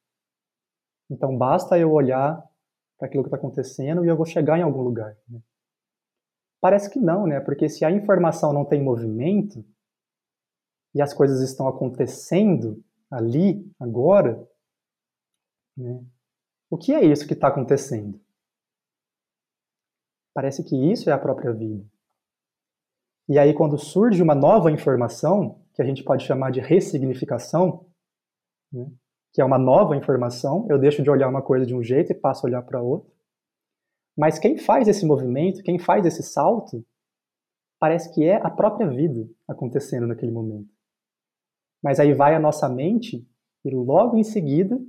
Então 1.09 1.37
basta 1.37 1.77
eu 1.77 1.91
olhar 1.91 2.41
para 2.97 3.07
aquilo 3.07 3.23
que 3.23 3.27
está 3.27 3.37
acontecendo 3.37 4.05
e 4.05 4.07
eu 4.07 4.15
vou 4.15 4.25
chegar 4.25 4.57
em 4.57 4.63
algum 4.63 4.81
lugar. 4.81 5.17
Né? 5.27 5.41
Parece 6.63 6.89
que 6.89 6.97
não, 6.97 7.27
né? 7.27 7.41
Porque 7.41 7.67
se 7.67 7.83
a 7.83 7.91
informação 7.91 8.53
não 8.53 8.63
tem 8.63 8.81
movimento 8.81 9.65
e 10.95 11.01
as 11.01 11.13
coisas 11.13 11.41
estão 11.41 11.67
acontecendo 11.67 12.81
ali, 13.11 13.69
agora, 13.77 14.47
né? 15.75 16.01
o 16.69 16.77
que 16.77 16.93
é 16.93 17.03
isso 17.03 17.27
que 17.27 17.33
está 17.33 17.49
acontecendo? 17.49 18.17
Parece 20.33 20.63
que 20.63 20.73
isso 20.89 21.09
é 21.09 21.13
a 21.13 21.19
própria 21.19 21.51
vida. 21.51 21.85
E 23.27 23.37
aí, 23.37 23.53
quando 23.53 23.77
surge 23.77 24.23
uma 24.23 24.33
nova 24.33 24.71
informação, 24.71 25.61
que 25.73 25.81
a 25.81 25.85
gente 25.85 26.01
pode 26.01 26.23
chamar 26.25 26.51
de 26.51 26.61
ressignificação, 26.61 27.85
né? 28.71 28.89
que 29.33 29.41
é 29.41 29.45
uma 29.45 29.57
nova 29.57 29.97
informação, 29.97 30.65
eu 30.69 30.79
deixo 30.79 31.03
de 31.03 31.09
olhar 31.09 31.27
uma 31.27 31.41
coisa 31.41 31.65
de 31.65 31.75
um 31.75 31.83
jeito 31.83 32.13
e 32.13 32.15
passo 32.15 32.47
a 32.47 32.49
olhar 32.49 32.61
para 32.61 32.81
outra. 32.81 33.12
Mas 34.17 34.37
quem 34.37 34.57
faz 34.57 34.87
esse 34.87 35.05
movimento, 35.05 35.63
quem 35.63 35.79
faz 35.79 36.05
esse 36.05 36.21
salto, 36.21 36.85
parece 37.79 38.13
que 38.13 38.23
é 38.23 38.35
a 38.35 38.49
própria 38.49 38.87
vida 38.87 39.27
acontecendo 39.47 40.07
naquele 40.07 40.31
momento. 40.31 40.69
Mas 41.83 41.99
aí 41.99 42.13
vai 42.13 42.35
a 42.35 42.39
nossa 42.39 42.69
mente 42.69 43.27
e 43.65 43.69
logo 43.69 44.17
em 44.17 44.23
seguida 44.23 44.79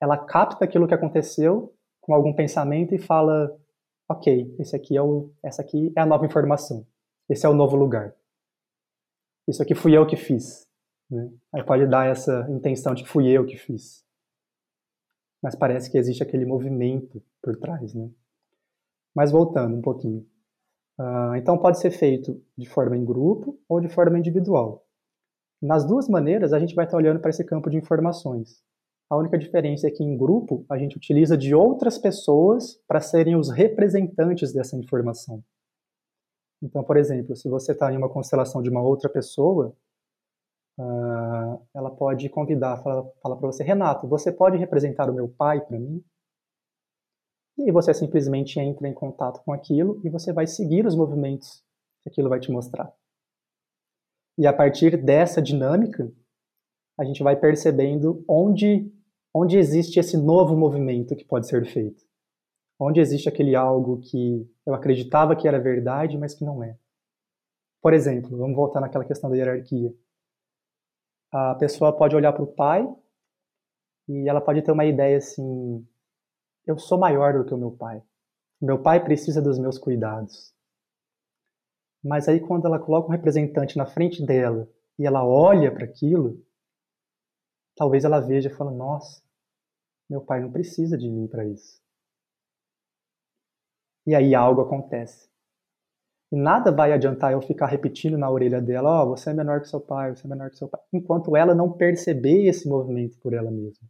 ela 0.00 0.16
capta 0.16 0.64
aquilo 0.64 0.88
que 0.88 0.94
aconteceu 0.94 1.76
com 2.00 2.14
algum 2.14 2.32
pensamento 2.32 2.94
e 2.94 2.98
fala: 2.98 3.54
"OK, 4.08 4.54
esse 4.58 4.74
aqui 4.74 4.96
é 4.96 5.02
o 5.02 5.30
essa 5.42 5.62
aqui 5.62 5.92
é 5.96 6.00
a 6.00 6.06
nova 6.06 6.24
informação. 6.24 6.86
Esse 7.28 7.44
é 7.44 7.48
o 7.48 7.54
novo 7.54 7.76
lugar. 7.76 8.14
Isso 9.46 9.62
aqui 9.62 9.74
fui 9.74 9.96
eu 9.96 10.06
que 10.06 10.16
fiz." 10.16 10.66
Né? 11.10 11.30
Aí 11.52 11.62
pode 11.62 11.86
dar 11.86 12.06
essa 12.06 12.46
intenção 12.48 12.94
de 12.94 13.02
que 13.02 13.08
fui 13.08 13.28
eu 13.28 13.44
que 13.44 13.56
fiz. 13.58 14.01
Mas 15.42 15.56
parece 15.56 15.90
que 15.90 15.98
existe 15.98 16.22
aquele 16.22 16.46
movimento 16.46 17.22
por 17.42 17.56
trás. 17.56 17.92
Né? 17.94 18.08
Mas 19.14 19.30
voltando 19.30 19.76
um 19.76 19.82
pouquinho. 19.82 20.24
Uh, 20.98 21.34
então 21.36 21.58
pode 21.58 21.80
ser 21.80 21.90
feito 21.90 22.40
de 22.56 22.68
forma 22.68 22.96
em 22.96 23.04
grupo 23.04 23.58
ou 23.68 23.80
de 23.80 23.88
forma 23.88 24.18
individual. 24.18 24.86
Nas 25.60 25.86
duas 25.86 26.08
maneiras, 26.08 26.52
a 26.52 26.58
gente 26.58 26.74
vai 26.74 26.84
estar 26.84 26.96
olhando 26.96 27.20
para 27.20 27.30
esse 27.30 27.44
campo 27.44 27.70
de 27.70 27.76
informações. 27.76 28.62
A 29.08 29.16
única 29.16 29.38
diferença 29.38 29.86
é 29.86 29.90
que 29.90 30.02
em 30.02 30.16
grupo 30.16 30.64
a 30.70 30.78
gente 30.78 30.96
utiliza 30.96 31.36
de 31.36 31.54
outras 31.54 31.98
pessoas 31.98 32.80
para 32.88 33.00
serem 33.00 33.36
os 33.36 33.50
representantes 33.50 34.52
dessa 34.52 34.76
informação. 34.76 35.42
Então, 36.62 36.82
por 36.82 36.96
exemplo, 36.96 37.36
se 37.36 37.48
você 37.48 37.72
está 37.72 37.92
em 37.92 37.96
uma 37.96 38.08
constelação 38.08 38.62
de 38.62 38.70
uma 38.70 38.82
outra 38.82 39.10
pessoa, 39.10 39.76
uh, 40.78 41.66
ela 41.74 41.90
pode 41.90 42.28
convidar, 42.28 42.82
falar 42.82 43.04
fala 43.22 43.36
para 43.36 43.46
você, 43.46 43.62
Renato, 43.62 44.08
você 44.08 44.32
pode 44.32 44.56
representar 44.56 45.10
o 45.10 45.14
meu 45.14 45.28
pai 45.28 45.60
para 45.60 45.78
mim? 45.78 46.02
E 47.58 47.70
você 47.70 47.92
simplesmente 47.92 48.58
entra 48.58 48.88
em 48.88 48.94
contato 48.94 49.42
com 49.44 49.52
aquilo 49.52 50.00
e 50.04 50.08
você 50.08 50.32
vai 50.32 50.46
seguir 50.46 50.86
os 50.86 50.96
movimentos 50.96 51.62
que 52.02 52.08
aquilo 52.08 52.28
vai 52.28 52.40
te 52.40 52.50
mostrar. 52.50 52.92
E 54.38 54.46
a 54.46 54.52
partir 54.52 54.96
dessa 54.96 55.42
dinâmica, 55.42 56.10
a 56.98 57.04
gente 57.04 57.22
vai 57.22 57.36
percebendo 57.36 58.24
onde, 58.26 58.90
onde 59.34 59.58
existe 59.58 60.00
esse 60.00 60.16
novo 60.16 60.56
movimento 60.56 61.14
que 61.14 61.24
pode 61.24 61.46
ser 61.46 61.64
feito. 61.66 62.02
Onde 62.80 63.00
existe 63.00 63.28
aquele 63.28 63.54
algo 63.54 64.00
que 64.00 64.50
eu 64.66 64.74
acreditava 64.74 65.36
que 65.36 65.46
era 65.46 65.60
verdade, 65.60 66.16
mas 66.16 66.34
que 66.34 66.44
não 66.44 66.62
é. 66.64 66.76
Por 67.82 67.92
exemplo, 67.92 68.36
vamos 68.36 68.56
voltar 68.56 68.80
naquela 68.80 69.04
questão 69.04 69.28
da 69.28 69.36
hierarquia 69.36 69.92
a 71.32 71.54
pessoa 71.54 71.96
pode 71.96 72.14
olhar 72.14 72.32
para 72.32 72.42
o 72.42 72.54
pai 72.54 72.86
e 74.06 74.28
ela 74.28 74.40
pode 74.40 74.60
ter 74.62 74.70
uma 74.70 74.84
ideia 74.84 75.16
assim: 75.16 75.86
eu 76.66 76.78
sou 76.78 76.98
maior 76.98 77.32
do 77.32 77.44
que 77.44 77.54
o 77.54 77.58
meu 77.58 77.72
pai. 77.72 78.02
Meu 78.60 78.80
pai 78.80 79.02
precisa 79.02 79.40
dos 79.40 79.58
meus 79.58 79.78
cuidados. 79.78 80.54
Mas 82.04 82.28
aí, 82.28 82.40
quando 82.40 82.66
ela 82.66 82.78
coloca 82.78 83.08
um 83.08 83.12
representante 83.12 83.76
na 83.78 83.86
frente 83.86 84.24
dela 84.24 84.68
e 84.98 85.06
ela 85.06 85.24
olha 85.24 85.72
para 85.72 85.84
aquilo, 85.84 86.44
talvez 87.76 88.04
ela 88.04 88.20
veja 88.20 88.48
e 88.48 88.54
fala: 88.54 88.70
Nossa, 88.70 89.22
meu 90.10 90.20
pai 90.20 90.40
não 90.40 90.52
precisa 90.52 90.98
de 90.98 91.08
mim 91.08 91.26
para 91.26 91.46
isso. 91.46 91.80
E 94.06 94.14
aí 94.14 94.34
algo 94.34 94.60
acontece. 94.60 95.31
E 96.32 96.36
nada 96.36 96.72
vai 96.72 96.94
adiantar 96.94 97.30
eu 97.30 97.42
ficar 97.42 97.66
repetindo 97.66 98.16
na 98.16 98.30
orelha 98.30 98.58
dela, 98.58 98.88
ó, 98.88 99.04
oh, 99.04 99.10
você 99.10 99.28
é 99.28 99.34
menor 99.34 99.60
que 99.60 99.68
seu 99.68 99.78
pai, 99.78 100.16
você 100.16 100.26
é 100.26 100.30
menor 100.30 100.48
que 100.48 100.56
seu 100.56 100.66
pai, 100.66 100.80
enquanto 100.90 101.36
ela 101.36 101.54
não 101.54 101.70
perceber 101.70 102.46
esse 102.46 102.66
movimento 102.66 103.18
por 103.18 103.34
ela 103.34 103.50
mesma. 103.50 103.86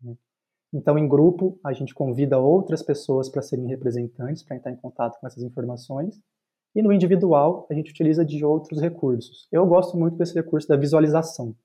Né? 0.00 0.16
Então, 0.72 0.96
em 0.96 1.08
grupo, 1.08 1.58
a 1.64 1.72
gente 1.72 1.92
convida 1.92 2.38
outras 2.38 2.84
pessoas 2.84 3.28
para 3.28 3.42
serem 3.42 3.66
representantes, 3.66 4.44
para 4.44 4.56
entrar 4.56 4.70
em 4.70 4.76
contato 4.76 5.18
com 5.18 5.26
essas 5.26 5.42
informações. 5.42 6.22
E 6.72 6.80
no 6.80 6.92
individual, 6.92 7.66
a 7.68 7.74
gente 7.74 7.90
utiliza 7.90 8.24
de 8.24 8.44
outros 8.44 8.80
recursos. 8.80 9.48
Eu 9.50 9.66
gosto 9.66 9.96
muito 9.96 10.16
desse 10.16 10.34
recurso 10.34 10.68
da 10.68 10.76
visualização. 10.76 11.56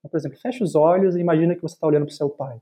Então, 0.00 0.10
por 0.10 0.18
exemplo, 0.18 0.38
fecha 0.38 0.62
os 0.62 0.74
olhos 0.74 1.16
e 1.16 1.20
imagina 1.20 1.54
que 1.54 1.62
você 1.62 1.74
está 1.74 1.86
olhando 1.86 2.04
para 2.04 2.12
o 2.12 2.16
seu 2.16 2.28
pai. 2.28 2.60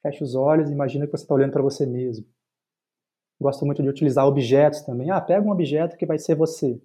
Fecha 0.00 0.22
os 0.22 0.36
olhos 0.36 0.70
e 0.70 0.72
imagina 0.72 1.06
que 1.06 1.10
você 1.10 1.24
está 1.24 1.34
olhando 1.34 1.50
para 1.50 1.62
você 1.62 1.84
mesmo. 1.84 2.24
Gosto 3.44 3.66
muito 3.66 3.82
de 3.82 3.88
utilizar 3.90 4.26
objetos 4.26 4.80
também. 4.80 5.10
Ah, 5.10 5.20
pega 5.20 5.46
um 5.46 5.50
objeto 5.50 5.98
que 5.98 6.06
vai 6.06 6.18
ser 6.18 6.34
você. 6.34 6.80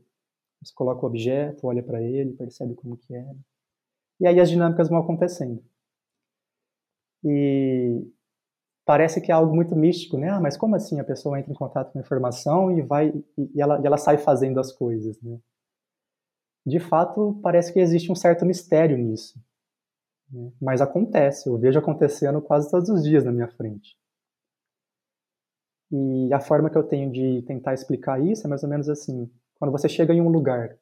Você 0.62 0.74
coloca 0.74 1.05
o 1.05 1.07
objeto, 1.07 1.66
olha 1.66 1.82
para 1.82 2.01
ele, 2.01 2.34
percebe 2.34 2.76
como 2.76 2.97
que 2.97 3.16
é. 3.16 3.26
E 4.20 4.28
aí 4.28 4.38
as 4.41 4.49
dinâmicas 4.49 4.89
vão 4.89 4.97
acontecendo. 4.97 5.64
E 7.24 8.05
parece 8.86 9.22
que 9.22 9.32
é 9.32 9.34
algo 9.34 9.55
muito 9.55 9.74
místico, 9.74 10.18
né? 10.18 10.28
Ah, 10.28 10.41
mas 10.41 10.57
como 10.57 10.76
assim 10.76 10.99
a 10.99 11.03
pessoa 11.05 11.39
entra 11.39 11.49
em 11.49 11.55
contato 11.55 11.93
com 11.93 11.99
a 11.99 12.01
informação 12.01 12.78
e 12.78 12.82
vai 12.82 13.14
e 13.38 13.62
ela, 13.62 13.80
e 13.82 13.88
ela 13.88 13.97
sai 13.97 14.18
fazendo 14.18 14.60
as 14.60 14.70
coisas, 14.70 15.18
né? 15.22 15.39
De 16.68 16.82
fato, 16.82 17.39
parece 17.41 17.72
que 17.72 17.80
existe 17.80 18.12
um 18.12 18.16
certo 18.16 18.45
mistério 18.45 18.97
nisso. 18.97 19.41
Né? 20.30 20.51
Mas 20.62 20.82
acontece, 20.82 21.47
eu 21.47 21.57
vejo 21.57 21.80
acontecendo 21.80 22.41
quase 22.41 22.70
todos 22.70 22.89
os 22.89 23.01
dias 23.01 23.24
na 23.24 23.32
minha 23.32 23.47
frente. 23.47 23.97
E 25.91 26.31
a 26.33 26.39
forma 26.39 26.69
que 26.69 26.77
eu 26.77 26.83
tenho 26.83 27.11
de 27.11 27.41
tentar 27.43 27.73
explicar 27.73 28.21
isso 28.21 28.45
é 28.45 28.49
mais 28.49 28.63
ou 28.63 28.69
menos 28.69 28.87
assim: 28.89 29.31
quando 29.55 29.71
você 29.71 29.89
chega 29.89 30.13
em 30.13 30.21
um 30.21 30.29
lugar 30.29 30.77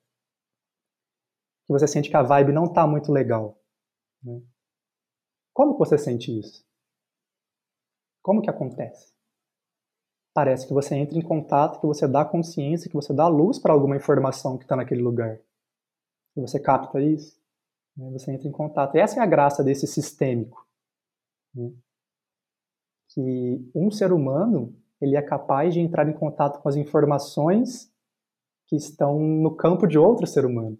que 1.65 1.73
você 1.73 1.87
sente 1.87 2.09
que 2.09 2.15
a 2.15 2.23
vibe 2.23 2.53
não 2.53 2.65
está 2.65 2.87
muito 2.87 3.11
legal, 3.11 3.61
né? 4.23 4.41
como 5.53 5.77
você 5.77 5.97
sente 5.97 6.37
isso? 6.37 6.65
Como 8.21 8.41
que 8.41 8.49
acontece? 8.49 9.13
Parece 10.33 10.67
que 10.67 10.73
você 10.73 10.95
entra 10.95 11.17
em 11.17 11.21
contato, 11.21 11.79
que 11.79 11.87
você 11.87 12.07
dá 12.07 12.23
consciência, 12.23 12.89
que 12.89 12.95
você 12.95 13.13
dá 13.13 13.27
luz 13.27 13.57
para 13.57 13.73
alguma 13.73 13.95
informação 13.95 14.57
que 14.57 14.65
está 14.65 14.75
naquele 14.75 15.01
lugar. 15.01 15.39
E 16.35 16.41
você 16.41 16.59
capta 16.59 17.01
isso, 17.01 17.41
né? 17.95 18.09
você 18.11 18.31
entra 18.31 18.47
em 18.47 18.51
contato. 18.51 18.95
E 18.95 18.99
essa 18.99 19.19
é 19.19 19.23
a 19.23 19.25
graça 19.25 19.63
desse 19.63 19.87
sistêmico. 19.87 20.67
Né? 21.55 21.73
Que 23.09 23.71
um 23.73 23.89
ser 23.89 24.13
humano 24.13 24.75
ele 25.01 25.15
é 25.15 25.21
capaz 25.21 25.73
de 25.73 25.79
entrar 25.79 26.07
em 26.07 26.13
contato 26.13 26.61
com 26.61 26.69
as 26.69 26.75
informações 26.75 27.91
que 28.67 28.75
estão 28.75 29.19
no 29.19 29.55
campo 29.55 29.87
de 29.87 29.97
outro 29.97 30.27
ser 30.27 30.45
humano. 30.45 30.77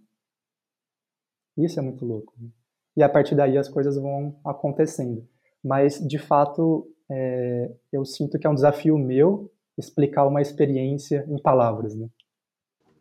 Isso 1.58 1.80
é 1.80 1.84
muito 1.84 2.06
louco. 2.06 2.34
Né? 2.38 2.50
E 2.96 3.04
a 3.04 3.10
partir 3.10 3.36
daí 3.36 3.58
as 3.58 3.70
coisas 3.70 3.96
vão 3.96 4.40
acontecendo. 4.44 5.28
Mas, 5.64 6.00
de 6.06 6.18
fato, 6.18 6.88
é, 7.10 7.72
eu 7.92 8.04
sinto 8.06 8.38
que 8.38 8.46
é 8.46 8.50
um 8.50 8.56
desafio 8.56 8.98
meu 8.98 9.52
explicar 9.78 10.26
uma 10.26 10.42
experiência 10.42 11.26
em 11.30 11.40
palavras. 11.42 11.96
Né? 11.96 12.10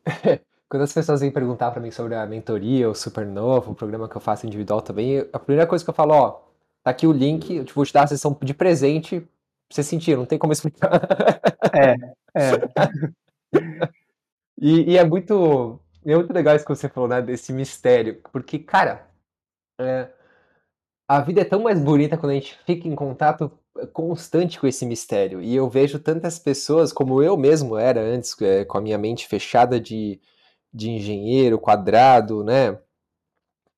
Quando 0.68 0.82
as 0.82 0.92
pessoas 0.92 1.20
vêm 1.20 1.30
perguntar 1.30 1.70
para 1.70 1.80
mim 1.80 1.90
sobre 1.90 2.14
a 2.14 2.26
mentoria, 2.26 2.90
o 2.90 2.94
Supernova, 2.94 3.70
o 3.70 3.74
programa 3.74 4.08
que 4.08 4.16
eu 4.16 4.20
faço 4.20 4.46
individual 4.46 4.82
também, 4.82 5.26
a 5.32 5.38
primeira 5.38 5.66
coisa 5.66 5.84
que 5.84 5.90
eu 5.90 5.94
falo, 5.94 6.14
ó, 6.14 6.30
tá 6.82 6.90
aqui 6.90 7.06
o 7.06 7.12
link, 7.12 7.54
eu 7.54 7.64
vou 7.74 7.84
te 7.84 7.92
dar 7.92 8.04
a 8.04 8.06
sessão 8.06 8.36
de 8.42 8.52
presente 8.52 9.26
você 9.70 9.82
sentir, 9.82 10.16
não 10.16 10.26
tem 10.26 10.38
como 10.38 10.52
explicar. 10.52 11.00
É, 11.74 11.96
é. 12.34 12.50
e, 14.60 14.92
e, 14.92 14.98
é 14.98 15.04
muito. 15.04 15.80
É 16.04 16.14
muito 16.14 16.32
legal 16.32 16.54
isso 16.54 16.64
que 16.64 16.74
você 16.74 16.88
falou, 16.88 17.08
né? 17.08 17.20
Desse 17.20 17.52
mistério. 17.52 18.22
Porque, 18.32 18.58
cara, 18.58 19.08
é, 19.80 20.08
a 21.08 21.20
vida 21.20 21.40
é 21.40 21.44
tão 21.44 21.62
mais 21.62 21.80
bonita 21.80 22.16
quando 22.16 22.32
a 22.32 22.34
gente 22.34 22.58
fica 22.64 22.88
em 22.88 22.94
contato 22.94 23.50
constante 23.92 24.58
com 24.58 24.66
esse 24.66 24.86
mistério. 24.86 25.42
E 25.42 25.54
eu 25.54 25.68
vejo 25.68 25.98
tantas 25.98 26.38
pessoas, 26.38 26.92
como 26.92 27.22
eu 27.22 27.36
mesmo 27.36 27.76
era 27.76 28.00
antes, 28.00 28.40
é, 28.40 28.64
com 28.64 28.78
a 28.78 28.80
minha 28.80 28.98
mente 28.98 29.26
fechada 29.28 29.80
de, 29.80 30.20
de 30.72 30.90
engenheiro, 30.90 31.58
quadrado, 31.58 32.42
né? 32.44 32.78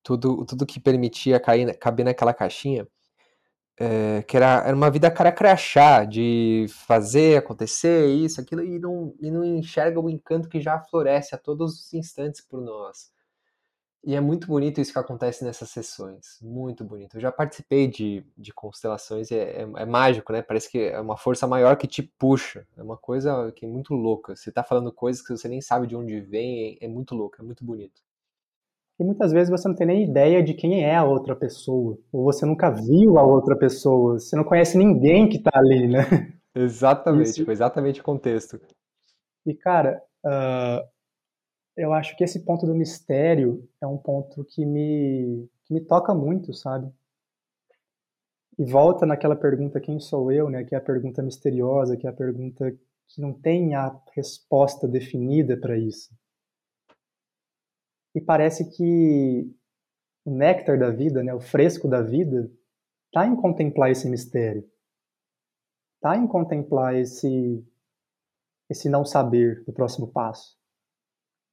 Tudo, 0.02 0.44
tudo 0.46 0.66
que 0.66 0.80
permitia 0.80 1.40
cair, 1.40 1.76
caber 1.78 2.04
naquela 2.04 2.32
caixinha. 2.32 2.86
É, 3.80 4.22
que 4.22 4.36
era, 4.36 4.64
era 4.66 4.76
uma 4.76 4.90
vida 4.90 5.10
cara 5.10 5.30
crachá, 5.30 6.04
de 6.04 6.66
fazer 6.68 7.38
acontecer 7.38 8.06
isso, 8.08 8.40
aquilo, 8.40 8.64
e 8.64 8.78
não, 8.78 9.14
e 9.20 9.30
não 9.30 9.44
enxerga 9.44 10.00
o 10.00 10.10
encanto 10.10 10.48
que 10.48 10.60
já 10.60 10.80
floresce 10.80 11.34
a 11.34 11.38
todos 11.38 11.80
os 11.80 11.94
instantes 11.94 12.40
por 12.40 12.60
nós. 12.60 13.12
E 14.04 14.14
é 14.14 14.20
muito 14.20 14.46
bonito 14.46 14.80
isso 14.80 14.92
que 14.92 14.98
acontece 14.98 15.44
nessas 15.44 15.70
sessões. 15.70 16.38
Muito 16.40 16.84
bonito. 16.84 17.16
Eu 17.16 17.20
já 17.20 17.32
participei 17.32 17.86
de, 17.88 18.24
de 18.36 18.52
constelações 18.52 19.30
e 19.30 19.34
é, 19.34 19.62
é, 19.62 19.62
é, 19.62 19.84
mágico, 19.84 20.32
né? 20.32 20.40
Parece 20.40 20.70
que 20.70 20.78
é 20.78 21.00
uma 21.00 21.16
força 21.16 21.46
maior 21.46 21.76
que 21.76 21.86
te 21.86 22.02
puxa. 22.02 22.66
É 22.76 22.82
uma 22.82 22.96
coisa 22.96 23.52
que 23.52 23.66
é 23.66 23.68
muito 23.68 23.94
louca. 23.94 24.34
Você 24.36 24.52
tá 24.52 24.62
falando 24.62 24.92
coisas 24.92 25.20
que 25.20 25.36
você 25.36 25.48
nem 25.48 25.60
sabe 25.60 25.86
de 25.86 25.96
onde 25.96 26.20
vem. 26.20 26.78
É, 26.80 26.86
é 26.86 26.88
muito 26.88 27.14
louco, 27.14 27.36
é 27.40 27.44
muito 27.44 27.64
bonito. 27.64 28.00
E 28.98 29.04
muitas 29.04 29.30
vezes 29.32 29.48
você 29.48 29.68
não 29.68 29.76
tem 29.76 29.86
nem 29.86 30.04
ideia 30.04 30.42
de 30.42 30.54
quem 30.54 30.82
é 30.82 30.96
a 30.96 31.04
outra 31.04 31.36
pessoa. 31.36 31.96
Ou 32.12 32.24
você 32.24 32.44
nunca 32.44 32.68
viu 32.68 33.16
a 33.16 33.22
outra 33.22 33.56
pessoa. 33.56 34.18
Você 34.18 34.34
não 34.34 34.42
conhece 34.42 34.76
ninguém 34.76 35.28
que 35.28 35.38
tá 35.38 35.52
ali, 35.54 35.86
né? 35.86 36.00
Exatamente, 36.54 37.30
isso. 37.30 37.44
foi 37.44 37.52
exatamente 37.52 38.00
o 38.00 38.04
contexto. 38.04 38.60
E, 39.46 39.54
cara, 39.54 40.02
uh, 40.24 40.84
eu 41.76 41.92
acho 41.92 42.16
que 42.16 42.24
esse 42.24 42.44
ponto 42.44 42.66
do 42.66 42.74
mistério 42.74 43.68
é 43.80 43.86
um 43.86 43.96
ponto 43.96 44.44
que 44.44 44.66
me, 44.66 45.48
que 45.64 45.72
me 45.72 45.80
toca 45.80 46.12
muito, 46.12 46.52
sabe? 46.52 46.92
E 48.58 48.64
volta 48.64 49.06
naquela 49.06 49.36
pergunta 49.36 49.80
quem 49.80 50.00
sou 50.00 50.32
eu, 50.32 50.50
né? 50.50 50.64
Que 50.64 50.74
é 50.74 50.78
a 50.78 50.80
pergunta 50.80 51.22
misteriosa, 51.22 51.96
que 51.96 52.08
é 52.08 52.10
a 52.10 52.12
pergunta 52.12 52.72
que 53.06 53.20
não 53.20 53.32
tem 53.32 53.76
a 53.76 53.96
resposta 54.12 54.88
definida 54.88 55.56
para 55.56 55.78
isso. 55.78 56.10
E 58.14 58.20
parece 58.20 58.70
que 58.76 59.50
o 60.24 60.30
néctar 60.30 60.78
da 60.78 60.90
vida, 60.90 61.22
né, 61.22 61.34
o 61.34 61.40
fresco 61.40 61.88
da 61.88 62.02
vida, 62.02 62.50
está 63.06 63.26
em 63.26 63.36
contemplar 63.36 63.90
esse 63.90 64.08
mistério. 64.08 64.68
Está 65.96 66.16
em 66.16 66.26
contemplar 66.26 66.94
esse 66.94 67.64
esse 68.70 68.88
não 68.88 69.02
saber 69.02 69.64
do 69.64 69.72
próximo 69.72 70.08
passo. 70.08 70.54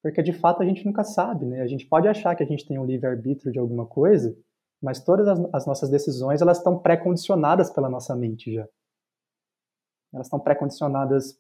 Porque 0.03 0.21
de 0.21 0.33
fato 0.33 0.61
a 0.61 0.65
gente 0.65 0.85
nunca 0.85 1.03
sabe, 1.03 1.45
né? 1.45 1.61
A 1.61 1.67
gente 1.67 1.85
pode 1.87 2.07
achar 2.07 2.35
que 2.35 2.43
a 2.43 2.45
gente 2.45 2.67
tem 2.67 2.77
um 2.77 2.85
livre-arbítrio 2.85 3.51
de 3.51 3.57
alguma 3.57 3.85
coisa, 3.85 4.37
mas 4.81 5.03
todas 5.03 5.27
as, 5.27 5.39
as 5.53 5.65
nossas 5.65 5.89
decisões 5.89 6.41
elas 6.41 6.57
estão 6.57 6.77
pré-condicionadas 6.77 7.71
pela 7.71 7.89
nossa 7.89 8.15
mente 8.15 8.53
já. 8.53 8.67
Elas 10.13 10.27
estão 10.27 10.39
pré-condicionadas, 10.39 11.39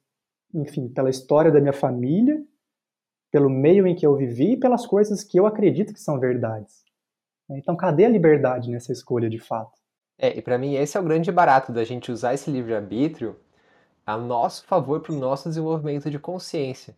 enfim, 0.53 0.89
pela 0.89 1.09
história 1.09 1.51
da 1.51 1.59
minha 1.59 1.73
família, 1.73 2.43
pelo 3.35 3.49
meio 3.49 3.85
em 3.85 3.93
que 3.93 4.07
eu 4.07 4.15
vivi 4.15 4.53
e 4.53 4.57
pelas 4.57 4.87
coisas 4.87 5.21
que 5.21 5.37
eu 5.37 5.45
acredito 5.45 5.93
que 5.93 5.99
são 5.99 6.17
verdades. 6.17 6.85
Então, 7.49 7.75
cadê 7.75 8.05
a 8.05 8.09
liberdade 8.09 8.71
nessa 8.71 8.93
escolha 8.93 9.29
de 9.29 9.39
fato? 9.39 9.73
É, 10.17 10.37
e 10.37 10.41
para 10.41 10.57
mim 10.57 10.75
esse 10.75 10.95
é 10.95 10.99
o 11.01 11.03
grande 11.03 11.29
barato 11.33 11.73
da 11.73 11.83
gente 11.83 12.13
usar 12.13 12.33
esse 12.33 12.49
livre-arbítrio 12.49 13.35
a 14.05 14.15
nosso 14.15 14.65
favor 14.65 15.01
para 15.01 15.11
o 15.11 15.17
nosso 15.17 15.49
desenvolvimento 15.49 16.09
de 16.09 16.17
consciência. 16.17 16.95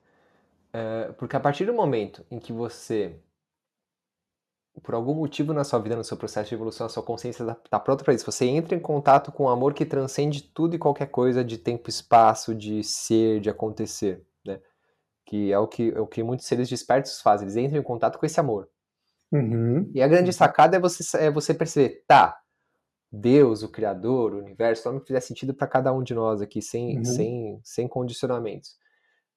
É, 0.71 1.11
porque 1.17 1.35
a 1.35 1.39
partir 1.39 1.65
do 1.65 1.73
momento 1.73 2.23
em 2.29 2.37
que 2.37 2.53
você, 2.53 3.15
por 4.83 4.93
algum 4.93 5.15
motivo 5.15 5.53
na 5.53 5.63
sua 5.63 5.79
vida, 5.79 5.95
no 5.95 6.03
seu 6.03 6.17
processo 6.17 6.49
de 6.49 6.53
evolução, 6.53 6.85
a 6.85 6.89
sua 6.89 7.01
consciência 7.01 7.41
está 7.41 7.55
tá 7.55 7.79
pronta 7.79 8.03
para 8.03 8.13
isso, 8.13 8.31
você 8.31 8.45
entra 8.45 8.75
em 8.75 8.79
contato 8.79 9.31
com 9.31 9.45
um 9.45 9.49
amor 9.49 9.73
que 9.73 9.87
transcende 9.87 10.43
tudo 10.43 10.75
e 10.75 10.79
qualquer 10.79 11.07
coisa 11.07 11.43
de 11.43 11.57
tempo, 11.57 11.89
espaço, 11.89 12.53
de 12.53 12.83
ser, 12.83 13.39
de 13.39 13.49
acontecer? 13.49 14.23
Que 15.27 15.51
é 15.51 15.59
o 15.59 15.67
que, 15.67 15.91
é 15.91 15.99
o 15.99 16.07
que 16.07 16.23
muitos 16.23 16.47
seres 16.47 16.67
despertos 16.67 17.21
fazem, 17.21 17.45
eles 17.45 17.55
entram 17.55 17.79
em 17.79 17.83
contato 17.83 18.17
com 18.17 18.25
esse 18.25 18.39
amor. 18.39 18.67
Uhum. 19.31 19.91
E 19.93 20.01
a 20.01 20.07
grande 20.07 20.33
sacada 20.33 20.77
é 20.77 20.79
você, 20.79 21.17
é 21.17 21.29
você 21.29 21.53
perceber, 21.53 22.03
tá, 22.07 22.35
Deus, 23.11 23.61
o 23.61 23.69
Criador, 23.69 24.33
o 24.33 24.39
universo, 24.39 24.87
nome 24.87 25.01
que 25.01 25.07
fizer 25.07 25.19
sentido 25.19 25.53
para 25.53 25.67
cada 25.67 25.93
um 25.93 26.01
de 26.01 26.15
nós 26.15 26.41
aqui, 26.41 26.61
sem, 26.61 26.97
uhum. 26.97 27.03
sem, 27.03 27.59
sem 27.63 27.87
condicionamentos. 27.87 28.77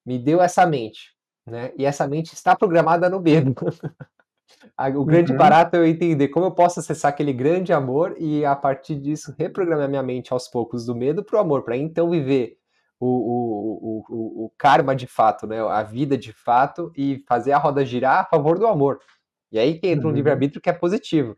Me 0.07 0.18
deu 0.18 0.41
essa 0.41 0.64
mente 0.64 1.20
né? 1.51 1.72
E 1.76 1.84
essa 1.84 2.07
mente 2.07 2.32
está 2.32 2.57
programada 2.57 3.09
no 3.09 3.20
medo. 3.20 3.55
o 4.97 5.05
grande 5.05 5.32
uhum. 5.32 5.38
barato 5.38 5.76
é 5.76 5.78
eu 5.80 5.86
entender 5.86 6.28
como 6.28 6.47
eu 6.47 6.53
posso 6.53 6.80
acessar 6.80 7.11
aquele 7.11 7.32
grande 7.32 7.72
amor 7.72 8.14
e, 8.18 8.45
a 8.45 8.55
partir 8.55 8.97
disso, 8.97 9.34
reprogramar 9.38 9.88
minha 9.88 10.03
mente 10.03 10.32
aos 10.32 10.49
poucos 10.49 10.86
do 10.86 10.95
medo 10.95 11.24
para 11.24 11.36
o 11.36 11.41
amor, 11.41 11.62
para 11.62 11.76
então 11.76 12.11
viver 12.11 12.57
o, 13.01 13.07
o, 13.07 14.05
o, 14.09 14.44
o, 14.44 14.53
karma 14.59 14.94
de 14.94 15.07
fato, 15.07 15.46
né? 15.46 15.59
a 15.59 15.82
vida 15.82 16.18
de 16.18 16.32
fato 16.32 16.92
e 16.94 17.24
fazer 17.26 17.53
a 17.53 17.59
roda 17.59 17.84
girar 17.84 18.20
a 18.20 18.24
favor 18.24 18.59
do 18.59 18.66
amor. 18.66 18.98
E 19.51 19.59
aí 19.59 19.80
que 19.80 19.88
entra 19.88 20.07
uhum. 20.07 20.12
um 20.12 20.14
livre-arbítrio 20.14 20.61
que 20.61 20.68
é 20.68 20.72
positivo. 20.72 21.36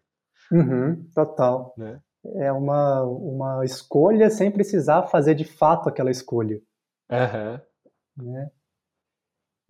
Uhum, 0.50 1.08
total. 1.14 1.72
Né? 1.78 2.00
É 2.36 2.52
uma, 2.52 3.02
uma 3.04 3.64
escolha 3.64 4.28
sem 4.28 4.50
precisar 4.50 5.04
fazer 5.04 5.34
de 5.34 5.44
fato 5.44 5.88
aquela 5.88 6.10
escolha. 6.10 6.60
Uhum. 7.10 8.32
Né? 8.32 8.50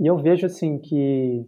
E 0.00 0.06
eu 0.06 0.16
vejo 0.16 0.46
assim 0.46 0.78
que 0.78 1.46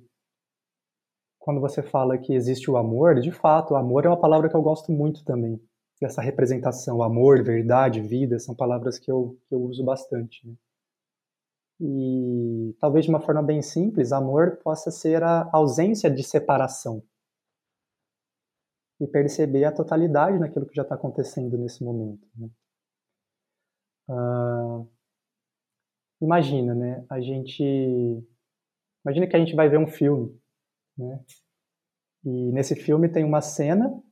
quando 1.38 1.60
você 1.60 1.82
fala 1.82 2.16
que 2.18 2.34
existe 2.34 2.70
o 2.70 2.76
amor, 2.76 3.20
de 3.20 3.32
fato, 3.32 3.74
o 3.74 3.76
amor 3.76 4.04
é 4.04 4.08
uma 4.08 4.20
palavra 4.20 4.48
que 4.48 4.56
eu 4.56 4.62
gosto 4.62 4.92
muito 4.92 5.24
também. 5.24 5.60
Essa 6.02 6.20
representação, 6.20 7.02
amor, 7.02 7.42
verdade, 7.42 8.00
vida, 8.00 8.38
são 8.38 8.54
palavras 8.54 8.98
que 8.98 9.10
eu, 9.10 9.38
que 9.46 9.54
eu 9.54 9.62
uso 9.62 9.84
bastante. 9.84 10.46
Né? 10.46 10.54
E 11.80 12.76
talvez 12.80 13.04
de 13.04 13.10
uma 13.10 13.20
forma 13.20 13.42
bem 13.42 13.62
simples, 13.62 14.12
amor 14.12 14.58
possa 14.58 14.90
ser 14.90 15.22
a 15.22 15.48
ausência 15.52 16.10
de 16.10 16.22
separação. 16.22 17.02
E 19.00 19.06
perceber 19.06 19.64
a 19.64 19.72
totalidade 19.72 20.38
naquilo 20.38 20.66
que 20.66 20.74
já 20.74 20.82
está 20.82 20.94
acontecendo 20.94 21.56
nesse 21.58 21.82
momento. 21.82 22.26
Né? 22.36 22.48
Uh, 24.08 24.88
imagina, 26.20 26.74
né? 26.74 27.04
A 27.08 27.20
gente 27.20 28.24
Imagina 29.04 29.26
que 29.26 29.36
a 29.36 29.38
gente 29.38 29.54
vai 29.54 29.68
ver 29.68 29.78
um 29.78 29.86
filme, 29.86 30.34
né? 30.96 31.22
E 32.24 32.52
nesse 32.52 32.74
filme 32.74 33.06
tem 33.08 33.22
uma 33.22 33.42
cena 33.42 34.02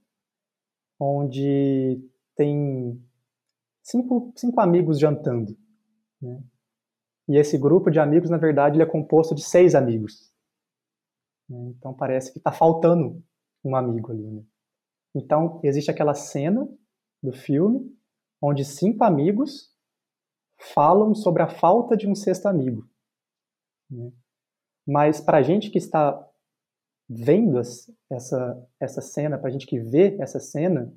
onde 1.02 2.00
tem 2.36 3.02
cinco, 3.82 4.32
cinco 4.36 4.60
amigos 4.60 4.98
jantando, 4.98 5.56
né? 6.20 6.42
E 7.28 7.36
esse 7.36 7.56
grupo 7.56 7.90
de 7.90 8.00
amigos, 8.00 8.30
na 8.30 8.36
verdade, 8.36 8.76
ele 8.76 8.82
é 8.82 8.86
composto 8.86 9.34
de 9.34 9.42
seis 9.42 9.74
amigos. 9.74 10.32
Né? 11.48 11.72
Então 11.76 11.94
parece 11.94 12.32
que 12.32 12.38
está 12.38 12.50
faltando 12.50 13.22
um 13.64 13.76
amigo 13.76 14.10
ali. 14.10 14.28
Né? 14.28 14.44
Então 15.14 15.60
existe 15.62 15.90
aquela 15.90 16.14
cena 16.14 16.68
do 17.22 17.32
filme 17.32 17.96
onde 18.40 18.64
cinco 18.64 19.04
amigos 19.04 19.72
falam 20.74 21.14
sobre 21.14 21.42
a 21.42 21.48
falta 21.48 21.96
de 21.96 22.08
um 22.08 22.14
sexto 22.14 22.46
amigo. 22.46 22.88
Né? 23.88 24.12
Mas 24.86 25.20
para 25.20 25.38
a 25.38 25.42
gente 25.42 25.70
que 25.70 25.78
está 25.78 26.28
vendo 27.14 27.58
essa, 28.10 28.68
essa 28.80 29.00
cena, 29.00 29.38
para 29.38 29.48
a 29.48 29.52
gente 29.52 29.66
que 29.66 29.78
vê 29.78 30.16
essa 30.20 30.40
cena, 30.40 30.92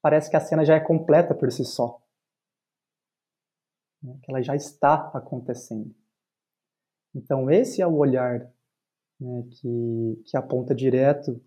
parece 0.00 0.30
que 0.30 0.36
a 0.36 0.40
cena 0.40 0.64
já 0.64 0.76
é 0.76 0.80
completa 0.80 1.34
por 1.34 1.50
si 1.50 1.64
só. 1.64 2.00
Né? 4.02 4.18
Que 4.22 4.30
ela 4.30 4.42
já 4.42 4.54
está 4.54 5.10
acontecendo. 5.12 5.94
Então, 7.14 7.50
esse 7.50 7.82
é 7.82 7.86
o 7.86 7.96
olhar 7.96 8.40
né, 9.20 9.42
que, 9.50 10.22
que 10.26 10.36
aponta 10.36 10.74
direto 10.74 11.42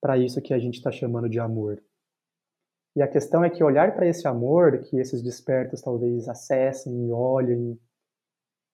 para 0.00 0.16
isso 0.16 0.40
que 0.40 0.54
a 0.54 0.58
gente 0.58 0.76
está 0.76 0.90
chamando 0.90 1.28
de 1.28 1.38
amor. 1.38 1.82
E 2.96 3.02
a 3.02 3.08
questão 3.08 3.44
é 3.44 3.50
que 3.50 3.62
olhar 3.62 3.94
para 3.94 4.06
esse 4.06 4.26
amor, 4.26 4.80
que 4.82 4.96
esses 4.96 5.22
despertos 5.22 5.82
talvez 5.82 6.28
acessem 6.28 7.06
e 7.06 7.12
olhem 7.12 7.78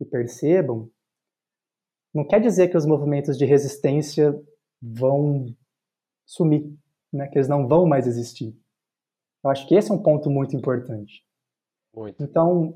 e 0.01 0.05
percebam, 0.05 0.91
não 2.17 2.25
quer 2.25 2.41
dizer 2.41 2.69
que 2.69 2.77
os 2.79 2.87
movimentos 2.87 3.37
de 3.37 3.45
resistência 3.45 4.35
vão 4.81 5.55
sumir, 6.25 6.75
né? 7.13 7.29
que 7.29 7.37
eles 7.37 7.47
não 7.47 7.69
vão 7.69 7.87
mais 7.87 8.07
existir. 8.07 8.59
Eu 9.45 9.51
acho 9.51 9.69
que 9.69 9.75
esse 9.75 9.91
é 9.91 9.95
um 9.95 10.03
ponto 10.03 10.31
muito 10.31 10.57
importante. 10.57 11.23
Muito. 11.95 12.23
Então, 12.23 12.75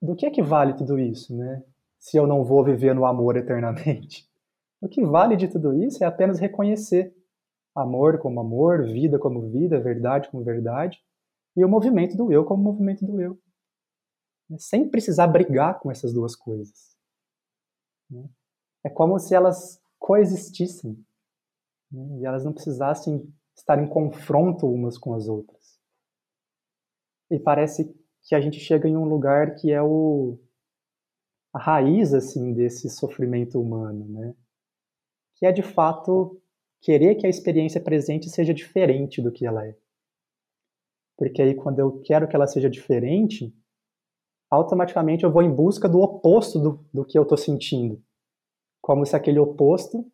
do 0.00 0.16
que 0.16 0.26
é 0.26 0.30
que 0.30 0.42
vale 0.42 0.74
tudo 0.74 0.98
isso, 0.98 1.32
né? 1.36 1.62
Se 2.00 2.16
eu 2.16 2.26
não 2.26 2.42
vou 2.42 2.64
viver 2.64 2.92
no 2.92 3.06
amor 3.06 3.36
eternamente. 3.36 4.28
O 4.80 4.88
que 4.88 5.00
vale 5.04 5.36
de 5.36 5.46
tudo 5.46 5.80
isso 5.80 6.02
é 6.02 6.06
apenas 6.08 6.40
reconhecer 6.40 7.14
amor 7.72 8.18
como 8.18 8.40
amor, 8.40 8.82
vida 8.82 9.16
como 9.16 9.48
vida, 9.48 9.80
verdade 9.80 10.28
como 10.28 10.42
verdade, 10.42 11.00
e 11.56 11.64
o 11.64 11.68
movimento 11.68 12.16
do 12.16 12.32
eu 12.32 12.44
como 12.44 12.64
movimento 12.64 13.06
do 13.06 13.20
eu. 13.20 13.38
Sem 14.58 14.90
precisar 14.90 15.28
brigar 15.28 15.78
com 15.78 15.88
essas 15.88 16.12
duas 16.12 16.34
coisas. 16.34 16.96
Né? 18.10 18.28
É 18.84 18.90
como 18.90 19.18
se 19.18 19.34
elas 19.34 19.80
coexistissem 19.98 21.04
né? 21.90 22.18
e 22.20 22.26
elas 22.26 22.44
não 22.44 22.52
precisassem 22.52 23.32
estar 23.56 23.82
em 23.82 23.88
confronto 23.88 24.66
umas 24.66 24.98
com 24.98 25.14
as 25.14 25.28
outras. 25.28 25.80
E 27.30 27.38
parece 27.38 27.94
que 28.22 28.34
a 28.34 28.40
gente 28.40 28.58
chega 28.58 28.88
em 28.88 28.96
um 28.96 29.04
lugar 29.04 29.54
que 29.54 29.70
é 29.70 29.82
o 29.82 30.38
a 31.54 31.58
raiz 31.58 32.14
assim 32.14 32.54
desse 32.54 32.88
sofrimento 32.88 33.60
humano, 33.60 34.06
né? 34.08 34.34
que 35.36 35.44
é 35.44 35.52
de 35.52 35.62
fato 35.62 36.40
querer 36.80 37.14
que 37.16 37.26
a 37.26 37.30
experiência 37.30 37.80
presente 37.80 38.30
seja 38.30 38.54
diferente 38.54 39.20
do 39.20 39.30
que 39.30 39.46
ela 39.46 39.66
é. 39.66 39.76
Porque 41.16 41.42
aí, 41.42 41.54
quando 41.54 41.78
eu 41.78 42.00
quero 42.00 42.26
que 42.26 42.34
ela 42.34 42.46
seja 42.46 42.68
diferente, 42.68 43.54
automaticamente 44.50 45.24
eu 45.24 45.30
vou 45.30 45.42
em 45.42 45.54
busca 45.54 45.88
do 45.88 46.00
oposto 46.00 46.58
do, 46.58 46.86
do 46.92 47.04
que 47.04 47.18
eu 47.18 47.22
estou 47.22 47.38
sentindo. 47.38 48.02
Como 48.82 49.06
se 49.06 49.16
aquele 49.16 49.38
oposto 49.38 50.04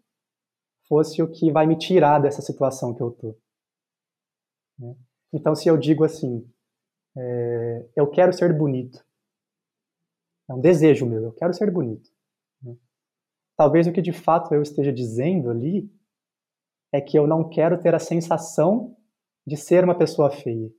fosse 0.86 1.22
o 1.22 1.30
que 1.30 1.50
vai 1.50 1.66
me 1.66 1.76
tirar 1.76 2.20
dessa 2.20 2.40
situação 2.40 2.94
que 2.94 3.02
eu 3.02 3.08
estou. 3.08 3.38
Né? 4.78 4.94
Então, 5.32 5.54
se 5.54 5.68
eu 5.68 5.76
digo 5.76 6.04
assim, 6.04 6.48
é, 7.16 7.88
eu 7.96 8.08
quero 8.08 8.32
ser 8.32 8.56
bonito, 8.56 9.04
é 10.48 10.54
um 10.54 10.60
desejo 10.60 11.04
meu, 11.04 11.24
eu 11.24 11.32
quero 11.32 11.52
ser 11.52 11.70
bonito. 11.70 12.10
Né? 12.62 12.76
Talvez 13.56 13.86
o 13.86 13.92
que 13.92 14.00
de 14.00 14.12
fato 14.12 14.54
eu 14.54 14.62
esteja 14.62 14.92
dizendo 14.92 15.50
ali 15.50 15.90
é 16.92 17.00
que 17.00 17.18
eu 17.18 17.26
não 17.26 17.48
quero 17.48 17.80
ter 17.80 17.94
a 17.94 17.98
sensação 17.98 18.96
de 19.46 19.56
ser 19.56 19.84
uma 19.84 19.96
pessoa 19.96 20.30
feia. 20.30 20.72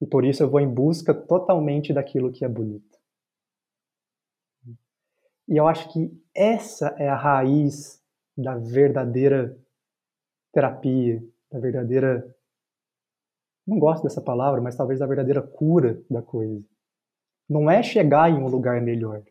E 0.00 0.06
por 0.06 0.24
isso 0.24 0.42
eu 0.42 0.50
vou 0.50 0.60
em 0.60 0.72
busca 0.72 1.14
totalmente 1.14 1.92
daquilo 1.92 2.32
que 2.32 2.44
é 2.44 2.48
bonito. 2.48 2.98
E 5.48 5.56
eu 5.56 5.66
acho 5.66 5.92
que 5.92 6.10
essa 6.34 6.88
é 6.98 7.08
a 7.08 7.16
raiz 7.16 8.02
da 8.36 8.56
verdadeira 8.56 9.58
terapia, 10.52 11.22
da 11.50 11.58
verdadeira. 11.58 12.36
Não 13.66 13.78
gosto 13.78 14.02
dessa 14.02 14.20
palavra, 14.20 14.60
mas 14.60 14.76
talvez 14.76 14.98
da 14.98 15.06
verdadeira 15.06 15.42
cura 15.42 16.02
da 16.10 16.22
coisa. 16.22 16.64
Não 17.48 17.70
é 17.70 17.82
chegar 17.82 18.30
em 18.30 18.34
um 18.34 18.48
lugar 18.48 18.80
melhor. 18.80 19.22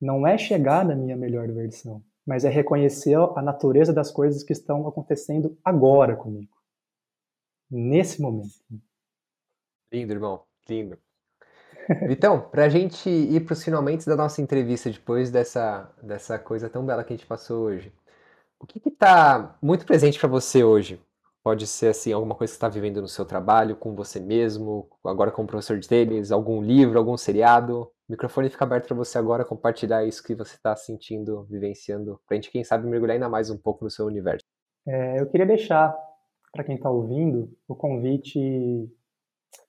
Não 0.00 0.26
é 0.26 0.36
chegar 0.36 0.84
na 0.84 0.94
minha 0.94 1.16
melhor 1.16 1.50
versão 1.52 2.02
mas 2.26 2.44
é 2.44 2.48
reconhecer 2.48 3.16
a 3.36 3.40
natureza 3.40 3.92
das 3.92 4.10
coisas 4.10 4.42
que 4.42 4.52
estão 4.52 4.86
acontecendo 4.88 5.56
agora 5.64 6.16
comigo, 6.16 6.52
nesse 7.70 8.20
momento. 8.20 8.58
Lindo, 9.92 10.12
irmão, 10.12 10.44
lindo. 10.68 10.98
Para 12.50 12.64
a 12.64 12.68
gente 12.68 13.08
ir 13.08 13.44
para 13.44 13.52
os 13.52 13.62
finalmente 13.62 14.06
da 14.06 14.16
nossa 14.16 14.40
entrevista, 14.42 14.90
depois 14.90 15.30
dessa, 15.30 15.90
dessa 16.02 16.38
coisa 16.38 16.68
tão 16.68 16.84
bela 16.84 17.04
que 17.04 17.12
a 17.12 17.16
gente 17.16 17.26
passou 17.26 17.64
hoje, 17.64 17.92
o 18.58 18.66
que 18.66 18.80
está 18.88 19.56
muito 19.62 19.86
presente 19.86 20.18
para 20.18 20.28
você 20.28 20.64
hoje? 20.64 21.00
Pode 21.42 21.66
ser 21.66 21.88
assim, 21.88 22.12
alguma 22.12 22.34
coisa 22.34 22.52
que 22.52 22.56
está 22.56 22.68
vivendo 22.68 23.00
no 23.00 23.06
seu 23.06 23.24
trabalho, 23.24 23.76
com 23.76 23.94
você 23.94 24.18
mesmo, 24.18 24.88
agora 25.04 25.30
como 25.30 25.46
professor 25.46 25.78
de 25.78 25.86
tênis, 25.86 26.32
algum 26.32 26.60
livro, 26.60 26.98
algum 26.98 27.16
seriado. 27.16 27.82
O 27.82 28.12
microfone 28.12 28.50
fica 28.50 28.64
aberto 28.64 28.88
para 28.88 28.96
você 28.96 29.16
agora 29.18 29.44
compartilhar 29.44 30.04
isso 30.04 30.22
que 30.22 30.34
você 30.34 30.56
está 30.56 30.74
sentindo, 30.74 31.44
vivenciando, 31.44 32.20
para 32.26 32.34
a 32.34 32.36
gente, 32.36 32.50
quem 32.50 32.64
sabe, 32.64 32.88
mergulhar 32.88 33.14
ainda 33.14 33.28
mais 33.28 33.48
um 33.48 33.56
pouco 33.56 33.84
no 33.84 33.90
seu 33.90 34.06
universo. 34.06 34.44
É, 34.88 35.20
eu 35.20 35.26
queria 35.26 35.46
deixar 35.46 35.94
para 36.52 36.64
quem 36.64 36.76
está 36.76 36.90
ouvindo 36.90 37.50
o 37.68 37.76
convite 37.76 38.88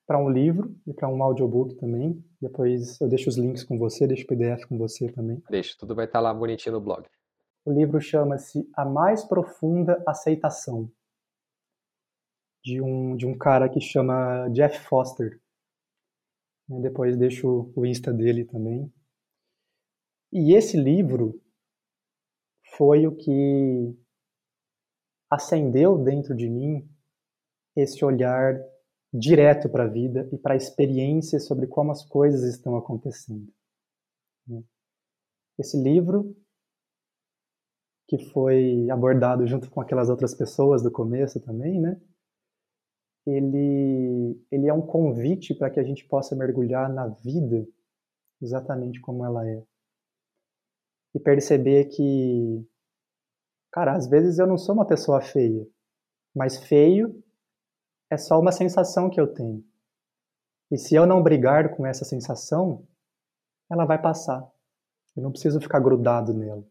para 0.07 0.17
um 0.17 0.29
livro 0.29 0.73
e 0.87 0.93
para 0.93 1.09
um 1.09 1.21
audiobook 1.21 1.75
também. 1.75 2.23
Depois 2.41 2.99
eu 3.01 3.09
deixo 3.09 3.29
os 3.29 3.37
links 3.37 3.65
com 3.65 3.77
você, 3.77 4.07
deixo 4.07 4.23
o 4.23 4.27
PDF 4.27 4.65
com 4.65 4.77
você 4.77 5.11
também. 5.11 5.43
Deixa, 5.49 5.75
tudo 5.77 5.93
vai 5.93 6.05
estar 6.05 6.19
tá 6.19 6.23
lá 6.23 6.33
bonitinho 6.33 6.75
no 6.75 6.81
blog. 6.81 7.05
O 7.65 7.71
livro 7.71 7.99
chama-se 7.99 8.67
A 8.73 8.85
Mais 8.85 9.25
Profunda 9.25 10.01
Aceitação 10.07 10.89
de 12.63 12.81
um, 12.81 13.17
de 13.17 13.25
um 13.25 13.37
cara 13.37 13.67
que 13.67 13.81
chama 13.81 14.47
Jeff 14.49 14.79
Foster. 14.79 15.41
Depois 16.69 17.17
deixo 17.17 17.71
o 17.75 17.85
Insta 17.85 18.13
dele 18.13 18.45
também. 18.45 18.91
E 20.31 20.53
esse 20.53 20.77
livro 20.77 21.41
foi 22.77 23.07
o 23.07 23.15
que 23.15 23.97
acendeu 25.29 25.97
dentro 25.97 26.35
de 26.35 26.49
mim 26.49 26.89
esse 27.75 28.03
olhar 28.03 28.57
direto 29.13 29.69
para 29.69 29.85
a 29.85 29.87
vida 29.87 30.29
e 30.31 30.37
para 30.37 30.53
a 30.53 30.57
experiência 30.57 31.39
sobre 31.39 31.67
como 31.67 31.91
as 31.91 32.03
coisas 32.05 32.43
estão 32.43 32.75
acontecendo. 32.75 33.51
Esse 35.57 35.81
livro, 35.81 36.35
que 38.07 38.17
foi 38.31 38.89
abordado 38.89 39.45
junto 39.47 39.69
com 39.69 39.81
aquelas 39.81 40.09
outras 40.09 40.35
pessoas 40.35 40.83
do 40.83 40.91
começo 40.91 41.39
também, 41.39 41.79
né? 41.79 41.99
ele, 43.29 44.41
ele 44.49 44.67
é 44.67 44.73
um 44.73 44.81
convite 44.81 45.53
para 45.53 45.69
que 45.69 45.79
a 45.79 45.83
gente 45.83 46.05
possa 46.07 46.35
mergulhar 46.35 46.91
na 46.91 47.07
vida 47.07 47.67
exatamente 48.41 49.01
como 49.01 49.25
ela 49.25 49.47
é. 49.47 49.63
E 51.13 51.19
perceber 51.19 51.85
que, 51.85 52.65
cara, 53.71 53.95
às 53.95 54.07
vezes 54.07 54.39
eu 54.39 54.47
não 54.47 54.57
sou 54.57 54.75
uma 54.75 54.85
pessoa 54.85 55.19
feia, 55.19 55.67
mas 56.33 56.57
feio 56.57 57.21
é 58.09 58.17
só 58.17 58.39
uma 58.39 58.51
sensação 58.51 59.09
que 59.09 59.19
eu 59.19 59.33
tenho. 59.33 59.63
E 60.71 60.77
se 60.77 60.95
eu 60.95 61.05
não 61.05 61.23
brigar 61.23 61.75
com 61.75 61.85
essa 61.85 62.05
sensação, 62.05 62.85
ela 63.69 63.85
vai 63.85 64.01
passar. 64.01 64.49
Eu 65.15 65.23
não 65.23 65.31
preciso 65.31 65.59
ficar 65.59 65.79
grudado 65.79 66.33
nela. 66.33 66.65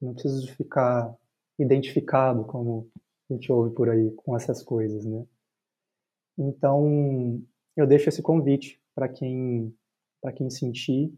Eu 0.00 0.08
não 0.08 0.14
preciso 0.14 0.52
ficar 0.54 1.14
identificado, 1.58 2.44
como 2.44 2.90
a 3.30 3.34
gente 3.34 3.50
ouve 3.52 3.74
por 3.74 3.88
aí, 3.88 4.10
com 4.12 4.36
essas 4.36 4.62
coisas, 4.62 5.04
né? 5.04 5.26
Então, 6.38 7.42
eu 7.76 7.86
deixo 7.86 8.08
esse 8.08 8.22
convite 8.22 8.80
para 8.94 9.08
quem 9.08 9.74
quem 10.36 10.48
sentir 10.48 11.12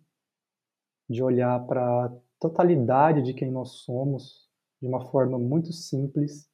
de 1.09 1.23
olhar 1.23 1.65
para 1.65 2.07
a 2.07 2.13
totalidade 2.41 3.23
de 3.23 3.33
quem 3.33 3.53
nós 3.53 3.85
somos 3.85 4.51
de 4.83 4.89
uma 4.89 5.01
forma 5.13 5.39
muito 5.39 5.73
simples, 5.73 6.51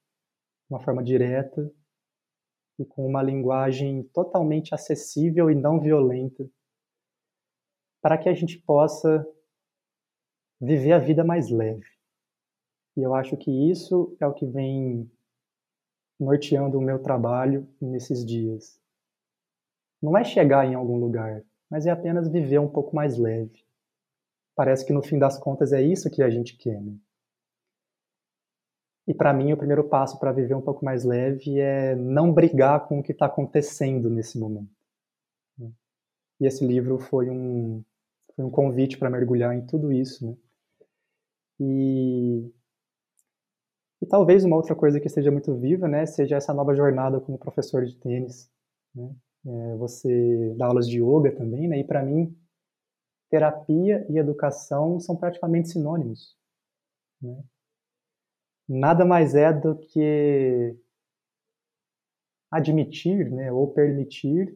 uma 0.69 0.79
forma 0.79 1.03
direta 1.03 1.73
e 2.79 2.85
com 2.85 3.05
uma 3.05 3.21
linguagem 3.21 4.03
totalmente 4.13 4.73
acessível 4.73 5.49
e 5.49 5.55
não 5.55 5.79
violenta, 5.79 6.49
para 8.01 8.17
que 8.17 8.27
a 8.27 8.33
gente 8.33 8.57
possa 8.57 9.25
viver 10.59 10.93
a 10.93 10.99
vida 10.99 11.23
mais 11.23 11.49
leve. 11.49 11.85
E 12.95 13.01
eu 13.01 13.13
acho 13.13 13.35
que 13.37 13.51
isso 13.71 14.15
é 14.19 14.27
o 14.27 14.33
que 14.33 14.45
vem 14.45 15.09
norteando 16.19 16.77
o 16.77 16.81
meu 16.81 17.01
trabalho 17.01 17.67
nesses 17.81 18.25
dias. 18.25 18.79
Não 20.01 20.17
é 20.17 20.23
chegar 20.23 20.65
em 20.65 20.75
algum 20.75 20.97
lugar, 20.97 21.43
mas 21.69 21.85
é 21.85 21.91
apenas 21.91 22.27
viver 22.27 22.59
um 22.59 22.69
pouco 22.69 22.95
mais 22.95 23.17
leve. 23.17 23.65
Parece 24.55 24.85
que 24.85 24.93
no 24.93 25.01
fim 25.01 25.17
das 25.17 25.39
contas 25.39 25.73
é 25.73 25.81
isso 25.81 26.11
que 26.11 26.21
a 26.21 26.29
gente 26.29 26.55
quer. 26.57 26.79
Né? 26.79 26.95
E 29.07 29.13
para 29.13 29.33
mim, 29.33 29.51
o 29.51 29.57
primeiro 29.57 29.83
passo 29.83 30.17
para 30.19 30.31
viver 30.31 30.55
um 30.55 30.61
pouco 30.61 30.85
mais 30.85 31.03
leve 31.03 31.59
é 31.59 31.95
não 31.95 32.31
brigar 32.31 32.87
com 32.87 32.99
o 32.99 33.03
que 33.03 33.11
está 33.11 33.25
acontecendo 33.25 34.09
nesse 34.09 34.39
momento. 34.39 34.71
Né? 35.57 35.71
E 36.39 36.47
esse 36.47 36.65
livro 36.65 36.97
foi 36.97 37.29
um, 37.29 37.83
foi 38.35 38.45
um 38.45 38.49
convite 38.49 38.97
para 38.97 39.09
mergulhar 39.09 39.53
em 39.53 39.65
tudo 39.65 39.91
isso. 39.91 40.25
Né? 40.25 40.37
E 41.59 42.51
e 44.03 44.05
talvez 44.05 44.43
uma 44.43 44.57
outra 44.57 44.75
coisa 44.75 44.99
que 44.99 45.07
esteja 45.07 45.31
muito 45.31 45.55
viva, 45.55 45.87
né, 45.87 46.05
seja 46.05 46.35
essa 46.35 46.53
nova 46.53 46.75
jornada 46.75 47.21
como 47.21 47.37
professor 47.37 47.85
de 47.85 47.95
tênis. 47.95 48.51
Né? 48.93 49.15
É, 49.45 49.75
você 49.77 50.53
dá 50.57 50.65
aulas 50.65 50.89
de 50.89 51.01
yoga 51.01 51.31
também, 51.33 51.69
né? 51.69 51.79
E 51.79 51.85
para 51.85 52.03
mim, 52.03 52.37
terapia 53.29 54.05
e 54.09 54.17
educação 54.17 54.99
são 54.99 55.15
praticamente 55.15 55.69
sinônimos. 55.69 56.35
Né? 57.21 57.41
Nada 58.67 59.03
mais 59.05 59.35
é 59.35 59.51
do 59.51 59.77
que 59.77 60.77
admitir, 62.49 63.31
né, 63.31 63.51
ou 63.51 63.73
permitir, 63.73 64.55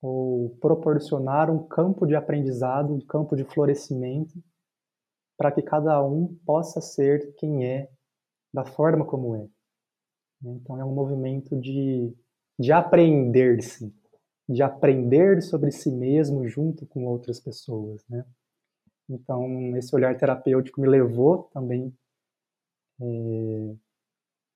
ou 0.00 0.50
proporcionar 0.60 1.50
um 1.50 1.66
campo 1.66 2.06
de 2.06 2.14
aprendizado, 2.14 2.94
um 2.94 3.00
campo 3.00 3.34
de 3.34 3.44
florescimento, 3.44 4.42
para 5.36 5.52
que 5.52 5.62
cada 5.62 6.02
um 6.04 6.36
possa 6.46 6.80
ser 6.80 7.34
quem 7.36 7.66
é 7.66 7.90
da 8.52 8.64
forma 8.64 9.04
como 9.04 9.36
é. 9.36 9.48
Então 10.42 10.78
é 10.80 10.84
um 10.84 10.94
movimento 10.94 11.56
de, 11.56 12.14
de 12.58 12.72
aprender-se, 12.72 13.92
de 14.48 14.62
aprender 14.62 15.42
sobre 15.42 15.70
si 15.70 15.90
mesmo 15.90 16.46
junto 16.46 16.86
com 16.86 17.04
outras 17.06 17.40
pessoas, 17.40 18.04
né? 18.08 18.24
Então 19.08 19.76
esse 19.76 19.94
olhar 19.94 20.16
terapêutico 20.16 20.80
me 20.80 20.88
levou 20.88 21.44
também 21.52 21.92
é, 23.00 23.74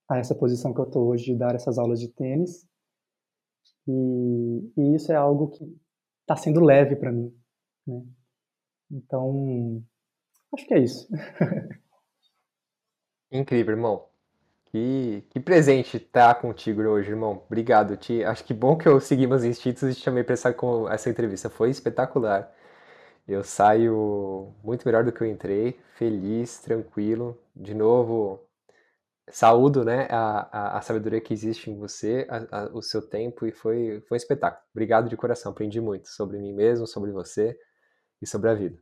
a 0.09 0.19
essa 0.19 0.35
posição 0.35 0.73
que 0.75 0.81
eu 0.81 0.85
estou 0.85 1.09
hoje 1.09 1.25
de 1.25 1.35
dar 1.35 1.55
essas 1.55 1.79
aulas 1.79 2.01
de 2.01 2.09
tênis 2.09 2.67
e, 3.87 4.73
e 4.77 4.95
isso 4.95 5.13
é 5.13 5.17
algo 5.17 5.49
que 5.49 5.65
está 6.23 6.37
sendo 6.37 6.61
leve 6.61 6.97
para 6.97 7.13
mim, 7.13 7.35
né? 7.87 8.03
Então 8.91 9.83
acho 10.55 10.67
que 10.67 10.75
é 10.75 10.79
isso. 10.79 11.09
Incrível, 13.33 13.75
irmão. 13.75 14.07
Que, 14.67 15.25
que 15.31 15.41
presente 15.41 15.97
estar 15.99 16.35
tá 16.35 16.41
contigo 16.41 16.83
hoje, 16.83 17.11
irmão. 17.11 17.43
Obrigado. 17.47 17.97
Te, 17.97 18.25
acho 18.25 18.45
que 18.45 18.55
bom 18.55 18.77
que 18.77 18.89
eu 18.89 19.01
segui 19.01 19.27
meus 19.27 19.45
instintos 19.45 19.83
e 19.83 19.95
te 19.95 20.01
chamei 20.01 20.23
para 20.25 20.35
essa, 20.35 20.55
essa 20.91 21.11
entrevista. 21.11 21.51
Foi 21.51 21.71
espetacular. 21.71 22.51
Eu 23.27 23.45
saio 23.45 24.55
muito 24.65 24.85
melhor 24.85 25.05
do 25.05 25.13
que 25.13 25.23
eu 25.23 25.27
entrei, 25.27 25.79
feliz, 25.97 26.61
tranquilo. 26.61 27.39
De 27.55 27.75
novo, 27.75 28.41
saúdo 29.29 29.85
né, 29.85 30.09
a, 30.11 30.49
a, 30.51 30.79
a 30.79 30.83
sabedoria 30.83 31.21
que 31.21 31.33
existe 31.33 31.71
em 31.71 31.79
você, 31.79 32.27
a, 32.29 32.71
o 32.75 32.83
seu 32.83 33.01
tempo, 33.01 33.47
e 33.47 33.53
foi, 33.53 34.03
foi 34.09 34.17
um 34.17 34.19
espetáculo. 34.19 34.63
Obrigado 34.75 35.09
de 35.09 35.17
coração, 35.17 35.53
aprendi 35.53 35.81
muito 35.81 36.09
sobre 36.09 36.39
mim 36.39 36.53
mesmo, 36.53 36.87
sobre 36.87 37.13
você 37.13 37.57
e 38.21 38.27
sobre 38.27 38.51
a 38.51 38.55
vida. 38.55 38.77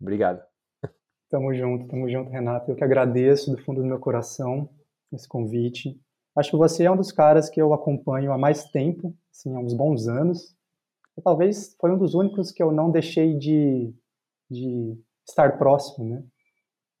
Obrigado. 0.00 0.42
Tamo 1.28 1.54
junto, 1.54 1.86
tamo 1.88 2.08
junto, 2.08 2.30
Renato. 2.30 2.70
Eu 2.70 2.76
que 2.76 2.84
agradeço 2.84 3.50
do 3.50 3.62
fundo 3.62 3.80
do 3.80 3.86
meu 3.86 3.98
coração 3.98 4.68
esse 5.12 5.28
convite. 5.28 6.00
Acho 6.36 6.50
que 6.50 6.56
você 6.56 6.84
é 6.84 6.90
um 6.90 6.96
dos 6.96 7.12
caras 7.12 7.48
que 7.48 7.60
eu 7.60 7.74
acompanho 7.74 8.32
há 8.32 8.38
mais 8.38 8.64
tempo, 8.70 9.14
assim, 9.32 9.54
há 9.54 9.58
uns 9.58 9.74
bons 9.74 10.08
anos. 10.08 10.56
E 11.16 11.22
talvez 11.22 11.76
foi 11.80 11.90
um 11.90 11.98
dos 11.98 12.14
únicos 12.14 12.50
que 12.50 12.62
eu 12.62 12.72
não 12.72 12.90
deixei 12.90 13.36
de, 13.36 13.92
de 14.50 14.96
estar 15.26 15.58
próximo, 15.58 16.08
né? 16.08 16.24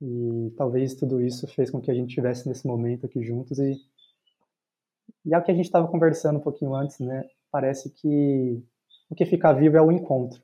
E 0.02 0.52
talvez 0.56 0.94
tudo 0.94 1.20
isso 1.20 1.46
fez 1.48 1.70
com 1.70 1.80
que 1.80 1.90
a 1.90 1.94
gente 1.94 2.08
estivesse 2.08 2.48
nesse 2.48 2.66
momento 2.66 3.06
aqui 3.06 3.22
juntos. 3.22 3.58
E, 3.58 3.76
e 5.24 5.34
é 5.34 5.38
o 5.38 5.42
que 5.42 5.50
a 5.50 5.54
gente 5.54 5.66
estava 5.66 5.88
conversando 5.88 6.38
um 6.38 6.42
pouquinho 6.42 6.74
antes, 6.74 6.98
né? 7.00 7.24
Parece 7.50 7.90
que 7.90 8.62
o 9.10 9.14
que 9.14 9.26
fica 9.26 9.52
vivo 9.52 9.76
é 9.76 9.82
o 9.82 9.92
encontro. 9.92 10.42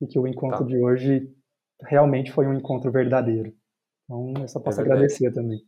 E 0.00 0.06
que 0.06 0.18
o 0.18 0.26
encontro 0.26 0.58
tá. 0.58 0.64
de 0.64 0.78
hoje 0.78 1.34
realmente 1.82 2.30
foi 2.30 2.46
um 2.46 2.54
encontro 2.54 2.90
verdadeiro. 2.92 3.54
Então, 4.04 4.34
eu 4.40 4.48
só 4.48 4.60
posso 4.60 4.80
é 4.80 4.84
agradecer 4.84 5.32
também. 5.32 5.60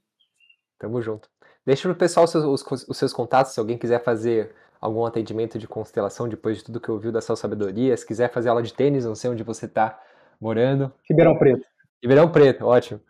Tamo 0.78 1.00
junto. 1.00 1.28
Deixa 1.64 1.88
pro 1.88 1.98
pessoal 1.98 2.24
os 2.24 2.30
seus, 2.30 2.44
os, 2.44 2.88
os 2.88 2.96
seus 2.96 3.12
contatos, 3.12 3.52
se 3.52 3.60
alguém 3.60 3.78
quiser 3.78 4.04
fazer 4.04 4.54
algum 4.80 5.04
atendimento 5.04 5.58
de 5.58 5.66
constelação 5.66 6.28
depois 6.28 6.58
de 6.58 6.64
tudo 6.64 6.80
que 6.80 6.90
ouviu 6.90 7.10
da 7.10 7.20
sua 7.20 7.36
sabedoria, 7.36 7.96
se 7.96 8.06
quiser 8.06 8.30
fazer 8.30 8.48
aula 8.48 8.62
de 8.62 8.72
tênis, 8.72 9.04
não 9.04 9.14
sei 9.14 9.30
onde 9.30 9.42
você 9.42 9.66
está 9.66 10.00
morando. 10.40 10.92
Ribeirão 11.08 11.36
Preto. 11.36 11.66
Ribeirão 12.02 12.30
Preto, 12.30 12.66
ótimo. 12.66 13.00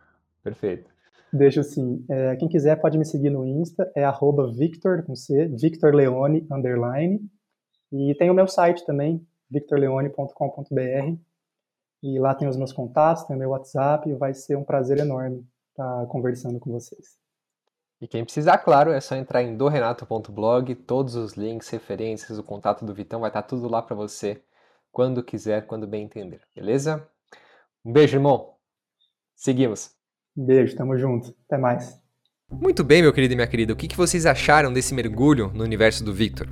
Perfeito. 0.42 0.90
Deixa 1.32 1.60
assim, 1.60 2.04
é, 2.08 2.36
quem 2.36 2.48
quiser 2.48 2.80
pode 2.80 2.96
me 2.96 3.04
seguir 3.04 3.30
no 3.30 3.44
Insta, 3.44 3.90
é 3.94 4.04
arroba 4.04 4.50
Victor, 4.52 5.02
com 5.02 5.14
C, 5.14 5.48
Victor 5.48 5.94
Leone, 5.94 6.46
underline. 6.50 7.20
E 7.92 8.14
tem 8.14 8.30
o 8.30 8.34
meu 8.34 8.46
site 8.46 8.84
também, 8.86 9.26
victorleone.com.br. 9.50 11.16
E 12.02 12.18
lá 12.18 12.34
tem 12.34 12.48
os 12.48 12.56
meus 12.56 12.72
contatos, 12.72 13.24
tem 13.24 13.34
o 13.34 13.38
meu 13.38 13.50
WhatsApp, 13.50 14.08
e 14.08 14.14
vai 14.14 14.32
ser 14.34 14.56
um 14.56 14.64
prazer 14.64 14.98
enorme 14.98 15.44
estar 15.70 16.06
conversando 16.06 16.58
com 16.58 16.70
vocês. 16.70 17.18
E 18.00 18.06
quem 18.06 18.24
precisar, 18.24 18.58
claro, 18.58 18.90
é 18.92 19.00
só 19.00 19.16
entrar 19.16 19.42
em 19.42 19.56
dorenato.blog, 19.56 20.74
todos 20.74 21.14
os 21.14 21.32
links, 21.32 21.70
referências, 21.70 22.38
o 22.38 22.42
contato 22.42 22.84
do 22.84 22.94
Vitão 22.94 23.20
vai 23.20 23.30
estar 23.30 23.42
tudo 23.42 23.68
lá 23.68 23.80
para 23.80 23.96
você, 23.96 24.42
quando 24.92 25.22
quiser, 25.22 25.66
quando 25.66 25.86
bem 25.86 26.04
entender, 26.04 26.40
beleza? 26.54 27.08
Um 27.84 27.92
beijo, 27.92 28.16
irmão. 28.16 28.54
Seguimos. 29.34 29.92
Um 30.36 30.44
beijo, 30.44 30.76
tamo 30.76 30.98
junto. 30.98 31.34
Até 31.46 31.56
mais. 31.56 31.98
Muito 32.50 32.84
bem, 32.84 33.02
meu 33.02 33.12
querido 33.12 33.32
e 33.32 33.36
minha 33.36 33.46
querida, 33.46 33.72
o 33.72 33.76
que, 33.76 33.96
vocês 33.96 34.24
acharam 34.24 34.72
desse 34.72 34.94
mergulho 34.94 35.50
no 35.52 35.64
universo 35.64 36.04
do 36.04 36.12
Victor? 36.12 36.48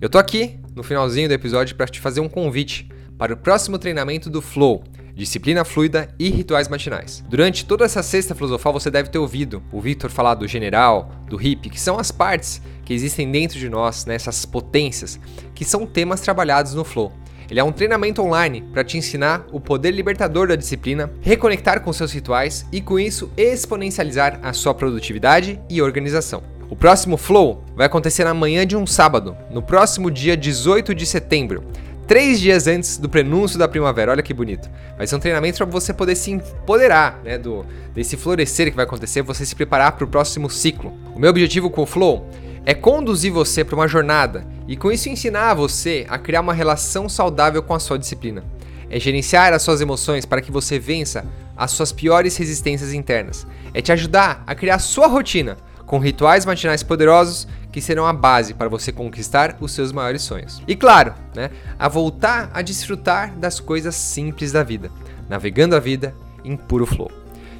Eu 0.00 0.08
tô 0.08 0.18
aqui, 0.18 0.58
no 0.74 0.82
finalzinho 0.82 1.28
do 1.28 1.34
episódio, 1.34 1.76
para 1.76 1.86
te 1.86 2.00
fazer 2.00 2.20
um 2.20 2.28
convite 2.28 2.88
para 3.18 3.34
o 3.34 3.36
próximo 3.36 3.78
treinamento 3.78 4.30
do 4.30 4.40
Flow, 4.40 4.82
disciplina 5.16 5.64
fluida 5.64 6.10
e 6.18 6.28
rituais 6.28 6.68
matinais. 6.68 7.24
Durante 7.26 7.64
toda 7.64 7.86
essa 7.86 8.02
sexta 8.02 8.34
filosofal 8.34 8.72
você 8.74 8.90
deve 8.90 9.08
ter 9.08 9.18
ouvido 9.18 9.62
o 9.72 9.80
Victor 9.80 10.10
falar 10.10 10.34
do 10.34 10.46
general, 10.46 11.10
do 11.26 11.36
hippie, 11.36 11.70
que 11.70 11.80
são 11.80 11.98
as 11.98 12.12
partes 12.12 12.60
que 12.84 12.92
existem 12.92 13.30
dentro 13.32 13.58
de 13.58 13.68
nós, 13.68 14.04
né, 14.04 14.18
potências, 14.52 15.18
que 15.54 15.64
são 15.64 15.86
temas 15.86 16.20
trabalhados 16.20 16.74
no 16.74 16.84
Flow. 16.84 17.10
Ele 17.48 17.60
é 17.60 17.64
um 17.64 17.72
treinamento 17.72 18.20
online 18.20 18.62
para 18.72 18.84
te 18.84 18.98
ensinar 18.98 19.46
o 19.52 19.58
poder 19.60 19.92
libertador 19.92 20.48
da 20.48 20.56
disciplina, 20.56 21.10
reconectar 21.22 21.80
com 21.80 21.92
seus 21.92 22.12
rituais 22.12 22.66
e 22.70 22.82
com 22.82 22.98
isso 22.98 23.30
exponencializar 23.36 24.38
a 24.42 24.52
sua 24.52 24.74
produtividade 24.74 25.58
e 25.70 25.80
organização. 25.80 26.42
O 26.68 26.74
próximo 26.74 27.16
Flow 27.16 27.64
vai 27.76 27.86
acontecer 27.86 28.24
na 28.24 28.34
manhã 28.34 28.66
de 28.66 28.76
um 28.76 28.86
sábado, 28.86 29.36
no 29.50 29.62
próximo 29.62 30.10
dia 30.10 30.36
18 30.36 30.94
de 30.94 31.06
setembro, 31.06 31.62
três 32.06 32.40
dias 32.40 32.66
antes 32.66 32.96
do 32.96 33.08
prenúncio 33.08 33.58
da 33.58 33.68
primavera. 33.68 34.12
Olha 34.12 34.22
que 34.22 34.32
bonito. 34.32 34.70
Vai 34.96 35.06
ser 35.06 35.16
um 35.16 35.20
treinamento 35.20 35.58
para 35.58 35.66
você 35.66 35.92
poder 35.92 36.14
se 36.14 36.30
empoderar 36.30 37.20
né, 37.24 37.38
do, 37.38 37.64
desse 37.94 38.16
florescer 38.16 38.70
que 38.70 38.76
vai 38.76 38.84
acontecer, 38.84 39.22
você 39.22 39.44
se 39.44 39.54
preparar 39.54 39.92
para 39.92 40.04
o 40.04 40.08
próximo 40.08 40.48
ciclo. 40.48 40.92
O 41.14 41.18
meu 41.18 41.30
objetivo 41.30 41.70
com 41.70 41.82
o 41.82 41.86
Flow 41.86 42.28
é 42.64 42.74
conduzir 42.74 43.32
você 43.32 43.64
para 43.64 43.76
uma 43.76 43.88
jornada 43.88 44.46
e 44.66 44.76
com 44.76 44.90
isso 44.90 45.08
ensinar 45.08 45.54
você 45.54 46.04
a 46.08 46.18
criar 46.18 46.40
uma 46.40 46.54
relação 46.54 47.08
saudável 47.08 47.62
com 47.62 47.74
a 47.74 47.78
sua 47.78 47.98
disciplina. 47.98 48.44
É 48.88 49.00
gerenciar 49.00 49.52
as 49.52 49.62
suas 49.62 49.80
emoções 49.80 50.24
para 50.24 50.40
que 50.40 50.52
você 50.52 50.78
vença 50.78 51.24
as 51.56 51.70
suas 51.72 51.90
piores 51.90 52.36
resistências 52.36 52.92
internas. 52.92 53.46
É 53.74 53.80
te 53.80 53.92
ajudar 53.92 54.44
a 54.46 54.54
criar 54.54 54.76
a 54.76 54.80
sua 54.80 55.06
rotina 55.06 55.56
com 55.86 55.98
rituais 55.98 56.44
matinais 56.44 56.82
poderosos 56.82 57.46
que 57.76 57.82
serão 57.82 58.06
a 58.06 58.12
base 58.14 58.54
para 58.54 58.70
você 58.70 58.90
conquistar 58.90 59.54
os 59.60 59.70
seus 59.70 59.92
maiores 59.92 60.22
sonhos. 60.22 60.62
E 60.66 60.74
claro, 60.74 61.12
né, 61.34 61.50
a 61.78 61.88
voltar 61.88 62.50
a 62.54 62.62
desfrutar 62.62 63.36
das 63.36 63.60
coisas 63.60 63.94
simples 63.94 64.50
da 64.50 64.62
vida, 64.62 64.90
navegando 65.28 65.76
a 65.76 65.78
vida 65.78 66.14
em 66.42 66.56
puro 66.56 66.86
flow. 66.86 67.12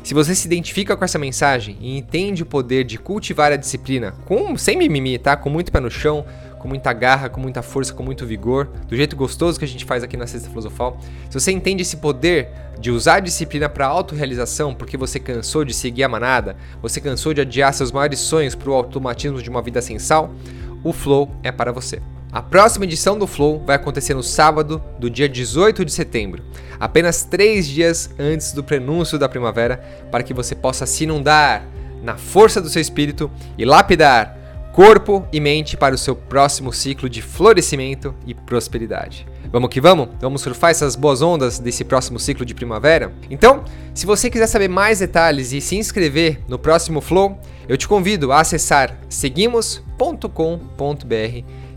Se 0.02 0.14
você 0.14 0.34
se 0.34 0.46
identifica 0.46 0.96
com 0.96 1.04
essa 1.04 1.18
mensagem 1.18 1.76
e 1.82 1.98
entende 1.98 2.42
o 2.42 2.46
poder 2.46 2.84
de 2.84 2.96
cultivar 2.96 3.52
a 3.52 3.56
disciplina 3.56 4.14
com 4.24 4.56
sem 4.56 4.78
mimimi, 4.78 5.18
tá? 5.18 5.36
Com 5.36 5.50
muito 5.50 5.70
pé 5.70 5.80
no 5.80 5.90
chão, 5.90 6.24
com 6.66 6.68
muita 6.68 6.92
garra, 6.92 7.28
com 7.28 7.40
muita 7.40 7.62
força, 7.62 7.94
com 7.94 8.02
muito 8.02 8.26
vigor, 8.26 8.68
do 8.88 8.96
jeito 8.96 9.14
gostoso 9.14 9.56
que 9.56 9.64
a 9.64 9.68
gente 9.68 9.84
faz 9.84 10.02
aqui 10.02 10.16
na 10.16 10.26
Sexta 10.26 10.48
Filosofal. 10.48 10.98
Se 11.30 11.38
você 11.38 11.52
entende 11.52 11.82
esse 11.82 11.98
poder 11.98 12.48
de 12.80 12.90
usar 12.90 13.14
a 13.14 13.20
disciplina 13.20 13.68
para 13.68 13.86
autorrealização 13.86 14.74
porque 14.74 14.96
você 14.96 15.20
cansou 15.20 15.64
de 15.64 15.72
seguir 15.72 16.02
a 16.02 16.08
manada, 16.08 16.56
você 16.82 17.00
cansou 17.00 17.32
de 17.32 17.40
adiar 17.40 17.72
seus 17.72 17.92
maiores 17.92 18.18
sonhos 18.18 18.56
para 18.56 18.68
o 18.68 18.74
automatismo 18.74 19.40
de 19.40 19.48
uma 19.48 19.62
vida 19.62 19.80
sensal, 19.80 20.34
o 20.82 20.92
Flow 20.92 21.30
é 21.44 21.52
para 21.52 21.70
você. 21.70 22.02
A 22.32 22.42
próxima 22.42 22.84
edição 22.84 23.16
do 23.16 23.28
Flow 23.28 23.62
vai 23.64 23.76
acontecer 23.76 24.14
no 24.14 24.22
sábado, 24.24 24.82
do 24.98 25.08
dia 25.08 25.28
18 25.28 25.84
de 25.84 25.92
setembro, 25.92 26.42
apenas 26.80 27.22
três 27.22 27.68
dias 27.68 28.10
antes 28.18 28.52
do 28.52 28.64
prenúncio 28.64 29.20
da 29.20 29.28
primavera, 29.28 29.78
para 30.10 30.24
que 30.24 30.34
você 30.34 30.56
possa 30.56 30.84
se 30.84 31.04
inundar 31.04 31.64
na 32.02 32.16
força 32.16 32.60
do 32.60 32.68
seu 32.68 32.82
espírito 32.82 33.30
e 33.56 33.64
lapidar 33.64 34.45
corpo 34.76 35.26
e 35.32 35.40
mente 35.40 35.74
para 35.74 35.94
o 35.94 35.98
seu 35.98 36.14
próximo 36.14 36.70
ciclo 36.70 37.08
de 37.08 37.22
florescimento 37.22 38.14
e 38.26 38.34
prosperidade. 38.34 39.26
Vamos 39.50 39.70
que 39.70 39.80
vamos? 39.80 40.10
Vamos 40.20 40.42
surfar 40.42 40.70
essas 40.70 40.94
boas 40.94 41.22
ondas 41.22 41.58
desse 41.58 41.82
próximo 41.82 42.18
ciclo 42.18 42.44
de 42.44 42.54
primavera? 42.54 43.10
Então, 43.30 43.64
se 43.94 44.04
você 44.04 44.28
quiser 44.28 44.46
saber 44.46 44.68
mais 44.68 44.98
detalhes 44.98 45.54
e 45.54 45.62
se 45.62 45.76
inscrever 45.76 46.42
no 46.46 46.58
próximo 46.58 47.00
Flow, 47.00 47.40
eu 47.66 47.78
te 47.78 47.88
convido 47.88 48.32
a 48.32 48.40
acessar 48.42 48.98
seguimos.com.br. 49.08 50.26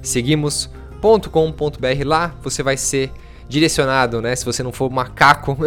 Seguimos.com.br 0.01 2.03
lá 2.03 2.35
você 2.43 2.61
vai 2.61 2.75
ser 2.75 3.13
direcionado, 3.47 4.21
né? 4.21 4.35
Se 4.35 4.43
você 4.43 4.61
não 4.61 4.73
for 4.73 4.91
macaco. 4.91 5.57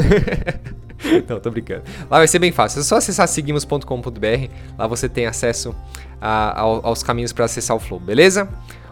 não, 1.27 1.41
tô 1.41 1.51
brincando. 1.51 1.85
Lá 2.11 2.19
vai 2.19 2.29
ser 2.29 2.39
bem 2.39 2.53
fácil. 2.53 2.81
É 2.81 2.83
só 2.83 2.97
acessar 2.97 3.27
seguimos.com.br. 3.27 4.51
Lá 4.79 4.87
você 4.87 5.09
tem 5.09 5.25
acesso 5.25 5.75
a, 6.23 6.61
aos 6.61 7.03
caminhos 7.03 7.33
para 7.33 7.45
acessar 7.45 7.77
o 7.77 7.81
Flow, 7.81 7.99
beleza? 7.99 8.49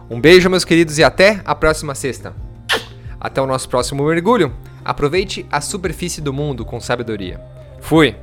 Um 0.09 0.19
beijo, 0.19 0.49
meus 0.49 0.65
queridos, 0.65 0.97
e 0.99 1.03
até 1.03 1.41
a 1.45 1.55
próxima 1.55 1.95
sexta. 1.95 2.35
Até 3.19 3.41
o 3.41 3.47
nosso 3.47 3.69
próximo 3.69 4.03
mergulho. 4.03 4.53
Aproveite 4.83 5.45
a 5.49 5.61
superfície 5.61 6.19
do 6.19 6.33
mundo 6.33 6.65
com 6.65 6.81
sabedoria. 6.81 7.39
Fui! 7.79 8.15